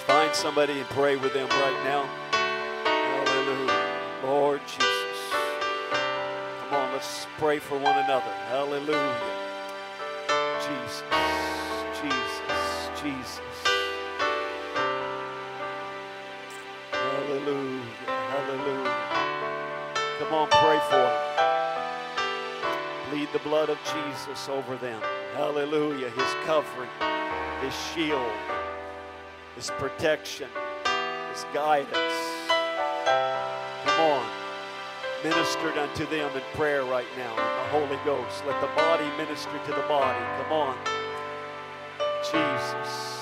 Find 0.06 0.34
somebody 0.34 0.80
and 0.80 0.88
pray 0.88 1.16
with 1.16 1.34
them 1.34 1.46
right 1.46 1.84
now. 1.84 2.08
Hallelujah. 2.32 4.00
Lord 4.24 4.62
Jesus. 4.66 5.18
Come 5.90 6.72
on, 6.72 6.92
let's 6.94 7.26
pray 7.36 7.58
for 7.58 7.74
one 7.74 7.98
another. 7.98 8.32
Hallelujah. 8.48 9.16
Jesus. 10.64 11.02
Jesus. 12.00 13.02
Jesus. 13.02 13.40
Hallelujah. 16.92 17.82
Hallelujah. 18.06 18.96
Come 20.18 20.32
on, 20.32 20.48
pray 20.48 20.80
for 20.88 20.96
them. 20.96 21.18
Plead 23.11 23.28
the 23.34 23.40
blood 23.40 23.68
of 23.68 23.76
Jesus 23.84 24.48
over 24.48 24.76
them. 24.76 25.02
Hallelujah. 25.34 26.08
His 26.08 26.34
covering, 26.46 26.88
His 27.62 27.74
shield, 27.94 28.32
His 29.56 29.70
protection, 29.78 30.48
His 31.32 31.44
guidance. 31.52 32.14
Come 33.84 34.00
on. 34.00 34.26
Ministered 35.22 35.76
unto 35.76 36.06
them 36.06 36.34
in 36.34 36.42
prayer 36.54 36.84
right 36.84 37.06
now 37.18 37.30
in 37.30 37.36
the 37.36 37.86
Holy 37.86 38.04
Ghost. 38.04 38.42
Let 38.46 38.61
the 38.62 38.68
body 38.68 39.04
minister 39.18 39.58
to 39.66 39.70
the 39.72 39.86
body. 39.86 40.18
Come 40.42 40.52
on. 40.52 40.78
Jesus. 42.24 43.20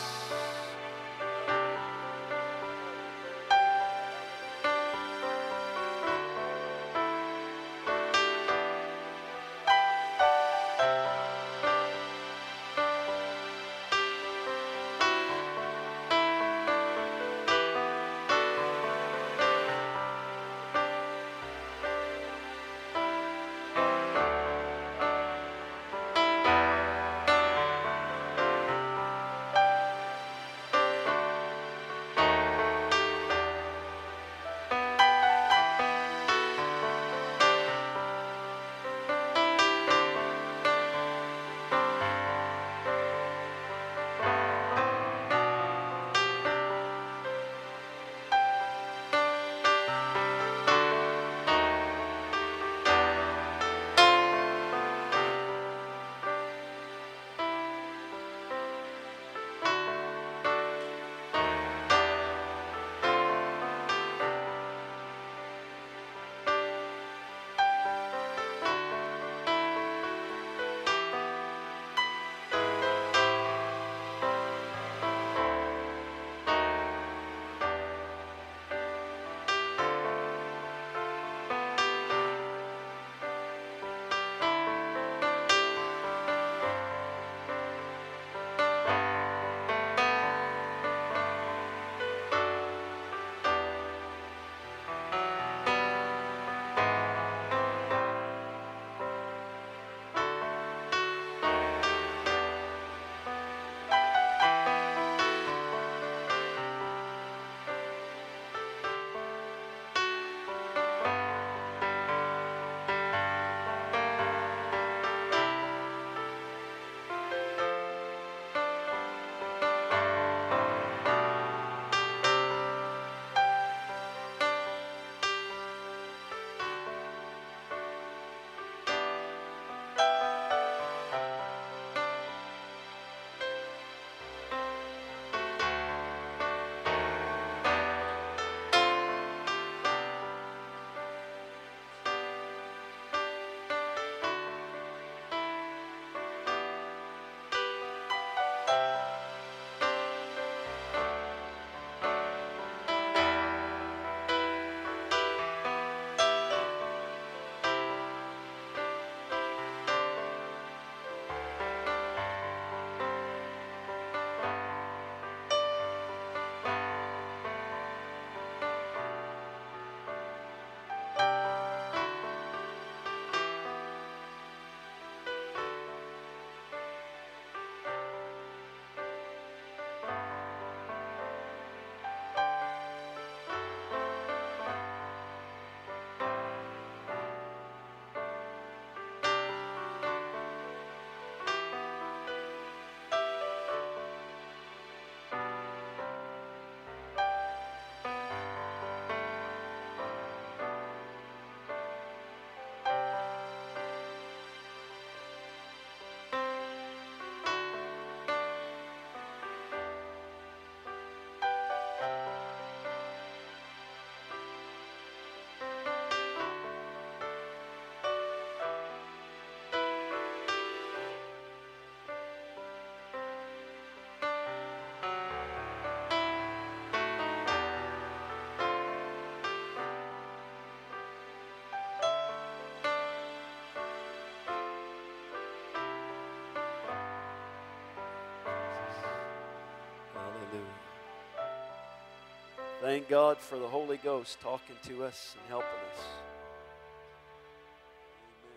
Thank 242.88 243.10
God 243.10 243.36
for 243.36 243.58
the 243.58 243.68
Holy 243.68 243.98
Ghost 243.98 244.40
talking 244.40 244.74
to 244.84 245.04
us 245.04 245.36
and 245.38 245.46
helping 245.50 245.68
us. 245.92 246.04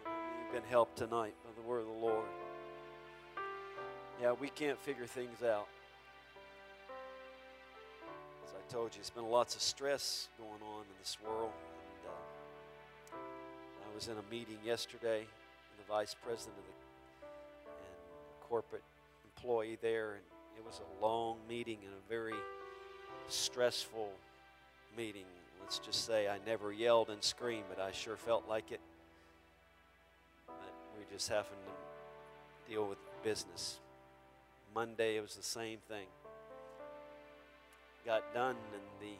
Amen. 0.06 0.16
You've 0.40 0.54
been 0.54 0.72
helped 0.72 0.98
tonight 0.98 1.34
by 1.44 1.50
the 1.62 1.68
word 1.68 1.82
of 1.82 1.88
the 1.88 2.06
Lord. 2.06 2.24
Yeah, 4.22 4.32
we 4.32 4.48
can't 4.48 4.80
figure 4.80 5.06
things 5.06 5.44
out. 5.44 5.68
As 8.46 8.54
I 8.54 8.72
told 8.72 8.96
you, 8.96 9.02
it's 9.02 9.10
been 9.10 9.30
lots 9.30 9.54
of 9.56 9.62
stress 9.62 10.30
going 10.38 10.62
on 10.76 10.84
in 10.84 10.96
this 11.02 11.18
world. 11.28 11.52
And, 13.12 13.18
uh, 13.18 13.18
I 13.86 13.94
was 13.94 14.08
in 14.08 14.14
a 14.14 14.24
meeting 14.32 14.60
yesterday, 14.64 15.20
and 15.20 15.78
the 15.78 15.94
vice 15.94 16.16
president 16.24 16.58
of 16.58 16.64
the 16.64 17.28
and 17.68 18.48
corporate 18.48 18.84
employee 19.26 19.78
there, 19.82 20.12
and 20.12 20.24
it 20.58 20.66
was 20.66 20.80
a 20.80 21.06
long 21.06 21.36
meeting 21.50 21.80
and 21.84 21.92
a 21.92 22.10
very 22.10 22.40
stressful 23.32 24.10
meeting. 24.98 25.26
Let's 25.62 25.80
just 25.80 26.06
say 26.06 26.28
I 26.28 26.38
never 26.46 26.72
yelled 26.72 27.10
and 27.10 27.24
screamed, 27.24 27.66
but 27.70 27.82
I 27.82 27.92
sure 27.92 28.18
felt 28.18 28.48
like 28.48 28.72
it. 28.72 28.82
But 30.48 30.74
we 30.98 31.06
just 31.14 31.30
having 31.30 31.52
to 31.66 32.72
deal 32.72 32.88
with 32.88 32.98
business. 33.24 33.80
Monday 34.74 35.18
it 35.18 35.22
was 35.22 35.36
the 35.36 35.44
same 35.44 35.80
thing. 35.88 36.08
Got 38.06 38.34
done 38.34 38.56
and 38.74 39.10
the 39.10 39.16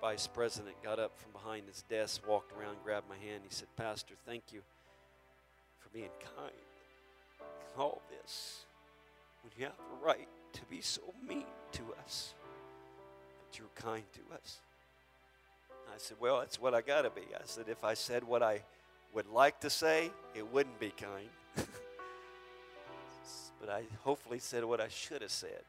vice 0.00 0.26
president 0.26 0.74
got 0.82 0.98
up 0.98 1.12
from 1.16 1.32
behind 1.32 1.66
his 1.68 1.84
desk, 1.88 2.26
walked 2.26 2.52
around, 2.58 2.76
grabbed 2.84 3.08
my 3.08 3.16
hand. 3.16 3.42
He 3.48 3.54
said, 3.54 3.68
Pastor, 3.76 4.14
thank 4.26 4.42
you 4.52 4.60
for 5.78 5.90
being 5.90 6.10
kind. 6.36 6.52
All 7.78 8.02
this 8.10 8.64
when 9.42 9.52
you 9.58 9.64
have 9.64 9.74
a 9.74 10.04
right 10.04 10.28
to 10.54 10.60
be 10.70 10.80
so 10.80 11.02
mean 11.26 11.44
to 11.72 11.82
us, 12.04 12.34
but 13.50 13.58
you're 13.58 13.68
kind 13.74 14.04
to 14.14 14.20
us. 14.34 14.58
I 15.88 15.98
said, 15.98 16.16
Well, 16.20 16.40
that's 16.40 16.60
what 16.60 16.74
I 16.74 16.80
got 16.80 17.02
to 17.02 17.10
be. 17.10 17.22
I 17.34 17.42
said, 17.44 17.66
If 17.68 17.84
I 17.84 17.94
said 17.94 18.24
what 18.24 18.42
I 18.42 18.62
would 19.14 19.28
like 19.28 19.60
to 19.60 19.70
say, 19.70 20.10
it 20.34 20.50
wouldn't 20.52 20.78
be 20.80 20.90
kind. 20.90 21.28
but 23.60 23.68
I 23.68 23.82
hopefully 24.02 24.38
said 24.38 24.64
what 24.64 24.80
I 24.80 24.88
should 24.88 25.22
have 25.22 25.30
said. 25.30 25.62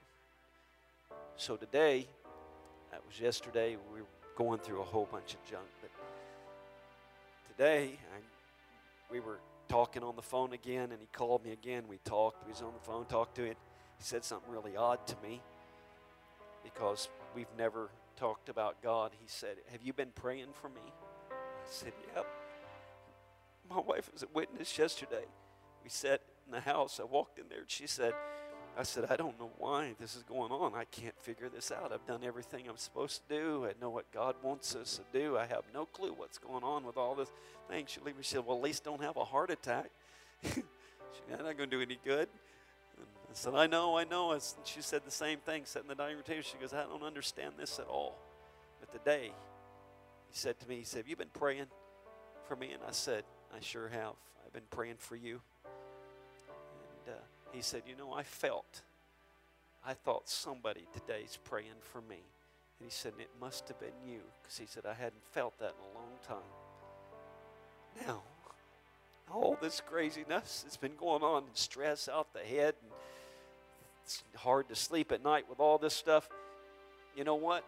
So 1.35 1.57
today, 1.57 2.07
that 2.91 3.01
was 3.05 3.19
yesterday, 3.19 3.75
we 3.93 4.01
were 4.01 4.07
going 4.37 4.59
through 4.59 4.81
a 4.81 4.85
whole 4.85 5.07
bunch 5.11 5.33
of 5.33 5.43
junk. 5.49 5.65
But 5.81 5.89
today, 7.51 7.97
I, 8.15 8.19
we 9.11 9.19
were 9.19 9.39
talking 9.73 10.03
on 10.03 10.15
the 10.15 10.21
phone 10.21 10.53
again, 10.53 10.91
and 10.91 11.01
he 11.01 11.07
called 11.11 11.43
me 11.43 11.51
again. 11.51 11.85
We 11.89 11.97
talked. 12.05 12.45
We 12.45 12.51
was 12.51 12.61
on 12.61 12.73
the 12.73 12.85
phone, 12.85 13.05
talked 13.05 13.33
to 13.37 13.43
him. 13.43 13.55
He 13.97 14.03
said 14.03 14.23
something 14.23 14.51
really 14.51 14.77
odd 14.77 15.07
to 15.07 15.15
me 15.23 15.41
because 16.63 17.09
we've 17.33 17.47
never 17.57 17.89
talked 18.15 18.49
about 18.49 18.83
God. 18.83 19.13
He 19.19 19.25
said, 19.27 19.55
Have 19.71 19.81
you 19.81 19.91
been 19.91 20.11
praying 20.13 20.49
for 20.61 20.69
me? 20.69 20.93
I 21.31 21.35
said, 21.67 21.93
Yep. 22.15 22.27
My 23.67 23.79
wife 23.79 24.11
was 24.13 24.21
a 24.21 24.27
witness 24.31 24.77
yesterday. 24.77 25.25
We 25.83 25.89
sat 25.89 26.21
in 26.45 26.51
the 26.51 26.59
house. 26.59 26.99
I 27.01 27.05
walked 27.05 27.39
in 27.39 27.45
there, 27.49 27.61
and 27.61 27.71
she 27.71 27.87
said, 27.87 28.13
I 28.77 28.83
said, 28.83 29.05
I 29.09 29.15
don't 29.15 29.39
know 29.39 29.51
why 29.59 29.93
this 29.99 30.15
is 30.15 30.23
going 30.23 30.51
on. 30.51 30.73
I 30.73 30.85
can't 30.85 31.17
figure 31.21 31.47
this 31.47 31.71
out. 31.71 31.91
I've 31.91 32.05
done 32.07 32.21
everything 32.23 32.67
I'm 32.67 32.77
supposed 32.77 33.21
to 33.27 33.35
do. 33.35 33.65
I 33.65 33.73
know 33.79 33.89
what 33.89 34.11
God 34.11 34.35
wants 34.41 34.75
us 34.75 34.99
to 34.99 35.19
do. 35.19 35.37
I 35.37 35.45
have 35.45 35.63
no 35.73 35.85
clue 35.85 36.13
what's 36.15 36.39
going 36.39 36.63
on 36.63 36.83
with 36.85 36.97
all 36.97 37.13
this 37.13 37.31
thing. 37.69 37.85
She 37.87 37.99
at 37.99 38.05
me 38.05 38.13
she 38.21 38.35
said, 38.35 38.45
Well, 38.45 38.57
at 38.57 38.63
least 38.63 38.83
don't 38.83 39.01
have 39.01 39.15
a 39.15 39.23
heart 39.23 39.51
attack. 39.51 39.91
she, 40.43 40.63
I'm 41.31 41.45
not 41.45 41.57
going 41.57 41.69
to 41.69 41.75
do 41.75 41.81
any 41.81 41.99
good. 42.03 42.27
And 42.97 43.07
I 43.29 43.33
said, 43.33 43.53
I 43.53 43.67
know, 43.67 43.97
I 43.97 44.05
know. 44.05 44.31
And 44.31 44.41
she 44.63 44.81
said 44.81 45.01
the 45.05 45.11
same 45.11 45.39
thing, 45.39 45.63
sitting 45.65 45.89
in 45.89 45.95
the 45.95 46.01
dining 46.01 46.15
room 46.15 46.23
table. 46.25 46.41
She 46.41 46.57
goes, 46.57 46.73
I 46.73 46.83
don't 46.83 47.03
understand 47.03 47.53
this 47.59 47.77
at 47.77 47.87
all. 47.87 48.17
But 48.79 48.91
today, 48.91 49.31
he 50.29 50.35
said 50.37 50.59
to 50.61 50.67
me, 50.67 50.77
He 50.77 50.83
said, 50.83 50.99
Have 50.99 51.07
you 51.07 51.15
been 51.15 51.27
praying 51.31 51.67
for 52.47 52.55
me? 52.55 52.71
And 52.71 52.81
I 52.87 52.91
said, 52.91 53.23
I 53.55 53.59
sure 53.59 53.89
have. 53.89 54.13
I've 54.43 54.53
been 54.53 54.63
praying 54.71 54.95
for 54.97 55.15
you. 55.15 55.41
He 57.53 57.61
said, 57.61 57.83
You 57.87 57.95
know, 57.95 58.11
I 58.13 58.23
felt, 58.23 58.81
I 59.85 59.93
thought 59.93 60.27
somebody 60.27 60.87
today's 60.93 61.37
praying 61.45 61.81
for 61.81 62.01
me. 62.01 62.23
And 62.79 62.89
he 62.89 62.89
said, 62.89 63.13
It 63.19 63.29
must 63.39 63.67
have 63.69 63.79
been 63.79 63.89
you. 64.05 64.19
Because 64.41 64.57
he 64.57 64.65
said, 64.65 64.85
I 64.85 64.93
hadn't 64.93 65.23
felt 65.31 65.57
that 65.59 65.75
in 65.77 65.91
a 65.91 65.97
long 65.97 66.17
time. 66.27 68.07
Now, 68.07 68.23
all 69.31 69.57
this 69.61 69.81
craziness 69.81 70.61
that's 70.63 70.77
been 70.77 70.95
going 70.95 71.23
on 71.23 71.43
and 71.43 71.55
stress 71.55 72.09
out 72.09 72.33
the 72.33 72.39
head 72.39 72.75
and 72.81 72.91
it's 74.03 74.23
hard 74.35 74.67
to 74.69 74.75
sleep 74.75 75.11
at 75.11 75.23
night 75.23 75.45
with 75.49 75.59
all 75.59 75.77
this 75.77 75.93
stuff 75.93 76.29
you 77.15 77.23
know 77.23 77.35
what 77.35 77.63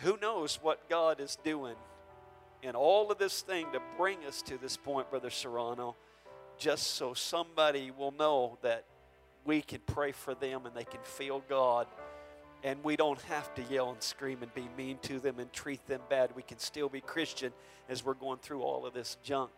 who 0.00 0.16
knows 0.22 0.58
what 0.62 0.88
god 0.88 1.20
is 1.20 1.36
doing 1.44 1.74
in 2.62 2.74
all 2.74 3.10
of 3.10 3.18
this 3.18 3.42
thing 3.42 3.66
to 3.72 3.80
bring 3.96 4.24
us 4.24 4.40
to 4.40 4.56
this 4.58 4.76
point 4.76 5.10
brother 5.10 5.30
serrano 5.30 5.94
just 6.58 6.92
so 6.92 7.12
somebody 7.12 7.90
will 7.90 8.12
know 8.12 8.56
that 8.62 8.84
we 9.48 9.60
can 9.60 9.80
pray 9.86 10.12
for 10.12 10.34
them 10.36 10.64
and 10.64 10.76
they 10.76 10.84
can 10.84 11.00
feel 11.02 11.42
god 11.48 11.88
and 12.62 12.82
we 12.84 12.94
don't 12.94 13.20
have 13.22 13.52
to 13.54 13.62
yell 13.64 13.90
and 13.90 14.02
scream 14.02 14.38
and 14.42 14.52
be 14.54 14.68
mean 14.76 14.98
to 15.02 15.18
them 15.18 15.40
and 15.40 15.52
treat 15.52 15.84
them 15.88 16.00
bad 16.08 16.30
we 16.36 16.42
can 16.42 16.58
still 16.58 16.88
be 16.88 17.00
christian 17.00 17.52
as 17.88 18.04
we're 18.04 18.14
going 18.14 18.38
through 18.38 18.62
all 18.62 18.86
of 18.86 18.94
this 18.94 19.16
junk 19.24 19.50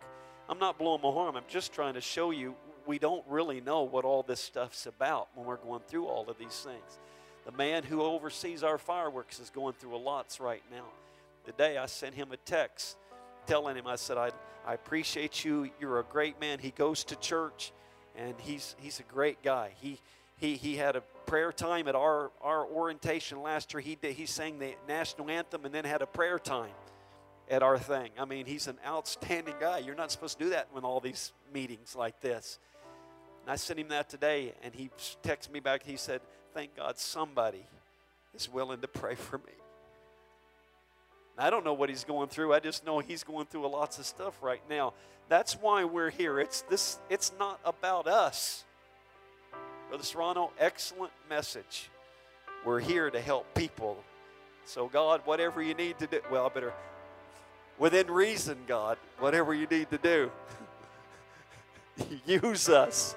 I'm 0.50 0.58
not 0.58 0.78
blowing 0.78 1.00
my 1.00 1.10
horn. 1.10 1.36
I'm 1.36 1.44
just 1.46 1.72
trying 1.72 1.94
to 1.94 2.00
show 2.00 2.32
you 2.32 2.56
we 2.84 2.98
don't 2.98 3.24
really 3.28 3.60
know 3.60 3.84
what 3.84 4.04
all 4.04 4.24
this 4.24 4.40
stuff's 4.40 4.86
about 4.86 5.28
when 5.36 5.46
we're 5.46 5.56
going 5.56 5.82
through 5.86 6.06
all 6.06 6.28
of 6.28 6.38
these 6.38 6.66
things. 6.66 6.98
The 7.46 7.52
man 7.52 7.84
who 7.84 8.02
oversees 8.02 8.64
our 8.64 8.76
fireworks 8.76 9.38
is 9.38 9.48
going 9.48 9.74
through 9.74 9.94
a 9.94 9.98
lots 9.98 10.40
right 10.40 10.62
now. 10.68 10.86
Today 11.44 11.78
I 11.78 11.86
sent 11.86 12.16
him 12.16 12.32
a 12.32 12.36
text 12.36 12.96
telling 13.46 13.76
him, 13.76 13.86
I 13.86 13.94
said, 13.94 14.18
I, 14.18 14.30
I 14.66 14.74
appreciate 14.74 15.44
you. 15.44 15.70
You're 15.80 16.00
a 16.00 16.04
great 16.04 16.40
man. 16.40 16.58
He 16.58 16.72
goes 16.72 17.04
to 17.04 17.16
church 17.16 17.70
and 18.16 18.34
he's, 18.38 18.74
he's 18.78 19.00
a 19.00 19.04
great 19.04 19.42
guy. 19.42 19.72
He, 19.80 19.98
he, 20.36 20.56
he 20.56 20.76
had 20.76 20.96
a 20.96 21.02
prayer 21.26 21.52
time 21.52 21.86
at 21.88 21.94
our, 21.94 22.30
our 22.42 22.66
orientation 22.66 23.42
last 23.42 23.72
year. 23.72 23.80
He, 23.80 23.94
did, 23.94 24.14
he 24.14 24.26
sang 24.26 24.58
the 24.58 24.74
national 24.88 25.30
anthem 25.30 25.64
and 25.64 25.74
then 25.74 25.84
had 25.84 26.02
a 26.02 26.06
prayer 26.06 26.38
time 26.38 26.72
at 27.50 27.62
our 27.62 27.78
thing. 27.78 28.10
I 28.18 28.24
mean, 28.24 28.46
he's 28.46 28.66
an 28.66 28.78
outstanding 28.86 29.54
guy. 29.60 29.78
You're 29.78 29.94
not 29.94 30.10
supposed 30.12 30.38
to 30.38 30.44
do 30.44 30.50
that 30.50 30.68
in 30.76 30.84
all 30.84 31.00
these 31.00 31.32
meetings 31.52 31.94
like 31.96 32.20
this. 32.20 32.58
And 33.42 33.50
I 33.52 33.56
sent 33.56 33.80
him 33.80 33.88
that 33.88 34.08
today, 34.08 34.54
and 34.62 34.74
he 34.74 34.90
texted 35.22 35.50
me 35.50 35.60
back. 35.60 35.82
He 35.82 35.96
said, 35.96 36.20
Thank 36.54 36.76
God 36.76 36.98
somebody 36.98 37.64
is 38.34 38.48
willing 38.48 38.80
to 38.80 38.88
pray 38.88 39.14
for 39.14 39.38
me. 39.38 39.59
I 41.40 41.48
don't 41.48 41.64
know 41.64 41.72
what 41.72 41.88
he's 41.88 42.04
going 42.04 42.28
through. 42.28 42.52
I 42.52 42.60
just 42.60 42.84
know 42.84 42.98
he's 42.98 43.24
going 43.24 43.46
through 43.46 43.66
lots 43.66 43.98
of 43.98 44.04
stuff 44.04 44.34
right 44.42 44.60
now. 44.68 44.92
That's 45.30 45.54
why 45.54 45.84
we're 45.84 46.10
here. 46.10 46.38
It's 46.38 46.60
this 46.62 46.98
it's 47.08 47.32
not 47.38 47.58
about 47.64 48.06
us. 48.06 48.64
Brother 49.88 50.04
Serrano, 50.04 50.50
excellent 50.58 51.12
message. 51.30 51.88
We're 52.62 52.80
here 52.80 53.10
to 53.10 53.20
help 53.20 53.54
people. 53.54 53.96
So 54.66 54.86
God, 54.86 55.22
whatever 55.24 55.62
you 55.62 55.72
need 55.72 55.98
to 56.00 56.06
do, 56.06 56.20
well, 56.30 56.44
I 56.44 56.48
better 56.50 56.74
within 57.78 58.10
reason, 58.10 58.58
God, 58.66 58.98
whatever 59.18 59.54
you 59.54 59.66
need 59.66 59.88
to 59.90 59.98
do. 59.98 60.30
Use 62.26 62.68
us 62.68 63.16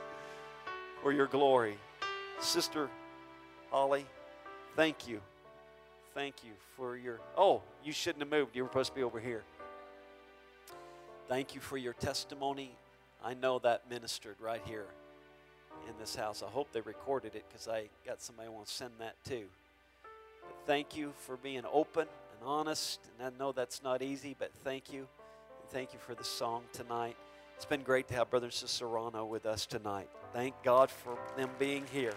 for 1.02 1.12
your 1.12 1.28
glory. 1.28 1.78
Sister 2.40 2.90
Holly, 3.70 4.06
thank 4.78 5.10
you. 5.10 5.20
Thank 6.14 6.44
you 6.44 6.52
for 6.78 6.96
your. 6.96 7.20
Oh, 7.38 7.62
you 7.84 7.92
shouldn't 7.92 8.22
have 8.22 8.30
moved. 8.30 8.56
You 8.56 8.64
were 8.64 8.70
supposed 8.70 8.92
to 8.92 8.96
be 8.96 9.04
over 9.04 9.20
here. 9.20 9.44
Thank 11.28 11.56
you 11.56 11.62
for 11.62 11.78
your 11.78 11.94
testimony. 11.94 12.72
I 13.24 13.34
know 13.34 13.60
that 13.60 13.90
ministered 13.90 14.36
right 14.40 14.62
here 14.66 14.86
in 15.88 15.94
this 16.00 16.16
house. 16.16 16.44
I 16.46 16.50
hope 16.50 16.72
they 16.72 16.82
recorded 16.82 17.36
it 17.36 17.46
because 17.50 17.68
I 17.68 17.86
got 18.06 18.22
somebody 18.22 18.50
who 18.50 18.54
wants 18.54 18.72
to 18.72 18.78
send 18.78 18.92
that 19.00 19.16
too. 19.26 19.46
But 20.42 20.56
thank 20.68 20.96
you 20.96 21.14
for 21.18 21.38
being 21.38 21.64
open 21.72 22.04
and 22.04 22.48
honest. 22.48 23.00
And 23.18 23.34
I 23.34 23.38
know 23.40 23.52
that's 23.52 23.82
not 23.82 24.02
easy, 24.02 24.36
but 24.38 24.52
thank 24.64 24.92
you. 24.92 25.00
And 25.00 25.70
thank 25.70 25.94
you 25.94 26.00
for 26.00 26.14
the 26.14 26.24
song 26.24 26.64
tonight. 26.74 27.16
It's 27.56 27.66
been 27.66 27.82
great 27.82 28.08
to 28.10 28.16
have 28.16 28.30
Brother 28.30 28.48
and 28.48 28.54
Sister 28.54 28.86
Serrano 28.86 29.26
with 29.26 29.46
us 29.46 29.66
tonight. 29.66 30.10
Thank 30.34 30.56
God 30.64 30.92
for 30.92 31.18
them 31.38 31.50
being 31.58 31.86
here. 31.92 32.14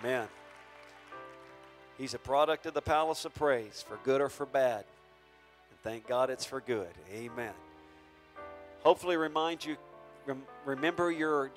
Amen. 0.00 0.28
He's 2.00 2.14
a 2.14 2.18
product 2.18 2.64
of 2.64 2.72
the 2.72 2.80
palace 2.80 3.26
of 3.26 3.34
praise, 3.34 3.84
for 3.86 3.98
good 4.04 4.22
or 4.22 4.30
for 4.30 4.46
bad. 4.46 4.86
And 5.68 5.80
thank 5.82 6.06
God 6.08 6.30
it's 6.30 6.46
for 6.46 6.62
good. 6.62 6.88
Amen. 7.14 7.52
Hopefully, 8.82 9.18
remind 9.18 9.62
you, 9.62 9.76
rem- 10.24 10.44
remember 10.64 11.12
your 11.12 11.44